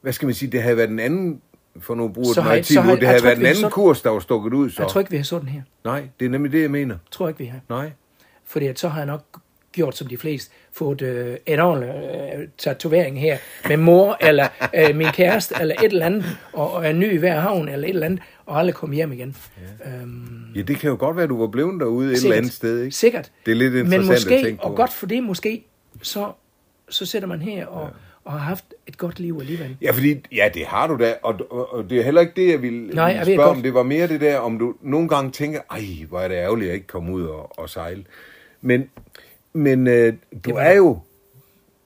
hvad 0.00 0.12
skal 0.12 0.26
man 0.26 0.34
sige, 0.34 0.50
det 0.52 0.62
havde 0.62 0.76
været 0.76 0.90
en 0.90 0.98
anden, 1.00 1.40
for 1.80 1.94
nu 1.94 2.08
bruger 2.08 2.34
tid, 2.34 2.42
har- 2.42 2.54
det 2.54 2.74
jeg 2.74 2.82
havde 2.82 3.24
været 3.24 3.38
en 3.38 3.44
anden 3.46 3.54
sådan- 3.54 3.70
kurs, 3.70 4.02
der 4.02 4.10
var 4.10 4.20
stukket 4.20 4.52
ud, 4.52 4.70
så. 4.70 4.82
Jeg 4.82 4.90
tror 4.90 5.00
ikke, 5.00 5.10
vi 5.10 5.16
har 5.16 5.24
sådan 5.24 5.48
her. 5.48 5.62
Nej, 5.84 6.08
det 6.20 6.26
er 6.26 6.30
nemlig 6.30 6.52
det, 6.52 6.62
jeg 6.62 6.70
mener. 6.70 6.96
tror 7.10 7.28
ikke, 7.28 7.38
vi 7.38 7.44
har. 7.46 7.60
Nej. 7.68 7.90
Fordi 8.44 8.66
at 8.66 8.78
så 8.78 8.88
har 8.88 8.98
jeg 8.98 9.06
nok 9.06 9.24
gjort 9.74 9.96
som 9.96 10.06
de 10.06 10.16
fleste, 10.16 10.50
fået 10.72 11.02
øh, 11.02 11.36
en 11.46 11.60
ordentlig 11.60 11.90
øh, 12.38 12.48
tatovering 12.58 13.20
her 13.20 13.38
med 13.68 13.76
mor, 13.76 14.16
eller 14.20 14.48
øh, 14.74 14.96
min 14.96 15.06
kæreste, 15.12 15.54
eller 15.60 15.74
et 15.74 15.84
eller 15.92 16.06
andet, 16.06 16.24
og, 16.52 16.72
og 16.72 16.90
en 16.90 16.98
ny 16.98 17.12
i 17.12 17.16
hver 17.16 17.40
havn, 17.40 17.68
eller 17.68 17.88
et 17.88 17.94
eller 17.94 18.06
andet, 18.06 18.20
og 18.46 18.58
aldrig 18.58 18.74
komme 18.74 18.94
hjem 18.94 19.12
igen. 19.12 19.36
Ja. 19.84 19.90
Øhm, 20.02 20.40
Ja, 20.54 20.62
det 20.62 20.76
kan 20.78 20.90
jo 20.90 20.96
godt 20.98 21.16
være, 21.16 21.22
at 21.24 21.28
du 21.30 21.40
var 21.40 21.46
blevet 21.46 21.80
derude 21.80 22.12
et 22.12 22.18
Sikkert. 22.18 22.24
eller 22.24 22.36
andet 22.36 22.52
sted, 22.52 22.82
ikke? 22.82 22.96
sikkert. 22.96 23.30
Det 23.46 23.52
er 23.52 23.56
lidt 23.56 23.72
Men 23.72 23.80
interessant 23.84 24.08
måske, 24.10 24.34
at 24.34 24.44
tænke 24.44 24.62
på. 24.62 24.68
og 24.68 24.76
godt 24.76 24.92
for 24.92 25.06
det, 25.06 25.22
måske, 25.22 25.64
så, 26.02 26.32
så 26.88 27.06
sætter 27.06 27.28
man 27.28 27.42
her 27.42 27.66
og, 27.66 27.82
ja. 27.82 27.88
og 28.24 28.32
har 28.32 28.38
haft 28.38 28.64
et 28.86 28.98
godt 28.98 29.20
liv 29.20 29.36
alligevel. 29.40 29.76
Ja, 29.82 29.90
fordi, 29.90 30.16
ja, 30.32 30.48
det 30.54 30.66
har 30.66 30.86
du 30.86 30.96
da, 30.98 31.14
og, 31.22 31.34
og, 31.50 31.74
og 31.74 31.90
det 31.90 31.98
er 31.98 32.02
heller 32.02 32.20
ikke 32.20 32.32
det, 32.36 32.50
jeg 32.50 32.62
ville, 32.62 32.88
Nej, 32.94 33.04
jeg 33.04 33.24
spørge 33.26 33.42
om. 33.50 33.62
Det 33.62 33.74
var 33.74 33.82
mere 33.82 34.06
det 34.08 34.20
der, 34.20 34.38
om 34.38 34.58
du 34.58 34.74
nogle 34.82 35.08
gange 35.08 35.30
tænker, 35.30 35.60
ej, 35.70 35.80
hvor 36.08 36.20
er 36.20 36.28
det 36.28 36.34
ærgerligt, 36.34 36.64
at 36.64 36.68
jeg 36.68 36.74
ikke 36.74 36.86
kom 36.86 37.10
ud 37.10 37.22
og, 37.26 37.58
og 37.58 37.70
sejle. 37.70 38.04
Men, 38.60 38.88
men 39.54 39.86
øh, 39.86 40.14
du 40.44 40.50
er 40.50 40.72
jo 40.72 40.98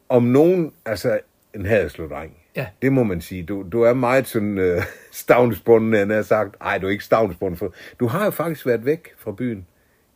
om 0.08 0.22
nogen, 0.22 0.72
altså 0.84 1.20
en 1.54 1.66
hadeslå-dreng. 1.66 2.36
Ja. 2.56 2.66
Det 2.82 2.92
må 2.92 3.02
man 3.02 3.20
sige. 3.20 3.42
Du, 3.42 3.64
du 3.72 3.82
er 3.82 3.94
meget 3.94 4.26
sådan 4.26 4.58
øh, 4.58 4.82
stavnsbunden, 5.12 5.92
han 5.92 6.10
har 6.10 6.22
sagt. 6.22 6.56
Ej, 6.60 6.78
du 6.78 6.86
er 6.86 6.90
ikke 6.90 7.04
stavnsbunden. 7.04 7.56
For, 7.56 7.74
du 8.00 8.06
har 8.06 8.24
jo 8.24 8.30
faktisk 8.30 8.66
været 8.66 8.84
væk 8.84 9.08
fra 9.18 9.32
byen 9.32 9.66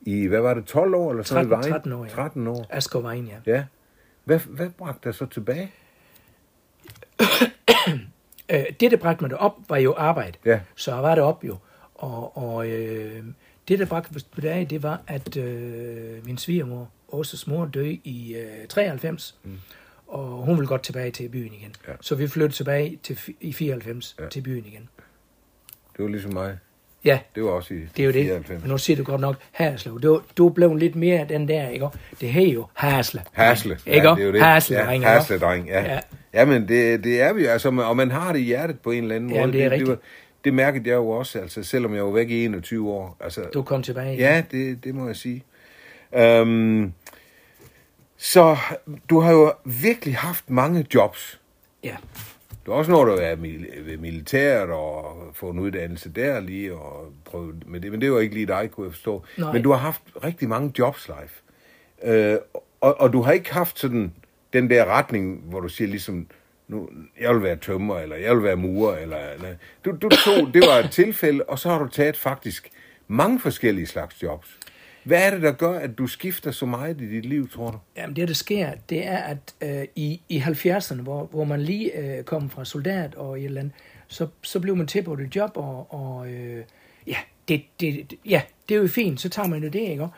i, 0.00 0.26
hvad 0.26 0.40
var 0.40 0.54
det, 0.54 0.64
12 0.64 0.94
år 0.94 1.10
eller 1.10 1.22
sådan 1.22 1.48
13, 1.48 1.50
noget? 1.50 1.66
i 1.66 1.70
vejen? 1.70 1.82
13 1.82 1.92
år, 1.92 2.04
ja. 2.04 2.10
13 2.10 2.46
år, 2.46 2.66
Askovvejen, 2.70 3.26
ja. 3.26 3.52
ja. 3.52 3.64
Hvad, 4.24 4.38
hvad 4.38 4.70
bragte 4.78 5.08
dig 5.08 5.14
så 5.14 5.26
tilbage? 5.26 5.72
Øh, 8.50 8.64
det, 8.80 8.90
der 8.90 8.96
bragte 8.96 9.24
mig 9.24 9.30
derop, 9.30 9.56
var 9.68 9.76
jo 9.76 9.94
arbejde. 9.96 10.38
Ja. 10.44 10.60
Så 10.74 10.94
jeg 10.94 11.02
var 11.02 11.14
deroppe 11.14 11.46
jo. 11.46 11.56
Og, 11.94 12.36
og 12.36 12.68
øh, 12.68 13.24
det, 13.68 13.78
der 13.78 13.86
bragte 13.86 14.10
mig 14.12 14.22
tilbage, 14.34 14.64
det 14.64 14.82
var, 14.82 15.00
at 15.06 15.36
øh, 15.36 16.26
min 16.26 16.38
svigermor, 16.38 16.90
Åses 17.12 17.46
mor, 17.46 17.66
døde 17.74 17.92
i 18.04 18.34
øh, 18.36 18.66
93. 18.68 19.34
Mm. 19.44 19.50
Og 20.06 20.24
hun 20.28 20.56
ville 20.56 20.66
godt 20.68 20.82
tilbage 20.82 21.10
til 21.10 21.28
byen 21.28 21.52
igen. 21.52 21.74
Ja. 21.88 21.92
Så 22.00 22.14
vi 22.14 22.28
flyttede 22.28 22.52
tilbage 22.54 22.98
til, 23.02 23.18
i 23.40 23.52
94 23.52 24.16
Ja. 24.20 24.28
til 24.28 24.40
byen 24.40 24.64
igen. 24.66 24.88
Det 25.96 26.02
var 26.04 26.08
ligesom 26.08 26.32
mig. 26.32 26.58
Ja, 27.04 27.18
Det 27.34 27.42
var 27.44 27.50
også 27.50 27.74
i 27.74 27.76
det 27.96 28.02
er 28.02 28.04
jo 28.04 28.12
det. 28.12 28.24
94. 28.24 28.62
Men 28.62 28.70
nu 28.70 28.78
siger 28.78 28.96
du 28.96 29.02
godt 29.02 29.20
nok 29.20 29.36
Haslev. 29.52 30.00
Du, 30.00 30.22
du 30.36 30.48
blev 30.48 30.74
lidt 30.76 30.96
mere 30.96 31.26
den 31.28 31.48
der, 31.48 31.68
ikke? 31.68 31.88
Det 32.20 32.28
her 32.28 32.46
jo 32.48 32.66
Hasle. 32.74 33.22
Hasle. 33.32 33.78
Ikke? 33.86 34.08
Ja, 34.08 34.14
det 34.14 34.22
er 34.22 34.26
jo 34.26 34.32
det. 34.32 34.42
Hasle, 34.42 34.76
ja, 34.78 34.84
dreng? 34.86 35.04
Hasle, 35.06 35.38
dreng, 35.38 35.68
ja. 35.68 35.82
ja. 35.82 35.92
Ja. 35.92 36.00
Jamen, 36.34 36.68
det, 36.68 37.04
det 37.04 37.20
er 37.20 37.32
vi 37.32 37.44
jo, 37.44 37.50
altså, 37.50 37.68
og 37.70 37.96
man 37.96 38.10
har 38.10 38.32
det 38.32 38.38
i 38.40 38.42
hjertet 38.42 38.80
på 38.80 38.90
en 38.90 39.02
eller 39.02 39.14
anden 39.16 39.30
måde. 39.30 39.40
Jamen, 39.40 39.52
det 39.52 39.60
er 39.60 39.64
det, 39.64 39.72
rigtigt. 39.72 39.88
var, 39.90 39.98
det 40.44 40.54
mærkede 40.54 40.88
jeg 40.88 40.94
jo 40.96 41.08
også, 41.08 41.38
altså, 41.38 41.62
selvom 41.62 41.94
jeg 41.94 42.04
var 42.04 42.10
væk 42.10 42.30
i 42.30 42.44
21 42.44 42.90
år. 42.90 43.16
Altså, 43.20 43.40
Du 43.54 43.62
kom 43.62 43.82
tilbage. 43.82 44.16
Ja, 44.16 44.42
det, 44.50 44.84
det 44.84 44.94
må 44.94 45.06
jeg 45.06 45.16
sige. 45.16 45.42
Øhm, 46.16 46.92
så 48.22 48.56
du 49.10 49.20
har 49.20 49.32
jo 49.32 49.52
virkelig 49.64 50.16
haft 50.16 50.50
mange 50.50 50.86
jobs. 50.94 51.40
ja. 51.84 51.96
Du 52.66 52.70
har 52.70 52.78
også 52.78 52.90
nået 52.90 53.12
at 53.12 53.18
være 53.18 53.36
mil- 53.36 53.98
militæret 54.00 54.70
og 54.70 55.16
få 55.34 55.50
en 55.50 55.58
uddannelse 55.58 56.08
der 56.10 56.40
lige 56.40 56.74
og 56.74 57.12
prøve 57.24 57.54
med 57.66 57.80
det, 57.80 57.90
men 57.92 58.00
det 58.00 58.12
var 58.12 58.20
ikke 58.20 58.34
lige 58.34 58.46
dig, 58.46 58.70
kunne 58.70 58.86
jeg 58.86 58.92
forstå. 58.92 59.24
Nej. 59.38 59.52
Men 59.52 59.62
du 59.62 59.70
har 59.70 59.78
haft 59.78 60.02
rigtig 60.24 60.48
mange 60.48 60.72
jobs 60.78 61.08
live. 61.08 62.12
Øh, 62.14 62.38
og, 62.80 63.00
og 63.00 63.12
du 63.12 63.22
har 63.22 63.32
ikke 63.32 63.52
haft 63.52 63.78
sådan 63.78 64.12
den 64.52 64.70
der 64.70 64.84
retning, 64.84 65.40
hvor 65.44 65.60
du 65.60 65.68
siger 65.68 65.88
ligesom, 65.88 66.26
nu, 66.68 66.88
jeg 67.20 67.34
vil 67.34 67.42
være 67.42 67.56
tømmer, 67.56 67.98
eller 67.98 68.16
jeg 68.16 68.36
vil 68.36 68.42
være 68.44 68.56
murer, 68.56 68.96
eller, 68.98 69.18
eller 69.18 69.48
du, 69.84 69.90
du 70.02 70.08
tog, 70.08 70.54
det 70.54 70.62
var 70.66 70.78
et 70.84 70.90
tilfælde, 70.90 71.44
og 71.44 71.58
så 71.58 71.68
har 71.68 71.78
du 71.78 71.88
taget 71.88 72.16
faktisk 72.16 72.70
mange 73.08 73.40
forskellige 73.40 73.86
slags 73.86 74.22
jobs. 74.22 74.58
Hvad 75.04 75.26
er 75.26 75.30
det, 75.30 75.42
der 75.42 75.52
gør, 75.52 75.78
at 75.78 75.98
du 75.98 76.06
skifter 76.06 76.50
så 76.50 76.66
meget 76.66 77.00
i 77.00 77.08
dit 77.08 77.26
liv, 77.26 77.50
tror 77.50 77.70
du? 77.70 77.78
Jamen 77.96 78.16
det, 78.16 78.28
der 78.28 78.34
sker, 78.34 78.72
det 78.88 79.06
er, 79.06 79.16
at 79.16 79.54
øh, 79.60 79.84
i, 79.96 80.20
i 80.28 80.38
70'erne, 80.38 81.02
hvor, 81.02 81.24
hvor 81.24 81.44
man 81.44 81.62
lige 81.62 81.98
øh, 81.98 82.24
kom 82.24 82.50
fra 82.50 82.64
soldat 82.64 83.14
og 83.14 83.38
et 83.38 83.44
eller 83.44 83.60
andet, 83.60 83.74
så, 84.08 84.26
så 84.42 84.60
blev 84.60 84.76
man 84.76 84.86
tilbudt 84.86 85.20
et 85.20 85.36
job, 85.36 85.50
og, 85.54 85.94
og 85.94 86.32
øh, 86.32 86.64
ja, 87.06 87.16
det, 87.48 87.62
det, 87.80 88.10
det, 88.10 88.18
ja, 88.26 88.42
det 88.68 88.74
er 88.74 88.78
jo 88.78 88.88
fint, 88.88 89.20
så 89.20 89.28
tager 89.28 89.48
man 89.48 89.62
jo 89.62 89.68
det, 89.68 89.80
ikke? 89.80 90.08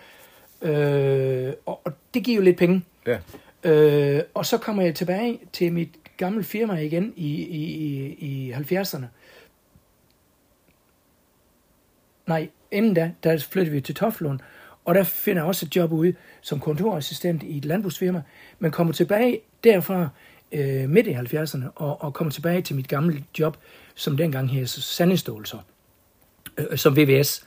Øh, 0.62 1.52
og, 1.66 1.80
og 1.84 1.92
det 2.14 2.24
giver 2.24 2.36
jo 2.36 2.42
lidt 2.42 2.58
penge. 2.58 2.82
Ja. 3.06 3.18
Øh, 3.70 4.22
og 4.34 4.46
så 4.46 4.58
kommer 4.58 4.82
jeg 4.82 4.94
tilbage 4.94 5.40
til 5.52 5.72
mit 5.72 5.88
gamle 6.16 6.44
firma 6.44 6.74
igen 6.74 7.12
i, 7.16 7.42
i, 7.42 7.64
i, 7.64 8.48
i 8.48 8.52
70'erne. 8.52 9.04
Nej, 12.26 12.48
inden 12.70 12.94
da, 12.94 13.12
der 13.22 13.38
flyttede 13.38 13.74
vi 13.74 13.80
til 13.80 13.94
Toflund, 13.94 14.40
og 14.84 14.94
der 14.94 15.04
finder 15.04 15.42
jeg 15.42 15.48
også 15.48 15.66
et 15.66 15.76
job 15.76 15.92
ude 15.92 16.14
som 16.40 16.60
kontorassistent 16.60 17.42
i 17.42 17.56
et 17.56 17.64
landbrugsfirma, 17.64 18.22
men 18.58 18.70
kommer 18.70 18.92
tilbage 18.92 19.40
derfra 19.64 20.08
øh, 20.52 20.88
midt 20.88 21.06
i 21.06 21.12
70'erne, 21.12 21.64
og, 21.74 22.02
og 22.02 22.14
kommer 22.14 22.30
tilbage 22.30 22.62
til 22.62 22.76
mit 22.76 22.88
gamle 22.88 23.24
job, 23.38 23.56
som 23.94 24.16
dengang 24.16 24.50
hed 24.50 24.66
Sandestålser, 24.66 25.58
øh, 26.58 26.78
som 26.78 26.96
VVS. 26.96 27.46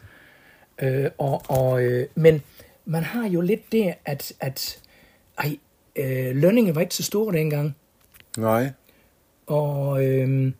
Øh, 0.81 1.09
og, 1.17 1.41
og, 1.47 1.83
øh, 1.83 2.07
men 2.15 2.41
man 2.85 3.03
har 3.03 3.27
jo 3.27 3.41
lidt 3.41 3.71
det, 3.71 3.93
at, 4.05 4.33
at 4.39 4.79
ej, 5.37 5.57
øh, 5.95 6.35
lønningen 6.35 6.75
var 6.75 6.81
ikke 6.81 6.95
så 6.95 7.03
stor 7.03 7.31
dengang, 7.31 7.75
Nej. 8.37 8.71
og 9.47 10.05
øh, 10.05 10.51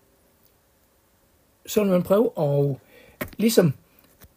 så 1.66 1.84
vil 1.84 1.92
man 1.92 2.04
prøve 2.04 2.32
at 2.40 2.76
ligesom 3.38 3.74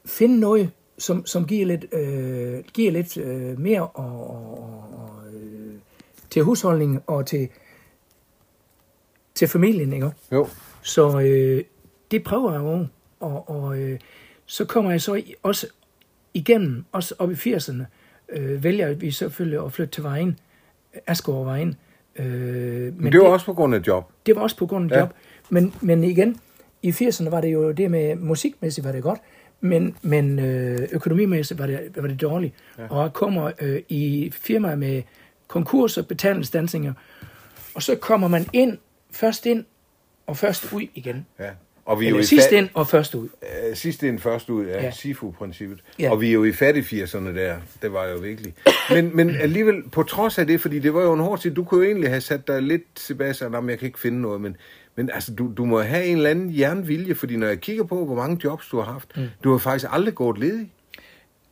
finde 0.05 0.41
noget, 0.41 0.71
som, 1.01 1.27
som 1.27 1.47
giver 1.47 1.67
lidt, 1.67 1.85
øh, 1.95 2.65
giver 2.75 2.93
lidt 2.93 3.17
øh, 3.17 3.59
mere 3.61 3.87
og, 3.87 4.31
og, 4.31 4.85
og, 4.93 5.11
øh, 5.35 5.75
til 6.31 6.43
husholdningen 6.43 7.01
og 7.07 7.27
til, 7.27 7.49
til 9.35 9.49
familien, 9.49 9.93
ikke? 9.93 10.11
Jo. 10.33 10.47
Så 10.83 11.21
øh, 11.21 11.65
det 12.11 12.25
prøver 12.25 12.53
jeg 12.53 12.61
jo, 12.61 12.87
og, 13.21 13.51
og 13.51 13.79
øh, 13.79 13.99
så 14.47 14.65
kommer 14.65 14.91
jeg 14.91 15.03
så 15.03 15.15
i- 15.15 15.35
også 15.43 15.67
igennem, 16.35 16.85
også 16.93 17.15
op 17.19 17.31
i 17.31 17.35
80'erne, 17.35 17.83
øh, 18.29 18.65
vælger 18.65 18.95
vi 18.95 19.11
selvfølgelig 19.11 19.65
at 19.65 19.73
flytte 19.73 19.93
til 19.93 20.03
Vejen, 20.03 20.39
Asgaard 21.07 21.45
Vejen. 21.45 21.77
Øh, 22.17 22.27
men 22.83 22.95
Men 22.99 23.13
det 23.13 23.21
var 23.21 23.27
også 23.27 23.47
på 23.47 23.55
grund 23.55 23.75
af 23.75 23.81
job. 23.87 24.11
det 24.27 24.37
var 24.37 24.43
også 24.43 24.57
på 24.57 24.67
grund 24.67 24.93
af 24.93 24.97
Ja. 24.97 25.01
job. 25.01 25.11
Men, 25.51 25.75
men 25.81 26.05
igen, 26.05 26.41
i 26.83 26.91
80'erne 26.91 27.31
var 27.31 27.41
det 27.41 27.53
jo 27.53 27.71
det 27.73 27.91
med 27.91 28.15
musikmæssigt 28.17 28.85
var 28.87 28.93
det 28.93 29.03
godt, 29.03 29.19
men, 29.61 29.97
men 30.03 30.39
øh, 30.39 30.89
økonomimæssigt 30.93 31.61
var 31.61 31.67
det, 31.67 31.81
var 31.97 32.09
det 32.09 32.21
dårligt. 32.21 32.55
Ja. 32.79 32.87
Og 32.91 33.03
jeg 33.03 33.13
kommer 33.13 33.51
øh, 33.61 33.83
i 33.89 34.33
firmaer 34.35 34.77
med 34.77 35.03
konkurser, 35.49 36.03
betalingsstansinger, 36.03 36.93
og 37.75 37.83
så 37.83 37.97
kommer 37.97 38.29
man 38.29 38.47
ind, 38.53 38.79
først 39.13 39.47
ind 39.47 39.65
og 40.27 40.37
først 40.37 40.73
ud 40.73 40.83
igen. 40.95 41.27
Ja. 41.39 41.51
Og 41.85 42.01
vi 42.01 42.05
er 42.07 42.11
jo 42.11 42.17
Eller 42.17 42.23
i 42.25 42.27
sidst 42.27 42.49
fa- 42.49 42.55
ind 42.55 42.69
og 42.75 42.89
først 42.89 43.15
ud. 43.15 43.29
Øh, 43.43 43.77
sidst 43.77 44.03
ind, 44.03 44.19
først 44.19 44.51
ud 44.51 44.67
ja. 44.67 44.83
Ja. 44.85 44.91
SIFU-princippet. 44.91 45.81
Ja. 45.99 46.11
Og 46.11 46.21
vi 46.21 46.29
er 46.29 46.33
jo 46.33 46.45
i 46.45 46.53
fattig-80'erne 46.53 47.29
der. 47.35 47.57
Det 47.83 47.93
var 47.93 48.07
jo 48.09 48.17
virkelig. 48.19 48.55
Men, 48.91 49.17
men 49.17 49.31
alligevel, 49.31 49.83
på 49.93 50.03
trods 50.03 50.39
af 50.39 50.47
det, 50.47 50.61
fordi 50.61 50.79
det 50.79 50.95
var 50.95 51.03
jo 51.03 51.13
en 51.13 51.21
hård 51.21 51.39
tid, 51.39 51.55
du 51.55 51.65
kunne 51.65 51.85
jo 51.85 51.87
egentlig 51.91 52.11
have 52.11 52.21
sat 52.21 52.47
dig 52.49 52.63
lidt 52.63 52.83
tilbage 52.95 53.31
og 53.31 53.37
sagt, 53.37 53.51
"Nå, 53.53 53.61
men 53.61 53.71
jeg 53.71 53.79
kan 53.79 53.87
ikke 53.87 53.99
finde 53.99 54.21
noget, 54.21 54.41
men, 54.41 54.57
men 55.01 55.11
altså, 55.15 55.35
du, 55.35 55.53
du 55.57 55.65
må 55.65 55.81
have 55.83 56.05
en 56.05 56.17
eller 56.17 56.31
anden 56.31 56.59
jernvilje, 56.59 57.15
fordi 57.15 57.37
når 57.37 57.47
jeg 57.47 57.61
kigger 57.61 57.85
på, 57.85 58.05
hvor 58.05 58.15
mange 58.15 58.41
jobs 58.45 58.69
du 58.69 58.77
har 58.81 58.93
haft, 58.93 59.17
mm. 59.17 59.27
du 59.45 59.51
har 59.51 59.59
faktisk 59.59 59.87
aldrig 59.93 60.15
gået 60.15 60.39
ledig. 60.39 60.73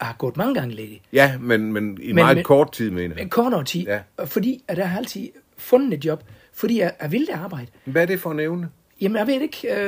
Jeg 0.00 0.06
har 0.06 0.14
gået 0.18 0.36
mange 0.36 0.54
gange 0.54 0.74
ledig. 0.74 1.02
Ja, 1.12 1.38
men, 1.40 1.72
men 1.72 1.98
i 2.02 2.06
Men- 2.06 2.14
meget 2.14 2.36
men- 2.36 2.44
kort 2.44 2.72
tid, 2.72 2.90
mener 2.90 3.16
jeg. 3.18 3.30
Kortere 3.30 3.64
tid. 3.64 3.80
Ja. 3.80 4.00
Fordi 4.24 4.64
at 4.68 4.78
jeg 4.78 4.90
har 4.90 4.98
altid 4.98 5.28
fundet 5.56 5.94
et 5.98 6.04
job, 6.04 6.22
fordi 6.52 6.78
jeg, 6.80 6.92
jeg 7.02 7.12
ville 7.12 7.34
arbejde. 7.34 7.66
Hvad 7.84 8.02
er 8.02 8.06
det 8.06 8.20
for 8.20 8.30
en 8.30 8.40
evne? 8.40 8.68
Jamen, 9.00 9.16
jeg 9.16 9.26
ved 9.26 9.40
ikke. 9.40 9.68
Øh, 9.68 9.78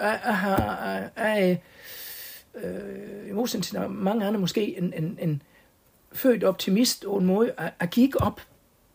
jeg, 0.00 0.20
jeg, 0.24 0.36
har, 0.36 0.88
jeg, 0.88 1.10
jeg 1.16 1.60
øh, 2.64 3.28
i 3.28 3.32
modsætning 3.32 3.64
til 3.64 3.90
mange 3.90 4.26
andre 4.26 4.40
måske 4.40 4.78
en, 4.78 4.92
en, 4.96 5.18
en 5.20 5.42
født 6.12 6.44
optimist 6.44 7.04
på 7.04 7.16
en 7.16 7.26
måde. 7.26 7.52
Jeg, 7.58 7.72
jeg 7.80 7.88
gik 7.88 8.16
op, 8.16 8.40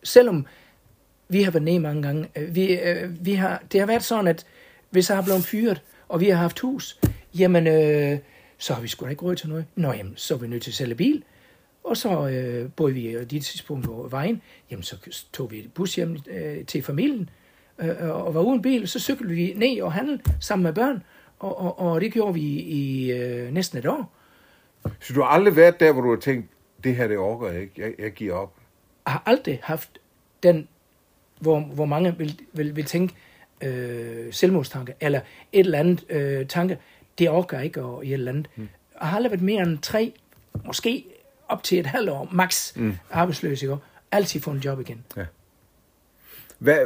selvom 0.02 0.46
vi 1.28 1.42
har 1.42 1.50
været 1.50 1.62
nede 1.62 1.80
mange 1.80 2.02
gange. 2.02 2.28
Øh, 2.36 2.54
Vi, 2.54 2.78
øh, 2.80 3.26
vi 3.26 3.34
har, 3.34 3.62
det 3.72 3.80
har 3.80 3.86
været 3.86 4.04
sådan, 4.04 4.26
at 4.26 4.46
hvis 4.90 5.08
jeg 5.08 5.16
har 5.16 5.24
blevet 5.24 5.44
fyret, 5.44 5.82
og 6.08 6.20
vi 6.20 6.28
har 6.28 6.36
haft 6.36 6.58
hus, 6.58 6.98
jamen, 7.38 7.66
øh, 7.66 8.18
så 8.58 8.74
har 8.74 8.80
vi 8.80 8.88
sgu 8.88 9.04
da 9.04 9.10
ikke 9.10 9.22
råd 9.22 9.36
til 9.36 9.48
noget. 9.48 9.64
Nå, 9.74 9.92
jamen, 9.92 10.12
så 10.16 10.34
er 10.34 10.38
vi 10.38 10.46
nødt 10.46 10.62
til 10.62 10.70
at 10.70 10.74
sælge 10.74 10.94
bil. 10.94 11.22
Og 11.84 11.96
så 11.96 12.28
øh, 12.28 12.70
boede 12.76 12.94
vi 12.94 13.10
i 13.10 13.24
det 13.24 13.44
tidspunkt 13.44 13.84
på 13.84 14.08
vejen. 14.10 14.42
Jamen, 14.70 14.82
så 14.82 15.24
tog 15.32 15.50
vi 15.50 15.70
bus 15.74 15.94
hjem 15.94 16.18
øh, 16.30 16.64
til 16.64 16.82
familien, 16.82 17.30
øh, 17.78 18.10
og 18.10 18.34
var 18.34 18.40
uden 18.40 18.62
bil. 18.62 18.88
Så 18.88 19.00
cyklede 19.00 19.34
vi 19.34 19.52
ned 19.56 19.82
og 19.82 19.92
handlede 19.92 20.22
sammen 20.40 20.62
med 20.62 20.72
børn, 20.72 21.02
og, 21.38 21.58
og, 21.60 21.78
og 21.78 22.00
det 22.00 22.12
gjorde 22.12 22.34
vi 22.34 22.40
i 22.60 23.12
øh, 23.12 23.52
næsten 23.52 23.78
et 23.78 23.86
år. 23.86 24.12
Så 25.00 25.12
du 25.12 25.20
har 25.20 25.28
aldrig 25.28 25.56
været 25.56 25.80
der, 25.80 25.92
hvor 25.92 26.02
du 26.02 26.10
har 26.10 26.20
tænkt, 26.20 26.50
det 26.84 26.96
her, 26.96 27.08
det 27.08 27.18
orker 27.18 27.50
jeg 27.50 27.60
ikke. 27.60 27.72
Jeg, 27.76 27.92
jeg 27.98 28.12
giver 28.12 28.34
op. 28.34 28.54
Jeg 29.06 29.12
har 29.12 29.22
aldrig 29.26 29.60
haft 29.62 29.98
den, 30.42 30.68
hvor, 31.40 31.60
hvor 31.60 31.86
mange 31.86 32.14
vil, 32.18 32.40
vil, 32.52 32.76
vil 32.76 32.84
tænke 32.84 33.14
øh, 33.60 34.32
selvmordstanke, 34.32 34.94
eller 35.00 35.20
et 35.52 35.60
eller 35.60 35.78
andet 35.78 36.04
øh, 36.10 36.46
tanke, 36.46 36.78
det 37.18 37.30
orker 37.30 37.60
ikke, 37.60 37.82
og 37.82 38.06
et 38.06 38.12
eller 38.12 38.32
andet. 38.32 38.48
Mm. 38.56 38.68
Jeg 39.00 39.08
har 39.08 39.16
aldrig 39.16 39.30
været 39.30 39.42
mere 39.42 39.62
end 39.62 39.78
tre, 39.78 40.12
måske 40.64 41.04
op 41.48 41.62
til 41.62 41.78
et 41.78 41.86
halvt 41.86 42.10
år, 42.10 42.28
max, 42.32 42.76
mm. 42.76 42.96
arbejdsløs, 43.10 43.62
ikke? 43.62 43.76
Altid 44.12 44.40
få 44.40 44.50
en 44.50 44.58
job 44.58 44.80
igen. 44.80 45.04
Hvad, 46.58 46.78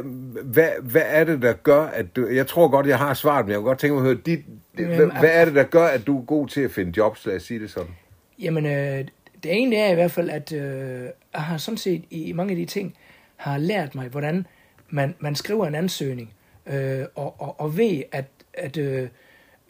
hvad, 0.43 0.69
hvad 0.81 1.01
er 1.05 1.23
det, 1.23 1.41
der 1.41 1.53
gør, 1.53 1.81
at 1.81 2.15
du... 2.15 2.27
Jeg 2.27 2.47
tror 2.47 2.67
godt, 2.67 2.87
jeg 2.87 2.97
har 2.97 3.13
svaret, 3.13 3.45
men 3.45 3.51
jeg 3.51 3.57
kunne 3.57 3.67
godt 3.67 3.79
tænke 3.79 3.93
mig 3.93 4.01
at 4.01 4.05
høre, 4.05 4.21
dit, 4.25 4.39
det, 4.77 4.85
hvad, 4.85 4.97
Jamen, 4.97 5.17
hvad 5.19 5.29
er 5.33 5.45
det, 5.45 5.55
der 5.55 5.63
gør, 5.63 5.85
at 5.85 6.07
du 6.07 6.19
er 6.19 6.25
god 6.25 6.47
til 6.47 6.61
at 6.61 6.71
finde 6.71 6.93
jobs, 6.97 7.25
lad 7.25 7.35
os 7.35 7.43
sige 7.43 7.59
det 7.59 7.71
sådan? 7.71 7.91
Jamen, 8.39 8.65
øh, 8.65 9.05
det 9.43 9.61
ene 9.61 9.75
er 9.75 9.91
i 9.91 9.95
hvert 9.95 10.11
fald, 10.11 10.29
at 10.29 10.53
øh, 10.53 11.05
jeg 11.33 11.41
har 11.41 11.57
sådan 11.57 11.77
set 11.77 12.03
i 12.09 12.33
mange 12.33 12.51
af 12.51 12.57
de 12.57 12.65
ting, 12.65 12.95
har 13.41 13.57
lært 13.57 13.95
mig, 13.95 14.07
hvordan 14.07 14.47
man, 14.89 15.15
man 15.19 15.35
skriver 15.35 15.67
en 15.67 15.75
ansøgning, 15.75 16.33
øh, 16.65 17.05
og, 17.15 17.41
og, 17.41 17.59
og 17.59 17.77
ved, 17.77 18.03
at, 18.11 18.25
at 18.53 18.77
øh, 18.77 19.09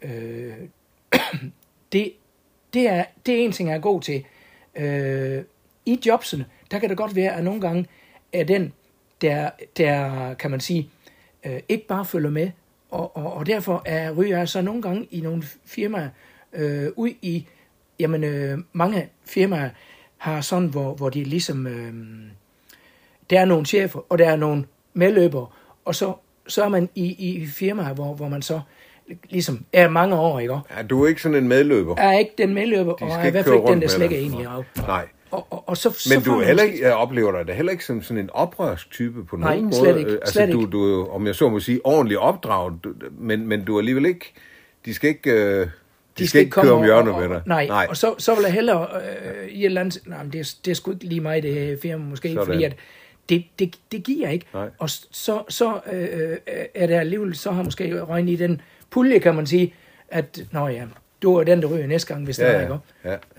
øh, 0.01 0.53
det, 1.91 2.13
det, 2.73 2.89
er, 2.89 3.05
det 3.25 3.35
er 3.35 3.45
en 3.45 3.51
ting, 3.51 3.69
jeg 3.69 3.75
er 3.75 3.81
god 3.81 4.01
til. 4.01 4.25
Øh, 4.75 5.43
I 5.85 5.99
jobsene, 6.05 6.45
der 6.71 6.79
kan 6.79 6.89
det 6.89 6.97
godt 6.97 7.15
være, 7.15 7.35
at 7.35 7.43
nogle 7.43 7.61
gange 7.61 7.87
er 8.33 8.43
den, 8.43 8.73
der, 9.21 9.49
der 9.77 10.33
kan 10.33 10.51
man 10.51 10.59
sige, 10.59 10.89
øh, 11.45 11.59
ikke 11.69 11.87
bare 11.87 12.05
følger 12.05 12.29
med, 12.29 12.51
og, 12.89 13.17
og, 13.17 13.33
og 13.33 13.45
derfor 13.45 13.81
er, 13.85 14.11
ryger 14.11 14.37
jeg 14.37 14.49
så 14.49 14.61
nogle 14.61 14.81
gange 14.81 15.07
i 15.11 15.21
nogle 15.21 15.43
firmaer 15.65 16.09
øh, 16.53 16.89
ud 16.95 17.09
i, 17.21 17.47
jamen 17.99 18.23
øh, 18.23 18.57
mange 18.73 19.09
firmaer 19.25 19.69
har 20.17 20.41
sådan, 20.41 20.67
hvor, 20.67 20.93
hvor 20.93 21.09
de 21.09 21.23
ligesom, 21.23 21.67
øh, 21.67 21.93
der 23.31 23.39
er 23.39 23.45
nogle 23.45 23.65
chefer, 23.65 23.99
og 24.09 24.17
der 24.17 24.29
er 24.29 24.35
nogle 24.35 24.63
medløbere, 24.93 25.45
og 25.85 25.95
så, 25.95 26.13
så 26.47 26.63
er 26.63 26.69
man 26.69 26.89
i, 26.95 27.05
i 27.05 27.45
firmaer, 27.47 27.93
hvor, 27.93 28.13
hvor 28.13 28.27
man 28.29 28.41
så 28.41 28.59
ligesom 29.29 29.65
er 29.73 29.89
mange 29.89 30.15
år, 30.15 30.39
ikke? 30.39 30.53
Ja, 30.77 30.83
du 30.83 31.03
er 31.03 31.07
ikke 31.07 31.21
sådan 31.21 31.37
en 31.37 31.47
medløber. 31.47 31.95
er 31.97 32.17
ikke 32.19 32.31
den 32.37 32.53
medløber, 32.53 32.93
De 32.93 33.03
og 33.05 33.11
skal 33.11 33.19
er 33.19 33.23
i 33.23 33.25
ikke 33.27 33.31
hvert 33.31 33.45
fald 33.45 33.55
ikke 33.55 33.67
den, 33.67 33.73
der 33.73 33.79
med 33.79 33.87
slækker 33.89 34.17
dig. 34.17 34.25
ind 34.25 34.41
i 34.41 34.43
af. 34.45 34.63
Nej. 34.87 35.07
Og, 35.31 35.47
og, 35.49 35.63
og 35.69 35.77
så, 35.77 35.89
så 35.91 36.13
Men 36.15 36.23
får 36.23 36.33
du 36.33 36.39
er 36.39 36.45
heller 36.45 36.63
ikke, 36.63 36.81
jeg 36.81 36.93
oplever 36.93 37.31
dig 37.31 37.47
da 37.47 37.53
heller 37.53 37.71
ikke 37.71 37.85
som 37.85 38.01
sådan 38.03 38.23
en 38.23 38.29
oprørsk 38.33 38.91
type 38.91 39.25
på 39.25 39.35
Nej, 39.37 39.55
nogen 39.55 39.73
slet 39.73 39.83
måde. 39.89 39.99
ikke, 39.99 40.11
Øh, 40.11 40.17
Altså, 40.21 40.33
slet 40.33 40.51
du, 40.53 40.59
ikke. 40.59 40.71
du 40.71 41.01
er 41.01 41.13
om 41.13 41.27
jeg 41.27 41.35
så 41.35 41.49
må 41.49 41.59
sige, 41.59 41.79
ordentligt 41.83 42.19
opdraget, 42.19 42.73
men, 43.19 43.47
men 43.47 43.65
du 43.65 43.75
er 43.75 43.79
alligevel 43.79 44.05
ikke, 44.05 44.33
de 44.85 44.93
skal 44.93 45.09
ikke, 45.09 45.31
øh, 45.31 45.67
de, 46.17 46.27
skal, 46.27 46.39
ikke 46.41 46.51
køre 46.51 46.71
om 46.71 46.83
hjørnet 46.83 47.15
med 47.19 47.29
dig. 47.29 47.41
Nej, 47.45 47.67
nej, 47.67 47.85
og 47.89 47.97
så, 47.97 48.15
så 48.17 48.35
vil 48.35 48.43
jeg 48.43 48.53
hellere 48.53 48.87
øh, 48.95 49.47
i 49.47 49.59
et 49.59 49.65
eller 49.65 49.81
andet... 49.81 49.99
Nej, 50.05 50.23
men 50.23 50.33
det, 50.33 50.39
er, 50.39 50.53
det 50.65 50.71
er 50.71 50.75
sgu 50.75 50.91
ikke 50.91 51.03
lige 51.05 51.21
mig, 51.21 51.43
det 51.43 51.53
her 51.53 51.77
firma 51.81 52.03
måske, 52.03 52.29
Sådan. 52.29 52.45
fordi 52.45 52.63
at 52.63 52.75
det, 53.31 53.45
det, 53.59 53.79
det 53.91 54.03
giver 54.03 54.29
ikke. 54.29 54.45
Nej. 54.53 54.69
Og 54.77 54.89
så, 54.89 55.43
så 55.49 55.79
øh, 55.91 56.37
er 56.75 56.87
det 56.87 56.93
alligevel, 56.93 57.35
så 57.35 57.51
har 57.51 57.63
måske 57.63 58.03
røgnet 58.03 58.31
i 58.31 58.35
den 58.35 58.61
pulje, 58.89 59.19
kan 59.19 59.35
man 59.35 59.47
sige, 59.47 59.73
at, 60.07 60.39
nå 60.51 60.67
ja, 60.67 60.85
du 61.21 61.35
er 61.35 61.43
den, 61.43 61.61
der 61.61 61.67
ryger 61.67 61.87
næste 61.87 62.13
gang, 62.13 62.25
hvis 62.25 62.35
det 62.37 62.43
Ja, 62.43 62.49
er, 62.51 62.57
ja, 62.61 62.61
ikke? 62.61 62.77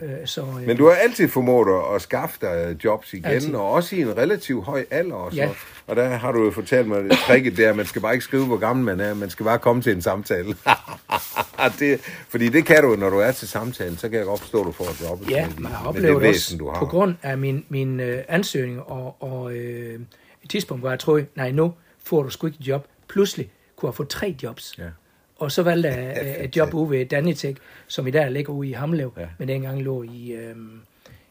ja. 0.01 0.07
Øh, 0.21 0.27
så, 0.27 0.41
øh, 0.41 0.67
Men 0.67 0.77
du 0.77 0.85
har 0.89 0.93
altid 0.95 1.29
formået 1.29 1.95
at- 1.95 2.03
skaffe 2.03 2.39
dig 2.41 2.77
jobs 2.85 3.13
igen, 3.13 3.25
Altid. 3.25 3.55
og 3.55 3.71
også 3.71 3.97
i 3.97 4.01
en 4.01 4.17
relativt 4.17 4.65
høj 4.65 4.85
alder. 4.91 5.15
Og, 5.15 5.31
så. 5.33 5.37
Ja. 5.37 5.49
og 5.87 5.97
der 5.97 6.09
har 6.09 6.33
du 6.33 6.45
jo 6.45 6.51
fortalt 6.51 6.89
mig, 6.89 6.99
at 6.99 7.11
tricket 7.27 7.57
der, 7.57 7.73
man 7.75 7.87
skal 7.87 8.03
bare 8.03 8.13
ikke 8.13 8.25
skrive, 8.25 8.47
hvor 8.47 8.57
gammel 8.57 8.85
man 8.85 9.01
er, 9.01 9.15
man 9.15 9.31
skal 9.31 9.45
bare 9.45 9.59
komme 9.59 9.83
til 9.83 9.93
en 9.93 10.03
samtale. 10.03 10.49
det, 11.79 12.01
fordi 12.29 12.49
det 12.49 12.67
kan 12.67 12.83
du, 12.83 12.97
når 12.97 13.11
du 13.11 13.19
er 13.19 13.33
til 13.33 13.49
samtalen, 13.49 13.97
så 13.97 14.09
kan 14.09 14.19
jeg 14.19 14.27
godt 14.27 14.41
forstå, 14.41 14.61
at 14.61 14.67
du 14.67 14.73
får 14.73 14.85
et 14.85 15.01
job. 15.11 15.31
Ja, 15.31 15.49
man 15.59 15.73
har 15.73 15.87
oplevet 15.89 16.09
det 16.09 16.15
det 16.15 16.23
væsen, 16.23 16.55
også 16.55 16.65
du 16.65 16.71
har. 16.71 16.79
på 16.79 16.87
grund 16.87 17.15
af 17.23 17.39
min, 17.39 17.65
min 17.69 18.01
øh, 18.01 18.23
ansøgning, 18.29 18.81
og, 18.83 19.17
og 19.23 19.53
øh, 19.53 20.01
et 20.45 20.51
tidspunkt, 20.51 20.83
hvor 20.83 20.91
jeg 20.91 20.99
troede, 20.99 21.27
nej, 21.37 21.51
nu 21.51 21.73
får 22.05 22.23
du 22.23 22.31
sgu 22.31 22.47
ikke 22.47 22.57
et 22.61 22.69
job. 22.69 22.87
Pludselig 23.09 23.51
kunne 23.77 23.89
jeg 23.89 23.95
få 23.95 24.05
tre 24.05 24.37
jobs. 24.43 24.75
Ja. 24.79 24.83
Og 25.37 25.53
så 25.53 25.63
valgte 25.63 25.89
jeg 25.89 26.17
øh, 26.23 26.45
et 26.45 26.57
job 26.57 26.75
ude 26.75 26.91
ved 26.91 27.07
Danitech, 27.07 27.61
som 27.87 28.07
i 28.07 28.11
dag 28.11 28.31
ligger 28.31 28.53
ude 28.53 28.69
i 28.69 28.73
Hamlev, 28.73 29.13
Ja. 29.17 29.23
ja. 29.23 29.29
men 29.39 29.49
dengang 29.49 29.83
lå 29.83 30.03
i, 30.03 30.33
øh, 30.33 30.57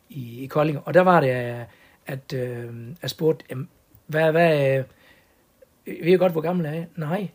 i, 0.09 0.43
i 0.43 0.47
Kolding. 0.47 0.79
Og 0.85 0.93
der 0.93 1.01
var 1.01 1.19
det, 1.19 1.51
øh, 1.59 1.59
at 2.07 2.33
øh, 2.33 2.67
jeg 3.01 3.09
spurgte, 3.09 3.45
hvad, 4.07 4.31
hvad, 4.31 4.77
øh, 4.77 4.83
ved 5.85 6.09
jeg 6.09 6.19
godt, 6.19 6.31
hvor 6.31 6.41
gammel 6.41 6.65
jeg 6.65 6.77
er? 6.77 6.85
Nej. 6.95 7.29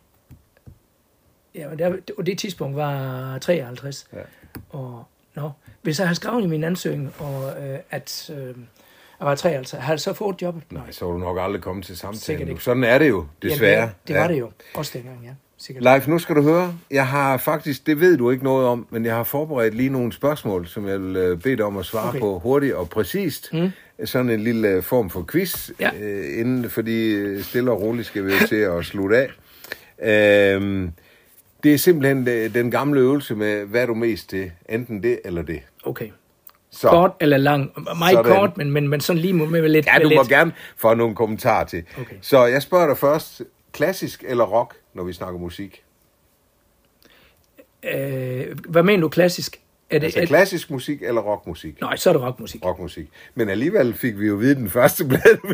Ja, 1.55 1.69
men 1.69 1.79
der, 1.79 1.97
og 2.17 2.25
det 2.25 2.37
tidspunkt 2.37 2.75
var 2.75 3.37
53. 3.37 4.07
Ja. 4.13 4.17
Og, 4.69 5.03
nå, 5.35 5.51
hvis 5.81 5.99
jeg 5.99 6.07
havde 6.07 6.15
skrevet 6.15 6.43
i 6.43 6.47
min 6.47 6.63
ansøgning, 6.63 7.13
og, 7.19 7.63
øh, 7.63 7.79
at 7.89 8.29
øh, 8.33 8.55
jeg 9.19 9.27
var 9.27 9.35
53, 9.35 9.71
havde 9.71 9.91
jeg 9.91 9.99
så 9.99 10.13
fået 10.13 10.41
jobbet? 10.41 10.63
Nej, 10.71 10.91
så 10.91 11.05
var 11.05 11.11
du 11.11 11.17
nok 11.17 11.37
aldrig 11.41 11.61
kommet 11.61 11.85
til 11.85 11.97
samtalen. 11.97 12.59
Sådan 12.59 12.83
er 12.83 12.97
det 12.97 13.09
jo, 13.09 13.25
desværre. 13.41 13.79
Jamen, 13.79 13.89
det, 14.01 14.07
det 14.07 14.15
var 14.15 14.27
det 14.27 14.39
jo. 14.39 14.51
Også 14.75 14.91
dengang, 14.97 15.23
ja. 15.23 15.29
Sikkert. 15.59 15.83
Leif, 15.83 16.07
nu 16.07 16.19
skal 16.19 16.35
du 16.35 16.41
høre. 16.41 16.73
Jeg 16.91 17.07
har 17.07 17.37
faktisk, 17.37 17.87
det 17.87 17.99
ved 17.99 18.17
du 18.17 18.31
ikke 18.31 18.43
noget 18.43 18.67
om, 18.67 18.87
men 18.89 19.05
jeg 19.05 19.15
har 19.15 19.23
forberedt 19.23 19.73
lige 19.75 19.89
nogle 19.89 20.13
spørgsmål, 20.13 20.67
som 20.67 20.87
jeg 20.87 21.01
vil 21.01 21.15
øh, 21.15 21.37
bede 21.41 21.57
dig 21.57 21.65
om 21.65 21.77
at 21.77 21.85
svare 21.85 22.09
Okay. 22.09 22.19
på 22.19 22.39
hurtigt 22.39 22.73
og 22.73 22.89
præcist. 22.89 23.53
Mm. 23.53 23.69
Sådan 24.05 24.29
en 24.29 24.39
lille 24.39 24.67
øh, 24.67 24.83
form 24.83 25.09
for 25.09 25.25
quiz, 25.31 25.69
Ja. 25.79 25.89
øh, 26.01 26.39
inden, 26.39 26.69
fordi 26.69 27.09
øh, 27.13 27.43
stille 27.43 27.71
og 27.71 27.81
roligt 27.81 28.07
skal 28.07 28.25
vi 28.25 28.31
jo 28.31 28.47
til 28.49 28.55
at 28.55 28.85
slutte 28.85 29.17
af. 29.17 29.29
Øhm, 30.55 30.91
det 31.63 31.73
er 31.73 31.77
simpelthen 31.77 32.25
den 32.53 32.71
gamle 32.71 32.99
øvelse 32.99 33.35
med, 33.35 33.65
hvad 33.65 33.81
er 33.81 33.85
du 33.85 33.93
mest 33.93 34.29
til? 34.29 34.51
Enten 34.69 35.03
det 35.03 35.19
eller 35.25 35.41
det. 35.41 35.59
Okay. 35.85 36.07
Så, 36.71 36.87
Kort 36.89 37.11
eller 37.19 37.37
lang? 37.37 37.71
Meget 37.97 38.13
Sådan. 38.13 38.31
kort, 38.35 38.57
men, 38.57 38.71
men, 38.71 38.87
men 38.87 39.01
sådan 39.01 39.21
lige 39.21 39.33
med, 39.33 39.47
med 39.47 39.69
lidt. 39.69 39.85
ja, 39.85 39.99
du 40.03 40.07
lidt. 40.09 40.17
må 40.19 40.23
gerne 40.23 40.51
få 40.77 40.93
nogle 40.93 41.15
kommentarer 41.15 41.65
til. 41.65 41.83
Okay. 42.01 42.15
Så 42.21 42.45
jeg 42.45 42.61
spørger 42.61 42.87
dig 42.87 42.97
først, 42.97 43.41
klassisk 43.71 44.23
eller 44.27 44.43
rock, 44.45 44.75
når 44.93 45.03
vi 45.03 45.13
snakker 45.13 45.39
musik? 45.39 45.83
Øh, 47.93 48.45
hvad 48.69 48.83
mener 48.83 49.01
du 49.01 49.09
klassisk? 49.09 49.61
Er 49.89 49.99
det, 49.99 50.05
Altså 50.05 50.21
er, 50.21 50.25
klassisk 50.25 50.71
musik 50.71 51.01
eller 51.03 51.21
rockmusik? 51.21 51.81
nej, 51.81 51.95
så 51.95 52.09
er 52.09 52.13
det 52.13 52.21
rockmusik. 52.21 52.65
rockmusik. 52.65 53.07
Men 53.35 53.49
alligevel 53.49 53.93
fik 53.93 54.19
vi 54.19 54.27
jo 54.27 54.35
vide 54.35 54.55
den 54.55 54.69
første 54.69 55.03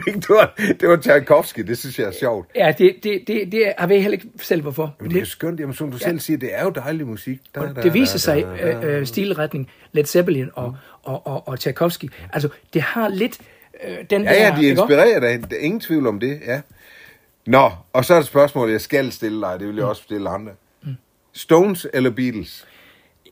det 0.06 0.30
var, 0.30 0.54
det 0.80 0.90
var 0.90 0.96
Tchaikovsky. 0.96 1.60
Det 1.60 1.78
synes 1.78 2.00
jeg 2.00 2.08
er 2.08 2.12
sjovt. 2.12 2.50
Ja, 2.56 2.74
det, 2.78 2.96
det, 3.04 3.24
det, 3.28 3.52
det 3.52 3.68
er, 3.68 3.72
jeg 3.80 3.90
ved 3.90 4.02
heller 4.02 4.12
ikke 4.18 4.28
selv, 4.42 4.62
hvorfor. 4.62 4.96
Men 5.00 5.10
det 5.10 5.16
er 5.16 5.20
jo 5.20 5.26
skønt, 5.26 5.60
jamen, 5.60 5.76
som 5.76 5.92
du 5.92 5.98
ja. 6.02 6.06
selv 6.08 6.20
siger, 6.20 6.38
det 6.38 6.50
er 6.56 6.64
jo 6.64 6.70
dejlig 6.70 7.08
musik. 7.08 7.40
Da, 7.56 7.62
da, 7.76 7.82
det 7.82 7.94
viser 7.94 8.20
sig 8.20 8.44
da, 8.44 8.72
da. 8.82 8.88
øh, 8.88 9.00
øh, 9.00 9.06
stilretning, 9.06 9.70
Led 9.92 10.06
Zeppelin 10.06 10.50
og, 10.54 10.76
og, 11.04 11.28
og, 11.28 11.48
og 11.48 11.60
Tchaikovsky. 11.60 12.06
Altså, 12.34 12.50
det 12.74 12.82
har 12.82 13.08
lidt 13.08 13.38
øh, 13.88 13.98
den 14.10 14.24
Ja, 14.24 14.30
der... 14.30 14.36
ja, 14.48 14.56
de 14.60 14.66
ikke 14.66 14.82
også? 14.82 14.94
inspirerer 14.94 15.20
dig. 15.20 15.50
Der 15.52 15.56
er 15.56 15.60
ingen 15.62 15.80
tvivl 15.80 16.08
om 16.08 16.20
det, 16.20 16.40
ja. 16.46 16.62
Nå, 17.48 17.72
og 17.94 18.06
så 18.06 18.14
er 18.14 18.18
det 18.18 18.24
et 18.24 18.28
spørgsmål, 18.28 18.70
jeg 18.72 18.82
skal 18.82 19.12
stille 19.12 19.42
dig. 19.42 19.60
Det 19.60 19.68
vil 19.68 19.76
jeg 19.76 19.86
også 19.86 20.04
stille 20.04 20.30
andre. 20.30 20.52
Stones 21.34 21.88
eller 21.94 22.10
Beatles? 22.10 22.66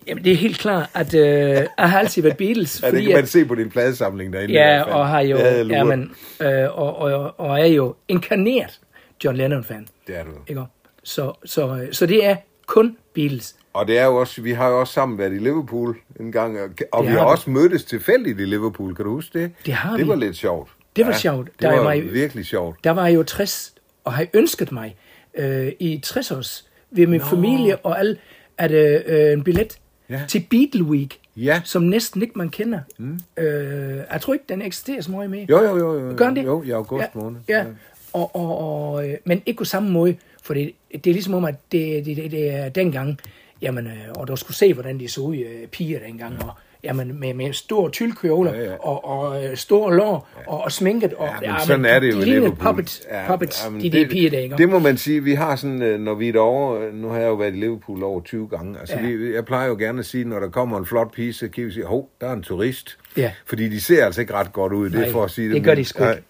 Jamen, 0.08 0.24
det 0.24 0.32
er 0.32 0.36
helt 0.38 0.58
klart, 0.60 0.90
at 0.94 1.14
øh, 1.14 1.22
jeg 1.22 1.68
har 1.78 2.00
altid 2.00 2.22
været 2.22 2.38
Beatles, 2.38 2.80
Ja, 2.84 2.88
det 2.88 2.94
fordi 2.94 3.06
kan 3.06 3.14
man 3.14 3.24
at, 3.24 3.30
se 3.30 3.46
på 3.46 3.56
din 3.56 3.70
pladesamling 3.70 4.34
derinde. 4.34 4.54
ja, 4.54 4.82
og 4.84 5.08
har 5.08 5.22
jo, 5.22 5.38
Det 5.38 5.66
luret. 5.66 5.78
jamen, 5.80 6.12
øh, 6.42 6.80
og, 6.80 6.96
og, 6.98 7.40
og 7.40 7.60
er 7.60 7.66
jo 7.66 7.96
inkarneret 8.08 8.80
John 9.24 9.38
Lennon-fan. 9.38 9.88
Det 10.08 10.18
er 10.18 10.24
du. 10.24 10.30
Ikke? 10.48 10.62
Så, 11.04 11.34
så, 11.46 11.88
så 11.92 12.06
det 12.06 12.26
er 12.26 12.36
kun 12.66 12.98
Beatles. 13.16 13.56
Og 13.74 13.88
det 13.88 13.98
er 14.00 14.06
jo 14.06 14.16
også, 14.16 14.42
vi 14.42 14.52
har 14.52 14.70
jo 14.70 14.80
også 14.80 14.94
sammen 14.94 15.18
været 15.18 15.34
i 15.34 15.38
Liverpool 15.38 15.98
en 16.20 16.32
gang, 16.32 16.58
og, 16.92 17.04
Det 17.04 17.10
vi 17.12 17.16
har 17.18 17.26
også 17.26 17.50
mødtes 17.50 17.84
tilfældigt 17.84 18.40
i 18.40 18.46
Liverpool, 18.46 18.96
kan 18.96 19.06
du 19.06 19.12
huske 19.12 19.40
det? 19.40 19.52
Det 19.66 19.74
har 19.74 19.92
Det 19.98 20.04
vi. 20.06 20.10
var 20.10 20.16
lidt 20.16 20.36
sjovt. 20.38 20.70
Det 20.96 21.06
var 21.06 21.12
sjovt. 21.14 21.48
Det 21.52 21.62
Der 21.62 21.70
var 21.78 21.84
var- 21.84 22.02
virkelig 22.12 22.46
sjovt. 22.46 22.84
Der 22.84 22.92
var 22.92 23.08
jo 23.08 23.24
60, 23.24 23.74
og 24.04 24.14
har 24.14 24.26
ønsket 24.34 24.72
mig 24.72 24.96
øh, 25.34 25.72
i 25.80 26.00
60 26.04 26.32
års 26.32 26.66
ved 26.92 27.08
min 27.08 27.20
Nå. 27.20 27.26
familie 27.26 27.78
og 27.78 28.00
alle, 28.00 28.18
at 28.58 28.72
øh, 28.72 29.34
en 29.34 29.44
billet 29.44 29.78
Ja. 30.10 30.16
ja. 30.20 30.26
til 30.28 30.46
Beatle 30.50 30.84
Week, 30.84 31.20
Ja. 31.38 31.62
som 31.66 31.84
næsten 31.84 32.22
ikke 32.22 32.34
man 32.38 32.50
kender. 32.50 32.80
Mm. 32.98 33.20
Øh, 33.38 33.98
jeg 34.12 34.22
tror 34.22 34.34
ikke, 34.34 34.46
den 34.50 34.62
eksisterer 34.62 35.02
så 35.02 35.12
meget 35.12 35.30
mere. 35.30 35.46
Jo, 35.50 35.62
jo, 35.64 35.78
jo. 35.78 36.10
jo 36.10 36.14
Gør 36.18 36.26
den 36.26 36.36
det? 36.36 36.46
Jo, 36.46 36.64
i 36.64 36.70
august 36.72 37.02
ja, 37.02 37.08
måned. 37.20 37.40
Ja, 37.50 37.66
og, 38.14 38.36
og, 38.36 38.58
og, 38.58 39.10
øh, 39.10 39.18
men 39.26 39.42
ikke 39.46 39.58
på 39.58 39.66
samme 39.66 39.90
måde, 39.90 40.16
for 40.44 40.54
det, 40.54 40.72
det 40.92 41.08
er 41.08 41.14
ligesom 41.14 41.34
om, 41.34 41.46
at 41.46 41.56
det, 41.72 42.06
det, 42.06 42.18
det, 42.18 42.32
det 42.32 42.52
er 42.54 42.70
dengang, 42.70 43.20
jamen, 43.62 43.88
øh, 43.88 43.94
og 44.16 44.28
du 44.28 44.36
skulle 44.36 44.58
se, 44.58 44.74
hvordan 44.74 45.00
de 45.00 45.08
så 45.08 45.22
ud, 45.22 45.36
øh, 45.36 45.68
piger 45.68 46.00
dengang, 46.00 46.44
og 46.44 46.50
jamen, 46.84 47.20
med, 47.20 47.34
med 47.34 47.54
store 47.54 47.90
tyldkjoler, 47.92 48.54
Ja, 48.56 48.64
ja. 48.64 48.76
og, 48.80 49.06
og 49.06 49.44
øh, 49.46 49.58
store 49.58 49.96
lår, 49.96 50.30
og, 50.48 50.64
og 50.64 50.72
sminket, 50.72 51.14
og 51.14 51.30
Ja, 51.42 51.52
men 51.52 51.62
sådan 51.66 51.86
er 51.86 52.00
det 52.00 52.14
jo 52.14 52.20
i 52.20 52.24
Liverpool. 52.26 52.56
Puppets, 52.58 53.08
puppets 53.28 53.68
men 53.72 53.82
de, 53.82 53.90
de 53.92 54.08
piger 54.12 54.30
der, 54.30 54.40
ikke? 54.40 54.58
Det 54.58 54.70
må 54.70 54.80
man 54.80 54.98
sige, 54.98 55.24
vi 55.24 55.34
har 55.34 55.56
sådan, 55.56 55.82
øh, 55.82 56.00
når 56.00 56.14
vi 56.14 56.28
er 56.30 56.32
derovre, 56.34 56.92
nu 56.94 57.08
har 57.10 57.20
jeg 57.20 57.28
jo 57.28 57.34
været 57.34 57.54
i 57.54 57.58
Liverpool 57.58 58.04
over 58.04 58.22
20 58.22 58.48
gange, 58.48 58.80
altså 58.80 58.96
Ja. 58.96 59.06
vi, 59.08 59.34
jeg 59.34 59.46
plejer 59.46 59.68
jo 59.68 59.76
gerne 59.76 60.00
at 60.00 60.06
sige, 60.06 60.24
når 60.26 60.40
der 60.40 60.50
kommer 60.50 60.78
en 60.80 60.86
flot 60.86 61.14
pige, 61.14 61.34
så 61.34 61.48
kan 61.48 61.66
vi 61.66 61.72
sige, 61.72 61.86
hov, 61.86 62.10
der 62.22 62.28
er 62.28 62.34
en 62.34 62.44
turist. 62.44 62.98
Ja. 63.18 63.32
Fordi 63.46 63.70
de 63.70 63.82
ser 63.82 64.06
altså 64.06 64.22
ikke 64.22 64.34
ret 64.34 64.54
godt 64.54 64.74
ud, 64.74 64.90
det 64.90 65.08
er 65.08 65.12
for 65.12 65.24
at 65.24 65.32
sige 65.32 65.48
det. 65.48 65.56
det 65.56 65.64
gør 65.64 65.76
de 65.76 65.86
sgu 65.86 66.04
ikke. 66.04 66.22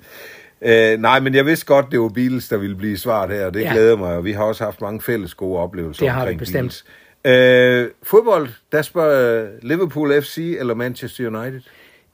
Nej. 0.62 0.94
Øh, 0.94 1.00
nej, 1.02 1.20
men 1.20 1.34
jeg 1.36 1.46
vidste 1.46 1.66
godt, 1.66 1.86
det 1.92 2.00
var 2.00 2.08
Beatles, 2.10 2.48
der 2.48 2.58
ville 2.58 2.76
blive 2.76 2.98
svaret 2.98 3.32
her, 3.36 3.46
og 3.46 3.54
det 3.54 3.60
Ja. 3.60 3.66
ja. 3.66 3.72
glæder 3.74 3.98
mig, 3.98 4.16
og 4.16 4.26
vi 4.26 4.32
har 4.32 4.44
også 4.44 4.64
haft 4.64 4.82
mange 4.82 5.02
fælles 5.02 5.34
gode 5.34 5.60
oplevelser 5.60 6.06
Det 6.06 6.12
har 6.14 6.30
vi 6.30 6.36
bestemt. 6.36 6.54
Beatles. 6.56 6.86
Øh, 7.26 7.90
fodbold, 8.04 8.50
der 8.72 8.82
spørger 8.82 9.44
øh, 9.44 9.50
Liverpool 9.62 10.22
FC 10.22 10.56
eller 10.60 10.74
Manchester 10.74 11.28
United? 11.28 11.62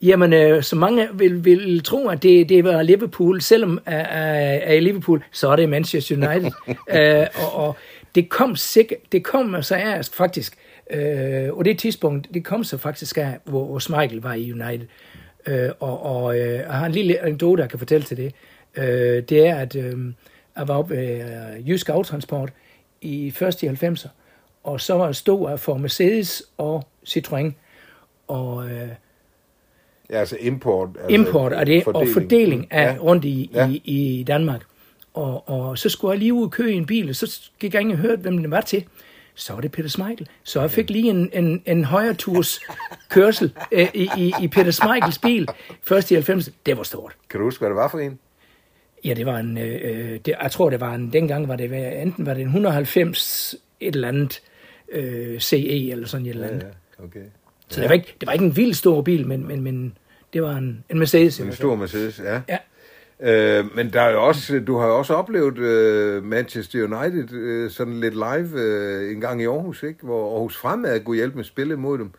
Jamen, 0.01 0.33
øh, 0.33 0.63
så 0.63 0.75
mange 0.75 1.07
vil, 1.13 1.45
vil 1.45 1.83
tro, 1.83 2.07
at 2.07 2.23
det, 2.23 2.49
det 2.49 2.63
var 2.63 2.81
Liverpool. 2.81 3.41
Selvom 3.41 3.79
er, 3.85 3.99
er, 3.99 4.59
er 4.63 4.73
i 4.73 4.79
Liverpool, 4.79 5.23
så 5.31 5.49
er 5.49 5.55
det 5.55 5.69
Manchester 5.69 6.15
United. 6.15 6.51
øh, 7.21 7.27
og, 7.35 7.67
og 7.67 7.75
det 8.15 8.29
kom 8.29 8.55
sikkert, 8.55 8.99
det 9.11 9.23
kom 9.23 9.61
så 9.61 9.75
af 9.75 10.05
faktisk, 10.05 10.57
øh, 10.91 11.53
og 11.53 11.65
det 11.65 11.79
tidspunkt, 11.79 12.27
det 12.33 12.45
kom 12.45 12.63
så 12.63 12.77
faktisk 12.77 13.17
af, 13.17 13.37
hvor, 13.45 13.65
hvor 13.65 13.99
Michael 13.99 14.21
var 14.21 14.33
i 14.33 14.51
United. 14.51 14.87
Øh, 15.47 15.69
og 15.79 16.05
og 16.05 16.39
øh, 16.39 16.53
jeg 16.53 16.73
har 16.73 16.85
en 16.85 16.91
lille 16.91 17.19
anekdote, 17.19 17.61
jeg 17.61 17.69
kan 17.69 17.79
fortælle 17.79 18.05
til 18.05 18.17
det. 18.17 18.33
Øh, 18.77 19.23
det 19.29 19.47
er, 19.47 19.55
at 19.55 19.75
øh, 19.75 20.13
jeg 20.57 20.67
var 20.67 20.77
oppe 20.77 20.95
ved 20.95 21.21
øh, 21.21 21.69
Jysk 21.69 21.89
Autotransport 21.89 22.49
i 23.01 23.31
først 23.31 23.63
i 23.63 23.67
90'er, 23.67 24.07
og 24.63 24.81
så 24.81 24.93
var 24.93 25.11
stod 25.11 25.49
jeg 25.49 25.59
for 25.59 25.77
Mercedes 25.77 26.43
og 26.57 26.87
Citroën, 27.09 27.51
og... 28.27 28.69
Øh, 28.69 28.87
Ja, 30.09 30.19
altså 30.19 30.37
import. 30.39 30.89
Altså 30.99 31.13
import 31.13 31.53
af 31.53 31.65
det, 31.65 31.83
fordeling. 31.83 32.09
og 32.09 32.13
fordeling 32.13 32.67
af 32.71 32.93
Ja. 32.93 32.97
rundt 33.01 33.25
i, 33.25 33.49
Ja. 33.53 33.69
i, 33.69 33.81
i 33.85 34.23
Danmark. 34.23 34.61
Og, 35.13 35.49
og 35.49 35.77
så 35.77 35.89
skulle 35.89 36.11
jeg 36.11 36.19
lige 36.19 36.33
ud 36.33 36.43
og 36.43 36.51
køre 36.51 36.71
i 36.71 36.75
en 36.75 36.85
bil, 36.85 37.09
og 37.09 37.15
så 37.15 37.41
gik 37.59 37.73
jeg 37.73 37.81
ind 37.81 37.91
og 37.91 37.97
hørte, 37.97 38.21
hvem 38.21 38.37
den 38.37 38.51
var 38.51 38.61
til. 38.61 38.85
Så 39.35 39.53
var 39.53 39.61
det 39.61 39.71
Peter 39.71 39.89
Smeichel. 39.89 40.27
Så 40.43 40.61
jeg 40.61 40.71
fik 40.71 40.89
lige 40.89 41.09
en, 41.09 41.29
en, 41.33 41.63
en 41.65 41.83
højre 41.83 42.13
turs 42.13 42.59
kørsel 43.09 43.53
øh, 43.71 43.87
i, 43.93 44.09
i, 44.17 44.33
i 44.41 44.47
Peter 44.47 44.71
Smeichels 44.71 45.19
bil. 45.19 45.47
Først 45.83 46.11
i 46.11 46.13
90. 46.13 46.49
Det 46.65 46.77
var 46.77 46.83
stort. 46.83 47.15
Kan 47.29 47.39
du 47.39 47.45
huske, 47.45 47.59
hvad 47.59 47.69
det 47.69 47.75
var 47.75 47.87
for 47.87 47.99
en? 47.99 48.19
Ja, 49.05 49.13
det 49.13 49.25
var 49.25 49.37
en, 49.37 49.57
øh, 49.57 50.19
det, 50.25 50.33
jeg 50.41 50.51
tror, 50.51 50.69
det 50.69 50.81
var 50.81 50.93
en, 50.93 51.13
dengang 51.13 51.47
var 51.47 51.55
det, 51.55 52.01
enten 52.01 52.25
var 52.25 52.33
det 52.33 52.41
en 52.41 52.47
190 52.47 53.55
et 53.79 53.95
eller 53.95 54.07
andet 54.07 54.41
øh, 54.91 55.39
CE 55.39 55.91
eller 55.91 56.07
sådan 56.07 56.25
et 56.25 56.29
eller 56.29 56.47
andet. 56.47 56.67
Ja, 56.99 57.03
okay. 57.03 57.19
Så 57.69 57.81
det 57.81 57.89
var, 57.89 57.95
ikke, 57.95 58.15
det 58.19 58.27
var 58.27 58.33
ikke 58.33 58.45
en 58.45 58.55
vild 58.55 58.73
stor 58.73 59.01
bil, 59.01 59.27
men, 59.27 59.47
men, 59.47 59.63
men 59.63 59.97
det 60.33 60.43
var 60.43 60.55
en, 60.55 60.83
en 60.89 60.99
Mercedes. 60.99 61.39
En 61.39 61.51
stor 61.51 61.75
Mercedes, 61.75 62.19
ja. 62.19 62.41
Ja. 62.49 62.57
Øh, 63.19 63.75
men 63.75 63.93
der 63.93 64.01
er 64.01 64.11
jo 64.11 64.27
også, 64.27 64.59
du 64.59 64.77
har 64.77 64.87
jo 64.87 64.97
også 64.97 65.13
oplevet 65.13 65.57
øh, 65.57 66.23
Manchester 66.23 66.83
United 66.83 67.33
øh, 67.33 67.71
sådan 67.71 67.99
lidt 67.99 68.13
live 68.13 68.61
øh, 68.61 69.11
en 69.11 69.21
gang 69.21 69.41
i 69.41 69.45
Aarhus, 69.45 69.83
ikke? 69.83 69.99
hvor 70.03 70.33
Aarhus 70.33 70.57
Fremad 70.57 70.99
kunne 70.99 71.15
hjælpe 71.15 71.35
med 71.35 71.43
spillet 71.43 71.79
mod 71.79 71.97
dem. 71.97 72.11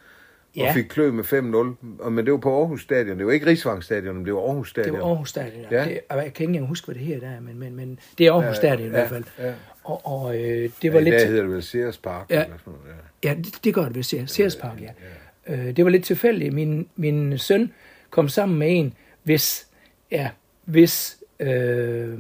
Ja. 0.57 0.69
Og 0.69 0.75
fik 0.75 0.85
klø 0.85 1.11
med 1.11 1.25
5-0. 1.25 2.01
Og- 2.05 2.13
Men 2.13 2.25
det 2.25 2.33
var 2.33 2.39
på 2.39 2.59
Aarhus 2.59 2.83
Stadion. 2.83 3.19
Det 3.19 3.27
var 3.27 3.33
ikke 3.33 3.47
Rigsvang 3.47 3.85
Stadion, 3.85 4.17
men 4.17 4.25
det 4.27 4.35
var 4.35 4.41
Aarhus 4.41 4.73
Det 4.73 4.85
Stadion. 4.85 5.01
var 5.01 5.07
Aarhus 5.07 5.29
Stadion, 5.29 5.65
ja. 5.71 5.77
Ja. 5.79 5.85
Det, 5.85 6.01
jeg 6.11 6.19
kan 6.21 6.27
ikke 6.27 6.45
engang 6.45 6.67
huske, 6.67 6.85
hvad 6.85 6.95
det 6.95 7.03
her 7.05 7.21
der, 7.21 7.41
men, 7.41 7.59
men, 7.59 7.77
men 7.77 7.99
det 8.19 8.27
er 8.27 8.33
Aarhus 8.33 8.47
Ja, 8.49 8.55
Stadion 8.55 8.81
i 8.81 8.85
ja, 8.85 8.89
hvert 8.91 9.09
fald. 9.09 9.25
ja. 9.39 9.53
Og, 9.85 10.01
og 10.07 10.35
øh, 10.37 10.41
det 10.43 10.73
Ja, 10.85 10.91
var 10.91 11.01
I 11.01 11.05
lidt... 11.05 11.13
dag 11.13 11.27
hedder 11.29 11.43
det 11.43 11.51
vel 11.53 11.63
Sears 11.63 11.99
Park. 11.99 12.31
Ja. 12.31 12.45
Eller 12.45 12.59
sådan 12.59 12.73
noget, 12.85 12.97
ja. 13.25 13.29
Ja, 13.29 13.35
det, 13.35 13.65
det 13.65 13.75
gør 13.75 13.85
det 13.85 13.95
ved 13.97 14.03
Sears, 14.03 14.31
Sears 14.31 14.57
Park, 14.57 14.81
ja. 14.81 15.55
Øh, 15.55 15.77
det 15.77 15.85
var 15.85 15.91
lidt 15.91 16.05
tilfældigt. 16.05 16.55
Min, 16.55 16.89
min 16.97 17.39
søn 17.39 17.73
kom 18.11 18.29
sammen 18.29 18.59
med 18.59 18.79
en, 18.79 18.95
hvis, 19.23 19.67
ja, 20.11 20.29
hvis 20.65 21.19
øh, 21.41 22.19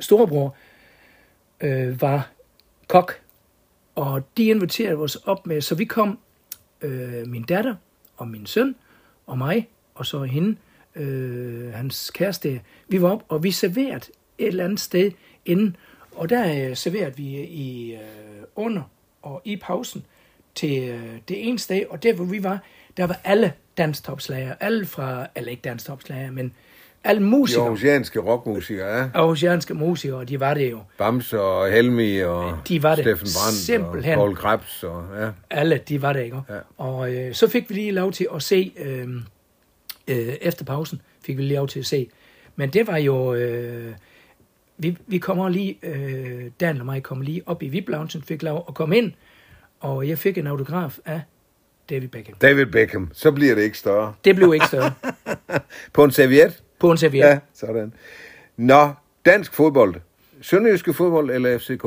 storebror 0.00 0.56
øh, 1.60 2.02
var 2.02 2.30
kok, 2.88 3.12
og 3.94 4.22
de 4.36 4.44
inviterede 4.44 4.96
os 4.96 5.16
op 5.16 5.46
med, 5.46 5.60
så 5.60 5.74
vi 5.74 5.84
kom, 5.84 6.18
øh, 6.86 7.26
min 7.26 7.42
datter 7.42 7.74
og 8.16 8.28
min 8.28 8.46
søn 8.46 8.74
og 9.26 9.38
mig, 9.38 9.68
og 9.94 10.06
så 10.06 10.22
hende, 10.22 10.56
øh, 10.94 11.72
hans 11.72 12.10
kæreste, 12.10 12.60
vi 12.88 13.02
var 13.02 13.10
op, 13.10 13.24
og 13.28 13.42
vi 13.42 13.50
serveret 13.50 14.10
et 14.38 14.46
eller 14.46 14.64
andet 14.64 14.80
sted 14.80 15.10
inden, 15.44 15.76
og 16.12 16.28
der 16.28 16.68
øh, 16.68 16.76
serverede 16.76 17.16
vi 17.16 17.36
øh, 17.36 17.44
i 17.44 17.94
øh, 17.94 18.00
under 18.56 18.82
og 19.22 19.42
i 19.44 19.56
pausen 19.56 20.04
til 20.54 20.88
øh, 20.88 21.18
det 21.28 21.48
ene 21.48 21.58
sted, 21.58 21.82
og 21.90 22.02
der 22.02 22.12
hvor 22.12 22.24
vi 22.24 22.42
var, 22.42 22.62
der 22.96 23.06
var 23.06 23.20
alle 23.24 23.52
danstopslager, 23.76 24.54
alle 24.60 24.86
fra, 24.86 25.26
eller 25.34 25.50
ikke 25.50 25.62
danstopslager, 25.62 26.30
men 26.30 26.52
alle 27.06 27.22
De 27.22 27.26
musikere, 27.26 27.64
aarhusianske 27.64 28.20
rockmusikere, 28.20 28.98
ja. 28.98 29.08
aarhusianske 29.14 29.74
musikere, 29.74 30.24
de 30.24 30.40
var 30.40 30.54
det 30.54 30.70
jo. 30.70 30.80
Bamse 30.98 31.40
og 31.40 31.70
Helmi 31.72 32.18
og 32.18 32.58
De 32.68 32.82
var 32.82 32.94
det. 32.94 33.04
Steffen 33.04 33.28
Brandt 33.36 33.56
Simpelthen. 33.58 34.12
og 34.12 34.18
Paul 34.18 34.36
Krebs. 34.36 34.82
Og, 34.84 35.04
ja. 35.20 35.30
Alle, 35.50 35.80
de 35.88 36.02
var 36.02 36.12
der, 36.12 36.20
ikke? 36.20 36.40
Ja. 36.48 36.58
Og 36.76 37.14
øh, 37.14 37.34
så 37.34 37.48
fik 37.48 37.68
vi 37.68 37.74
lige 37.74 37.92
lov 37.92 38.12
til 38.12 38.26
at 38.34 38.42
se, 38.42 38.72
øh, 38.78 39.08
øh, 40.08 40.34
efter 40.40 40.64
pausen, 40.64 41.00
fik 41.24 41.36
vi 41.36 41.42
lige 41.42 41.56
lov 41.56 41.68
til 41.68 41.78
at 41.78 41.86
se. 41.86 42.08
Men 42.56 42.70
det 42.70 42.86
var 42.86 42.96
jo, 42.96 43.34
øh, 43.34 43.92
vi, 44.78 44.96
vi 45.06 45.18
kommer 45.18 45.48
lige, 45.48 45.78
øh, 45.82 46.44
Dan 46.60 46.80
og 46.80 46.86
mig 46.86 47.02
kommer 47.02 47.24
lige 47.24 47.42
op 47.46 47.62
i 47.62 47.68
VIP-loungen, 47.68 48.22
fik 48.22 48.42
lov 48.42 48.64
at 48.68 48.74
komme 48.74 48.96
ind, 48.96 49.12
og 49.80 50.08
jeg 50.08 50.18
fik 50.18 50.38
en 50.38 50.46
autograf 50.46 50.98
af 51.04 51.20
David 51.90 52.08
Beckham. 52.08 52.36
David 52.42 52.66
Beckham. 52.66 53.10
Så 53.12 53.32
bliver 53.32 53.54
det 53.54 53.62
ikke 53.62 53.78
større. 53.78 54.14
Det 54.24 54.36
blev 54.36 54.54
ikke 54.54 54.66
større. 54.66 54.92
På 55.92 56.04
en 56.04 56.10
serviet? 56.10 56.62
På 56.78 56.90
en 56.90 56.98
serviet. 56.98 57.24
Ja, 57.24 57.38
sådan. 57.54 57.92
Nå, 58.56 58.90
dansk 59.26 59.54
fodbold. 59.54 59.94
Sønderjyske 60.40 60.94
fodbold 60.94 61.30
eller 61.30 61.58
FCK? 61.58 61.84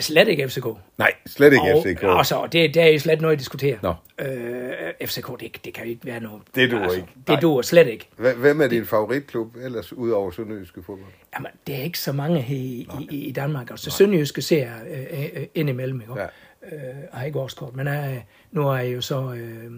Slet 0.00 0.28
ikke 0.28 0.48
FCK. 0.48 0.66
Nej, 0.98 1.12
slet 1.26 1.52
ikke 1.52 1.74
og, 1.74 1.82
FCK. 1.82 2.02
Og 2.02 2.26
så, 2.26 2.48
det, 2.52 2.74
det 2.74 2.82
er 2.82 2.86
jo 2.86 2.98
slet 2.98 3.20
noget 3.20 3.32
at 3.32 3.38
diskutere. 3.38 3.78
Nå. 3.82 3.94
Øh, 4.18 5.08
FCK, 5.08 5.40
det, 5.40 5.64
det 5.64 5.74
kan 5.74 5.84
jo 5.84 5.90
ikke 5.90 6.06
være 6.06 6.20
noget. 6.20 6.42
Det 6.54 6.70
duer 6.70 6.92
ikke. 6.92 7.08
Nej. 7.26 7.34
Det 7.36 7.42
duer 7.42 7.62
slet 7.62 7.86
ikke. 7.86 8.08
Hvem 8.16 8.60
er 8.60 8.66
din 8.66 8.86
favoritklub 8.86 9.56
ellers, 9.56 9.92
udover 9.92 10.30
Sønderjyske 10.30 10.82
fodbold? 10.82 11.12
Jamen, 11.34 11.50
det 11.66 11.74
er 11.74 11.82
ikke 11.82 11.98
så 11.98 12.12
mange 12.12 12.40
her 12.40 12.56
i, 12.56 12.88
i, 13.10 13.16
i 13.16 13.32
Danmark. 13.32 13.70
Altså, 13.70 13.90
Sønderjyske 13.90 14.42
ser 14.42 14.58
jeg 14.58 15.06
øh, 15.10 15.42
øh, 15.42 15.46
indimellem, 15.54 16.00
ikke? 16.00 16.14
Ja. 16.20 16.26
Øh, 16.72 16.94
har 17.12 17.24
ikke 17.24 17.38
årskort, 17.38 17.76
men 17.76 17.86
jeg, 17.86 18.24
nu 18.50 18.68
er 18.68 18.76
jeg 18.76 18.94
jo 18.94 19.00
så 19.00 19.32
øh, 19.32 19.70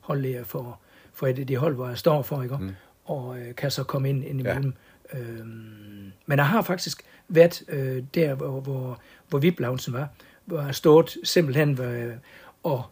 holdlærer 0.00 0.44
for, 0.44 0.80
for 1.14 1.26
et 1.26 1.38
af 1.38 1.46
de 1.46 1.56
hold, 1.56 1.74
hvor 1.74 1.88
jeg 1.88 1.98
står 1.98 2.22
for, 2.22 2.42
ikke? 2.42 2.56
Mm. 2.56 2.70
Og 3.04 3.36
øh, 3.38 3.54
kan 3.54 3.70
så 3.70 3.84
komme 3.84 4.08
ind 4.10 4.24
indimellem. 4.24 4.74
Ja. 5.14 5.18
Øh, 5.18 5.46
men 6.26 6.38
jeg 6.38 6.46
har 6.46 6.62
faktisk 6.62 7.02
været 7.28 7.62
øh, 7.68 8.02
der, 8.14 8.34
hvor, 8.34 8.60
hvor, 8.60 8.98
hvor 9.28 9.38
Viblausen 9.38 9.92
var, 9.92 10.08
hvor 10.44 10.62
jeg 10.62 10.74
stået 10.74 11.16
simpelthen 11.24 11.80
øh, 11.82 12.12
og 12.62 12.82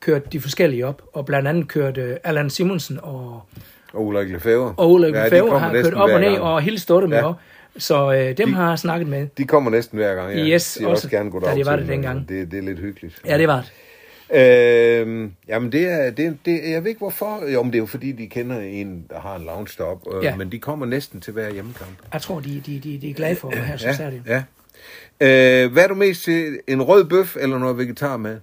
kørt 0.00 0.32
de 0.32 0.40
forskellige 0.40 0.86
op, 0.86 1.02
og 1.12 1.26
blandt 1.26 1.48
andet 1.48 1.68
kørt 1.68 1.96
øh, 1.98 2.16
Allan 2.24 2.50
Simonsen 2.50 2.98
og, 3.02 3.42
Og 3.92 4.06
Ulrik 4.06 4.30
Lefebvre. 4.30 4.74
og 4.76 4.90
Ole 4.90 5.06
Ja, 5.06 5.24
de 5.24 5.30
Lefebvre 5.30 5.58
har 5.58 5.72
kørt 5.72 5.94
op 5.94 6.10
og 6.10 6.20
ned, 6.20 6.38
og 6.38 6.60
hele 6.60 6.78
stået 6.78 7.08
med 7.08 7.18
Ja. 7.18 7.26
ja. 7.28 7.32
Så 7.78 8.12
øh, 8.12 8.36
dem 8.36 8.48
De- 8.48 8.54
har 8.54 8.68
jeg 8.68 8.78
snakket 8.78 9.08
med. 9.08 9.26
De 9.38 9.44
kommer 9.44 9.70
næsten 9.70 9.98
hver 9.98 10.14
gang, 10.14 10.34
ja. 10.34 10.46
Yes, 10.46 10.62
Siger 10.62 10.88
også, 10.88 11.06
også, 11.06 11.16
gerne 11.16 11.30
goddag 11.30 11.50
da 11.50 11.54
det 11.56 11.66
var 11.66 11.76
det 11.76 11.88
dengang. 11.88 12.28
Det, 12.28 12.50
det 12.50 12.58
er 12.58 12.62
lidt 12.62 12.78
hyggeligt. 12.78 13.20
Ja, 13.26 13.38
det 13.38 13.48
var 13.48 13.56
det. 13.60 13.72
Øhm, 14.34 15.32
jamen, 15.48 15.72
det 15.72 15.86
er, 15.88 16.10
det, 16.10 16.26
er- 16.26 16.34
det, 16.44 16.70
jeg 16.70 16.82
ved 16.84 16.88
ikke 16.90 16.98
hvorfor. 16.98 17.50
Jo, 17.52 17.62
men 17.62 17.72
det 17.72 17.78
er 17.78 17.82
jo 17.82 17.86
fordi, 17.86 18.12
de 18.12 18.26
kender 18.26 18.60
en, 18.60 19.06
der 19.10 19.20
har 19.20 19.36
en 19.36 19.44
lounge 19.44 19.74
deroppe. 19.78 20.16
Øh, 20.16 20.24
Ja. 20.24 20.36
Men 20.36 20.52
de 20.52 20.58
kommer 20.58 20.86
næsten 20.86 21.20
til 21.20 21.32
hver 21.32 21.50
hjemmekamp. 21.52 21.90
Jeg 22.12 22.22
tror, 22.22 22.40
de, 22.40 22.62
de, 22.66 22.80
de, 22.84 22.98
de 23.02 23.10
er 23.10 23.14
glade 23.14 23.36
for 23.36 23.48
at 23.48 23.56
være 23.56 23.64
her, 23.64 23.76
så 23.76 23.88
ja, 23.88 24.10
det. 24.10 24.22
ja. 24.26 24.42
Øh, 25.64 25.72
hvad 25.72 25.82
er 25.84 25.88
du 25.88 25.94
mest 25.94 26.22
til? 26.24 26.58
En 26.66 26.82
rød 26.82 27.04
bøf 27.04 27.36
eller 27.40 27.58
noget 27.58 27.78
vegetar 27.78 28.16
med? 28.16 28.38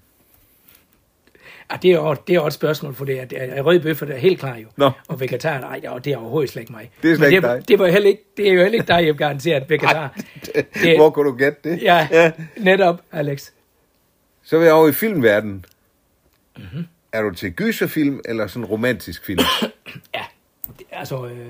Ja, 1.72 1.78
det, 1.82 1.92
er, 1.92 2.14
det 2.28 2.36
er 2.36 2.40
også 2.40 2.48
et 2.56 2.60
spørgsmål, 2.60 2.94
for 2.96 3.06
det 3.06 3.20
er, 3.22 3.26
det 3.26 3.38
er 3.58 3.62
røde 3.62 3.80
bøffer, 3.80 4.06
der 4.06 4.14
er 4.14 4.18
helt 4.18 4.40
klar 4.40 4.56
jo. 4.58 4.68
Nå. 4.78 4.92
Og 5.08 5.20
vegetar, 5.20 5.60
nej, 5.60 5.80
det 5.80 5.86
er, 5.90 5.98
det 5.98 6.14
er 6.14 6.18
overhovedet 6.18 6.50
slet 6.52 6.62
ikke 6.62 6.72
mig. 6.74 6.92
Det 7.04 7.12
er 7.12 7.16
slet 7.16 7.28
ikke 7.32 7.42
det, 7.48 7.56
dig. 7.58 7.68
Det, 7.68 7.80
var 7.80 7.88
heller 7.88 8.10
ikke, 8.10 8.24
det 8.38 8.50
er 8.50 8.54
jo 8.54 8.62
heller 8.62 8.80
ikke 8.80 8.88
dig, 8.94 9.06
jeg 9.06 9.16
garanteret 9.16 9.70
vegetar. 9.70 10.20
Det- 10.74 10.98
Hvor 10.98 11.10
kunne 11.10 11.32
du 11.32 11.36
gætte 11.38 11.70
det? 11.70 11.82
Ja, 11.82 12.08
ja, 12.12 12.32
netop, 12.58 13.02
Alex. 13.12 13.50
Så 14.44 14.58
vil 14.58 14.66
jeg 14.66 14.74
over 14.74 14.88
i 14.88 14.92
filmverdenen. 14.92 15.66
Mhm. 16.58 16.66
Mm-hmm. 16.72 16.86
Er 17.12 17.22
du 17.22 17.32
til 17.34 17.52
gyserfilm 17.54 18.20
eller 18.26 18.48
sådan 18.48 18.66
romantisk 18.66 19.26
film? 19.26 19.40
Ja, 20.16 20.24
det- 20.80 20.88
altså... 20.92 21.26
Øh, 21.26 21.48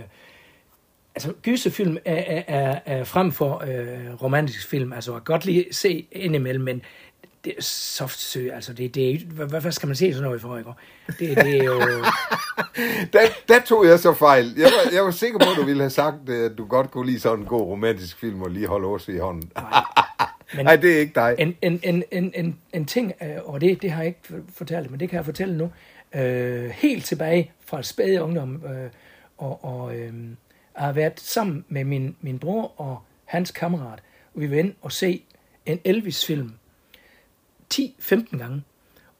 altså, 1.15 1.33
gyserfilm 1.43 1.97
er, 2.05 2.15
er, 2.15 2.43
er, 2.47 2.79
er 2.85 3.03
frem 3.03 3.31
for 3.31 3.63
øh, 3.67 4.13
romantisk 4.23 4.67
film. 4.67 4.93
Altså, 4.93 5.11
jeg 5.11 5.21
kan 5.25 5.33
godt 5.33 5.45
lige 5.45 5.65
se 5.71 6.07
indimellem, 6.11 6.63
men 6.63 6.81
det 7.43 7.53
er 7.57 7.61
soft 7.61 8.19
sø, 8.19 8.49
altså, 8.53 8.73
det, 8.73 8.95
det 8.95 9.11
er, 9.11 9.17
hvad, 9.25 9.61
hvad 9.61 9.71
skal 9.71 9.87
man 9.87 9.95
se 9.95 10.11
sådan 10.13 10.23
noget 10.23 10.41
for, 10.41 10.57
ikke? 10.57 10.69
Det, 11.07 11.37
det 11.37 11.57
er 11.57 11.63
jo... 11.63 11.79
der, 13.13 13.19
der 13.47 13.59
tog 13.65 13.85
jeg 13.85 13.99
så 13.99 14.13
fejl. 14.13 14.53
Jeg 14.57 14.63
var, 14.65 14.91
jeg 14.93 15.03
var 15.03 15.11
sikker 15.11 15.39
på, 15.39 15.45
at 15.51 15.57
du 15.57 15.63
ville 15.65 15.81
have 15.83 15.89
sagt, 15.89 16.29
øh, 16.29 16.45
at 16.51 16.57
du 16.57 16.65
godt 16.65 16.91
kunne 16.91 17.05
lide 17.05 17.19
sådan 17.19 17.39
en 17.39 17.45
god 17.45 17.61
romantisk 17.61 18.19
film 18.19 18.41
og 18.41 18.49
lige 18.51 18.67
holde 18.67 18.87
os 18.87 19.07
i 19.07 19.17
hånden. 19.17 19.51
Men- 20.55 20.65
Nej, 20.65 20.75
det 20.75 20.95
er 20.95 20.99
ikke 20.99 21.15
dig. 21.15 21.35
En, 21.39 21.55
en, 21.61 21.79
en, 21.83 22.03
en, 22.11 22.31
en, 22.35 22.57
en 22.73 22.85
ting, 22.85 23.13
øh, 23.21 23.29
og 23.45 23.61
det, 23.61 23.81
det 23.81 23.91
har 23.91 24.01
jeg 24.01 24.07
ikke 24.07 24.43
fortalt, 24.53 24.91
men 24.91 24.99
det 24.99 25.09
kan 25.09 25.17
jeg 25.17 25.25
fortælle 25.25 25.57
nu. 25.57 25.71
Øh, 26.15 26.69
helt 26.69 27.05
tilbage 27.05 27.51
fra 27.65 27.83
spæde 27.83 28.21
ungdom, 28.23 28.63
øh, 28.65 28.89
og, 29.37 29.65
og 29.65 29.95
øh, 29.95 30.13
har 30.75 30.91
været 30.91 31.19
sammen 31.19 31.65
med 31.69 31.83
min, 31.83 32.15
min 32.21 32.39
bror 32.39 32.73
og 32.81 33.01
hans 33.25 33.51
kammerat, 33.51 33.99
og 34.35 34.41
vi 34.41 34.51
var 34.51 34.57
inde 34.57 34.73
og 34.81 34.91
se 34.91 35.21
en 35.65 35.79
Elvis-film 35.85 36.51
10-15 37.73 38.37
gange. 38.37 38.63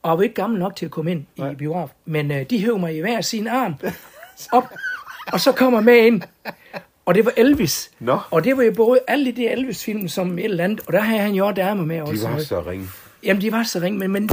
Og 0.03 0.09
jeg 0.11 0.17
var 0.17 0.23
ikke 0.23 0.35
gammel 0.35 0.59
nok 0.59 0.75
til 0.75 0.85
at 0.85 0.91
komme 0.91 1.11
ind 1.11 1.25
i 1.37 1.55
biograf, 1.57 1.89
men 2.05 2.31
øh, 2.31 2.49
de 2.49 2.59
hævde 2.59 2.79
mig 2.79 2.95
i 2.95 2.99
hver 2.99 3.21
sin 3.21 3.47
arm 3.47 3.75
op, 4.51 4.63
og 5.33 5.39
så 5.39 5.51
kommer 5.51 5.81
med 5.81 5.97
ind. 5.97 6.21
Og 7.07 7.15
det 7.15 7.25
var 7.25 7.33
Elvis. 7.37 7.91
Nå. 7.99 8.19
Og 8.31 8.43
det 8.43 8.57
var 8.57 8.63
jo 8.63 8.71
både 8.71 8.99
alle 9.07 9.31
de 9.31 9.49
Elvis-film 9.49 10.07
som 10.07 10.39
et 10.39 10.45
eller 10.45 10.63
andet, 10.63 10.81
og 10.87 10.93
der 10.93 10.99
havde 10.99 11.21
han 11.21 11.33
jo 11.33 11.51
damer 11.51 11.85
med 11.85 11.95
De 11.97 12.01
også. 12.01 12.27
var 12.29 12.39
så 12.39 12.61
ringe. 12.61 12.87
Jamen, 13.23 13.41
de 13.41 13.51
var 13.51 13.63
så 13.63 13.79
ringe, 13.79 13.99
men, 13.99 14.11
men 14.11 14.29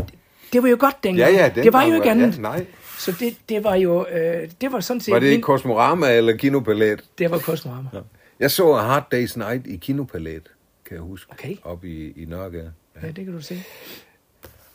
det 0.52 0.62
var 0.62 0.68
jo 0.68 0.76
godt 0.80 1.04
dengang. 1.04 1.32
Ja, 1.32 1.42
ja, 1.42 1.52
den 1.54 1.64
det 1.64 1.72
var 1.72 1.84
jo 1.84 1.94
ikke 1.94 2.10
andet. 2.10 2.36
Ja, 2.36 2.40
nej. 2.42 2.66
Så 2.98 3.12
det, 3.20 3.36
det 3.48 3.64
var 3.64 3.74
jo, 3.74 4.06
øh, 4.06 4.48
det 4.60 4.72
var 4.72 4.80
sådan 4.80 5.00
set... 5.00 5.12
Var 5.12 5.18
det 5.18 5.30
min- 5.30 5.40
Kosmorama 5.40 6.12
eller 6.16 6.36
Kinopalet? 6.36 7.04
Det 7.18 7.30
var 7.30 7.38
Kosmorama. 7.38 7.88
Ja. 7.94 7.98
Jeg 8.40 8.50
så 8.50 8.72
A 8.72 8.82
Hard 8.82 9.14
Day's 9.14 9.38
Night 9.38 9.66
i 9.66 9.76
Kinopalet, 9.76 10.42
kan 10.86 10.94
jeg 10.96 11.02
huske. 11.02 11.32
Okay. 11.32 11.56
Op 11.62 11.84
i, 11.84 12.22
i 12.22 12.24
Nørregade. 12.24 12.72
ja, 13.02 13.06
det 13.06 13.24
kan 13.24 13.32
du 13.34 13.40
se. 13.42 13.62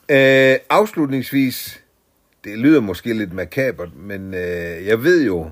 Øh, 0.10 0.56
afslutningsvis, 0.70 1.84
det 2.44 2.58
lyder 2.58 2.82
måske 2.82 3.14
lidt 3.14 3.34
makabert, 3.34 3.96
men 3.96 4.34
øh, 4.34 4.86
jeg 4.88 5.04
ved 5.04 5.26
jo, 5.26 5.52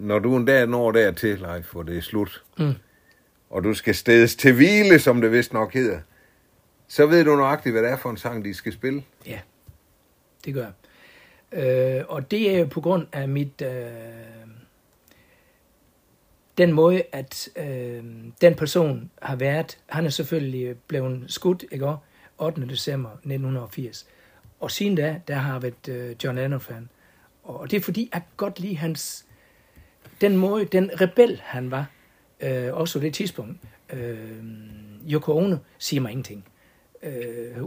når 0.00 0.18
du 0.18 0.36
en 0.36 0.44
dag 0.44 0.66
når 0.66 0.90
dertil, 0.92 1.38
Leif, 1.38 1.72
hvor 1.72 1.82
det 1.82 1.96
er 1.96 2.00
slut, 2.02 2.42
Mm. 2.58 2.74
og 3.50 3.64
du 3.64 3.74
skal 3.74 3.94
stedes 3.94 4.36
til 4.36 4.54
hvile, 4.54 4.98
som 4.98 5.20
det 5.20 5.32
vist 5.32 5.52
nok 5.52 5.74
hedder, 5.74 6.00
så 6.88 7.06
ved 7.06 7.24
du 7.24 7.36
nøjagtigt, 7.36 7.72
hvad 7.72 7.82
det 7.82 7.90
er 7.90 7.96
for 7.96 8.10
en 8.10 8.16
sang, 8.16 8.44
de 8.44 8.54
skal 8.54 8.72
spille. 8.72 9.02
Ja, 9.26 9.40
det 10.44 10.54
gør 10.54 10.62
jeg. 10.64 10.72
Øh, 11.98 12.04
og 12.08 12.30
det 12.30 12.54
er 12.54 12.58
jo 12.58 12.64
på 12.66 12.80
grund 12.80 13.06
af 13.12 13.28
mit... 13.28 13.62
Øh, 13.62 13.86
den 16.58 16.72
måde, 16.72 17.02
at 17.12 17.48
øh, 17.56 18.04
den 18.40 18.54
person 18.54 19.10
har 19.22 19.36
været, 19.36 19.78
han 19.86 20.06
er 20.06 20.10
selvfølgelig 20.10 20.76
blevet 20.78 21.24
skudt, 21.28 21.64
ikke 21.70 21.86
også? 21.86 21.98
8. 22.38 22.66
december 22.68 23.10
1980. 23.10 24.06
Og 24.60 24.70
siden 24.70 24.94
da, 24.94 25.20
der 25.28 25.34
har 25.34 25.58
været 25.58 25.88
øh, 25.88 26.16
John 26.24 26.36
Lennon-fan. 26.38 26.88
Og 27.42 27.70
det 27.70 27.76
er 27.76 27.80
fordi, 27.80 28.10
jeg 28.12 28.22
godt 28.36 28.60
lide 28.60 28.76
hans... 28.76 29.26
Den 30.20 30.36
måde, 30.36 30.64
den 30.64 30.90
rebel 31.00 31.40
han 31.44 31.70
var, 31.70 31.86
øh, 32.40 32.74
også 32.74 32.98
på 32.98 33.02
det 33.04 33.14
tidspunkt. 33.14 33.56
Øh, 33.92 34.16
Yoko 35.10 35.36
Ono 35.36 35.56
siger 35.78 36.00
mig 36.00 36.10
ingenting. 36.10 36.44
Øh, 37.02 37.12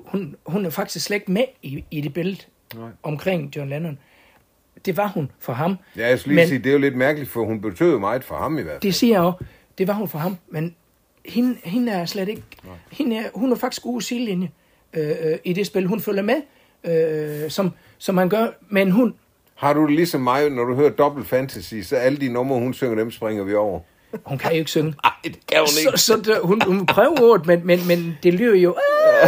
hun, 0.06 0.36
hun 0.46 0.66
er 0.66 0.70
faktisk 0.70 1.06
slet 1.06 1.16
ikke 1.16 1.32
med 1.32 1.44
i, 1.62 1.84
i 1.92 2.02
det 2.02 2.14
billede 2.14 2.42
Nej. 2.76 2.90
omkring 3.04 3.56
John 3.56 3.70
Lennon. 3.70 4.00
Det 4.86 4.98
var 4.98 5.08
hun 5.08 5.32
for 5.40 5.54
ham. 5.54 5.78
Ja, 5.98 6.08
jeg 6.08 6.20
skulle 6.20 6.36
lige 6.36 6.42
Men- 6.44 6.48
sige, 6.48 6.60
det 6.60 6.66
er 6.70 6.74
jo 6.74 6.80
lidt 6.80 6.96
mærkeligt, 6.96 7.30
for 7.32 7.46
hun 7.46 7.62
betød 7.62 8.00
meget 8.00 8.24
for 8.24 8.36
ham 8.36 8.58
i 8.58 8.62
hvert 8.62 8.74
fald. 8.74 8.82
Det 8.82 8.96
siger 8.96 9.14
jeg 9.16 9.22
også. 9.24 9.46
Det 9.78 9.88
var 9.88 9.94
hun 9.94 10.08
for 10.08 10.20
ham, 10.20 10.38
men 10.50 10.76
hende, 11.26 11.58
hende 11.64 11.92
er 11.92 12.06
slet 12.06 12.30
ikke... 12.30 12.44
Hende 12.92 13.18
er, 13.18 13.24
hun 13.34 13.52
er 13.52 13.56
faktisk 13.56 13.82
god 13.84 14.02
sidelinje 14.02 14.52
øh, 14.94 15.10
øh, 15.10 15.38
i 15.44 15.54
det 15.54 15.66
spil. 15.68 15.86
Hun 15.88 16.00
følger 16.00 16.22
med, 16.22 16.42
øh, 17.44 17.50
som, 17.52 17.72
som 17.98 18.16
man 18.16 18.30
gør 18.30 18.48
med 18.70 18.82
en 18.82 18.92
hund. 18.92 19.14
Har 19.56 19.74
du 19.74 19.88
det 19.88 19.96
ligesom 19.96 20.22
mig, 20.22 20.50
når 20.50 20.64
du 20.66 20.76
hører 20.76 20.90
Double 20.90 21.26
Fantasy, 21.26 21.76
så 21.82 21.96
alle 21.96 22.18
de 22.18 22.30
numre, 22.30 22.60
hun 22.60 22.74
synger, 22.74 22.96
dem 22.96 23.12
springer 23.12 23.44
vi 23.44 23.54
over? 23.54 23.80
Hun 24.26 24.38
kan 24.38 24.52
jo 24.52 24.58
ikke 24.58 24.72
synge. 24.72 24.94
Nej, 25.04 25.14
det 25.24 25.48
kan 25.48 25.60
hun 25.60 25.68
Så, 25.68 25.92
så 25.96 26.22
der, 26.26 26.42
hun, 26.42 26.62
hun 26.68 26.86
prøver 26.86 27.22
ordet, 27.22 27.46
men, 27.46 27.68
men, 27.68 27.80
men 27.88 28.18
det 28.24 28.34
lyder 28.34 28.56
jo... 28.56 28.76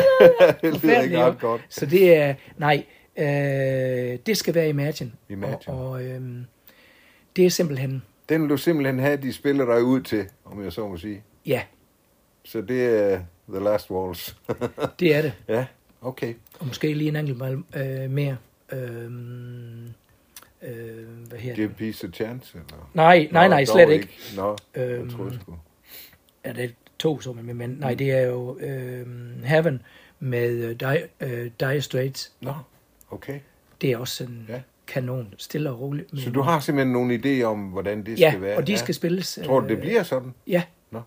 det 0.62 0.84
lyder 0.84 1.02
ikke 1.02 1.20
jo. 1.20 1.26
ret 1.26 1.40
godt. 1.40 1.62
Så 1.70 1.86
det 1.86 2.16
er... 2.16 2.34
Nej, 2.58 2.86
øh, 3.18 4.20
det 4.26 4.38
skal 4.38 4.56
være 4.56 4.70
Imagine. 4.70 5.12
Imagine. 5.30 5.58
Og, 5.68 5.90
og 5.90 6.04
øh, 6.04 6.22
det 7.36 7.46
er 7.46 7.50
simpelthen... 7.50 8.04
Den 8.30 8.42
vil 8.42 8.50
du 8.50 8.58
simpelthen 8.58 9.00
have, 9.00 9.18
de 9.18 9.34
spiller 9.34 9.66
dig 9.66 9.84
ud 9.84 10.02
til, 10.02 10.26
om 10.46 10.64
jeg 10.64 10.74
så 10.74 10.88
må 10.88 10.98
sige. 10.98 11.24
Ja, 11.46 11.62
Så 12.46 12.62
det 12.62 12.86
er 12.86 13.20
The 13.50 13.64
Last 13.64 13.92
Waltz. 13.92 14.34
det 15.00 15.16
er 15.16 15.22
det. 15.22 15.34
ja, 15.48 15.66
okay. 16.02 16.34
Og 16.60 16.68
måske 16.68 16.94
lige 16.94 17.08
en 17.08 17.16
enkelt 17.16 17.44
øh, 17.76 18.12
mere. 18.12 18.38
Øh, 18.72 19.12
øh, 20.62 21.08
hvad 21.30 21.40
her? 21.40 21.56
Give 21.56 21.70
Peace 21.70 22.08
a 22.08 22.10
Chance? 22.12 22.58
Eller? 22.58 22.90
Nej, 22.94 23.28
nej, 23.32 23.48
nej, 23.48 23.66
slet 23.66 23.90
ikke. 23.90 24.10
Nå, 24.36 24.58
jeg 24.76 24.90
Øhm, 24.90 25.10
tror 25.10 25.26
jeg 25.26 25.34
sgu. 25.42 25.56
Ja, 26.46 26.54
det 26.54 26.64
er 26.64 26.70
to, 27.00 27.22
som 27.22 27.38
er 27.38 27.42
med, 27.44 27.54
men 27.54 27.70
nej, 27.70 27.94
det 27.94 28.12
er 28.12 28.22
jo 28.22 28.58
øh, 28.60 29.06
Heaven 29.44 29.82
med 30.20 30.50
øh, 30.64 30.76
Dire, 30.80 31.50
dire 31.60 31.82
Straits. 31.82 32.32
Nå, 32.42 32.54
okay. 33.12 33.40
Det 33.82 33.92
er 33.92 33.98
også 33.98 34.24
en 34.24 34.46
Ja. 34.50 34.54
ja. 34.54 34.62
kanon, 34.88 35.34
stille 35.38 35.70
og 35.70 35.80
roligt. 35.80 36.10
Så 36.24 36.30
du 36.30 36.42
har 36.42 36.60
simpelthen 36.60 36.94
nogle 36.94 37.16
idéer 37.16 37.44
om, 37.44 37.60
hvordan 37.60 38.06
det 38.06 38.20
Ja, 38.20 38.30
skal 38.32 38.42
være? 38.42 38.58
og 38.58 38.68
de 38.68 38.78
skal 38.78 38.96
spilles. 38.96 39.40
Tror 39.46 39.60
du, 39.60 39.68
det 39.68 39.76
øh, 39.76 39.82
bliver 39.82 40.04
sådan? 40.04 40.34
Ja, 40.48 40.64
Nå, 40.92 41.02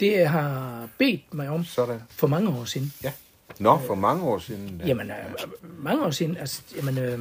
det 0.00 0.26
har 0.28 0.88
bedt 0.98 1.34
mig 1.34 1.48
om 1.48 1.64
sådan. 1.64 2.00
for 2.10 2.26
mange 2.26 2.48
år 2.48 2.64
siden. 2.64 2.92
Ja. 3.04 3.12
Nå, 3.58 3.78
for 3.78 3.94
mange 3.94 4.22
år 4.24 4.38
siden. 4.38 4.80
Ja. 4.82 4.86
Jamen, 4.86 5.10
øh, 5.10 5.16
mange 5.78 6.04
år 6.06 6.10
siden, 6.10 6.36
altså, 6.36 6.62
jamen, 6.76 6.98
øh, 6.98 7.18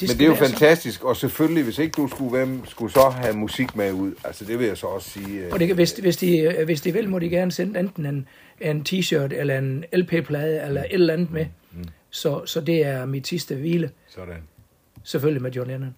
Men 0.00 0.08
skal 0.08 0.18
det 0.18 0.24
er 0.24 0.28
jo 0.28 0.34
fantastisk, 0.34 1.04
og 1.04 1.16
selvfølgelig, 1.16 1.64
hvis 1.64 1.78
ikke 1.78 1.92
du 1.96 2.08
skulle, 2.08 2.30
hvem 2.30 2.66
skulle 2.66 2.92
så 2.92 3.08
have 3.08 3.36
musik 3.36 3.76
med 3.76 3.92
ud? 3.92 4.12
Altså, 4.24 4.44
det 4.44 4.58
vil 4.58 4.66
jeg 4.66 4.76
så 4.76 4.86
også 4.86 5.10
sige. 5.10 5.38
øh, 5.40 5.52
Og 5.52 5.58
det, 5.58 5.66
kan- 5.66 5.74
hvis, 5.76 5.92
hvis, 5.92 6.16
de, 6.16 6.38
øh, 6.38 6.64
hvis 6.64 6.80
de 6.80 6.92
vil, 6.92 7.08
må 7.08 7.18
de 7.18 7.28
gerne 7.28 7.52
sende 7.52 7.80
enten 7.80 8.06
en, 8.06 8.28
en 8.60 8.84
t-shirt 8.88 9.34
eller 9.34 9.58
en 9.58 9.84
LP-plade 9.92 10.62
eller 10.66 10.80
et 10.80 10.86
eller 10.90 11.12
andet 11.12 11.32
med. 11.32 11.46
Så, 12.10 12.46
så 12.46 12.60
det 12.60 12.86
er 12.86 13.06
mit 13.06 13.26
sidste 13.26 13.54
hvile, 13.54 13.90
Sådan. 14.08 14.34
selvfølgelig 15.04 15.42
med 15.42 15.50
John 15.50 15.70
Lennon. 15.70 15.94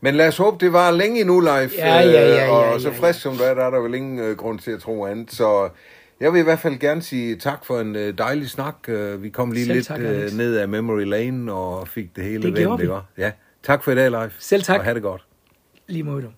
Men 0.00 0.14
lad 0.14 0.28
os 0.28 0.36
håbe, 0.36 0.64
det 0.64 0.72
var 0.72 0.90
længe 0.90 1.20
endnu, 1.20 1.40
Leif. 1.40 1.78
Ja, 1.78 1.94
ja, 2.00 2.10
ja, 2.10 2.34
ja, 2.44 2.50
Og 2.50 2.72
ja, 2.72 2.78
så 2.78 2.88
ja. 2.88 2.94
frisk 2.94 3.20
som 3.20 3.36
du 3.36 3.42
er, 3.42 3.54
der 3.54 3.64
er 3.64 3.70
der 3.70 3.80
vel 3.80 3.94
ingen 3.94 4.18
øh, 4.18 4.36
grund 4.36 4.58
til 4.58 4.70
at 4.70 4.80
tro 4.80 5.04
andet. 5.06 5.32
Så 5.32 5.68
jeg 6.20 6.32
vil 6.32 6.40
i 6.40 6.42
hvert 6.42 6.58
fald 6.58 6.78
gerne 6.78 7.02
sige 7.02 7.36
tak 7.36 7.64
for 7.64 7.80
en 7.80 7.96
øh, 7.96 8.18
dejlig 8.18 8.50
snak. 8.50 8.74
Øh, 8.88 9.22
vi 9.22 9.28
kom 9.28 9.52
lige 9.52 9.64
Selv 9.64 9.74
lidt 9.74 9.86
tak, 9.86 10.00
øh, 10.00 10.32
ned 10.32 10.56
af 10.56 10.68
Memory 10.68 11.04
Lane 11.04 11.52
og 11.52 11.88
fik 11.88 12.16
det 12.16 12.24
hele 12.24 12.42
Det 12.42 12.78
vi. 12.78 12.82
ikke? 12.82 12.98
Ja, 13.18 13.32
tak 13.62 13.84
for 13.84 13.92
i 13.92 13.94
dag, 13.94 14.10
Leif. 14.10 14.36
Selv 14.38 14.62
tak. 14.62 14.78
Og 14.78 14.84
have 14.84 14.94
det 14.94 15.02
godt. 15.02 15.26
Lige 15.88 16.02
måde. 16.02 16.32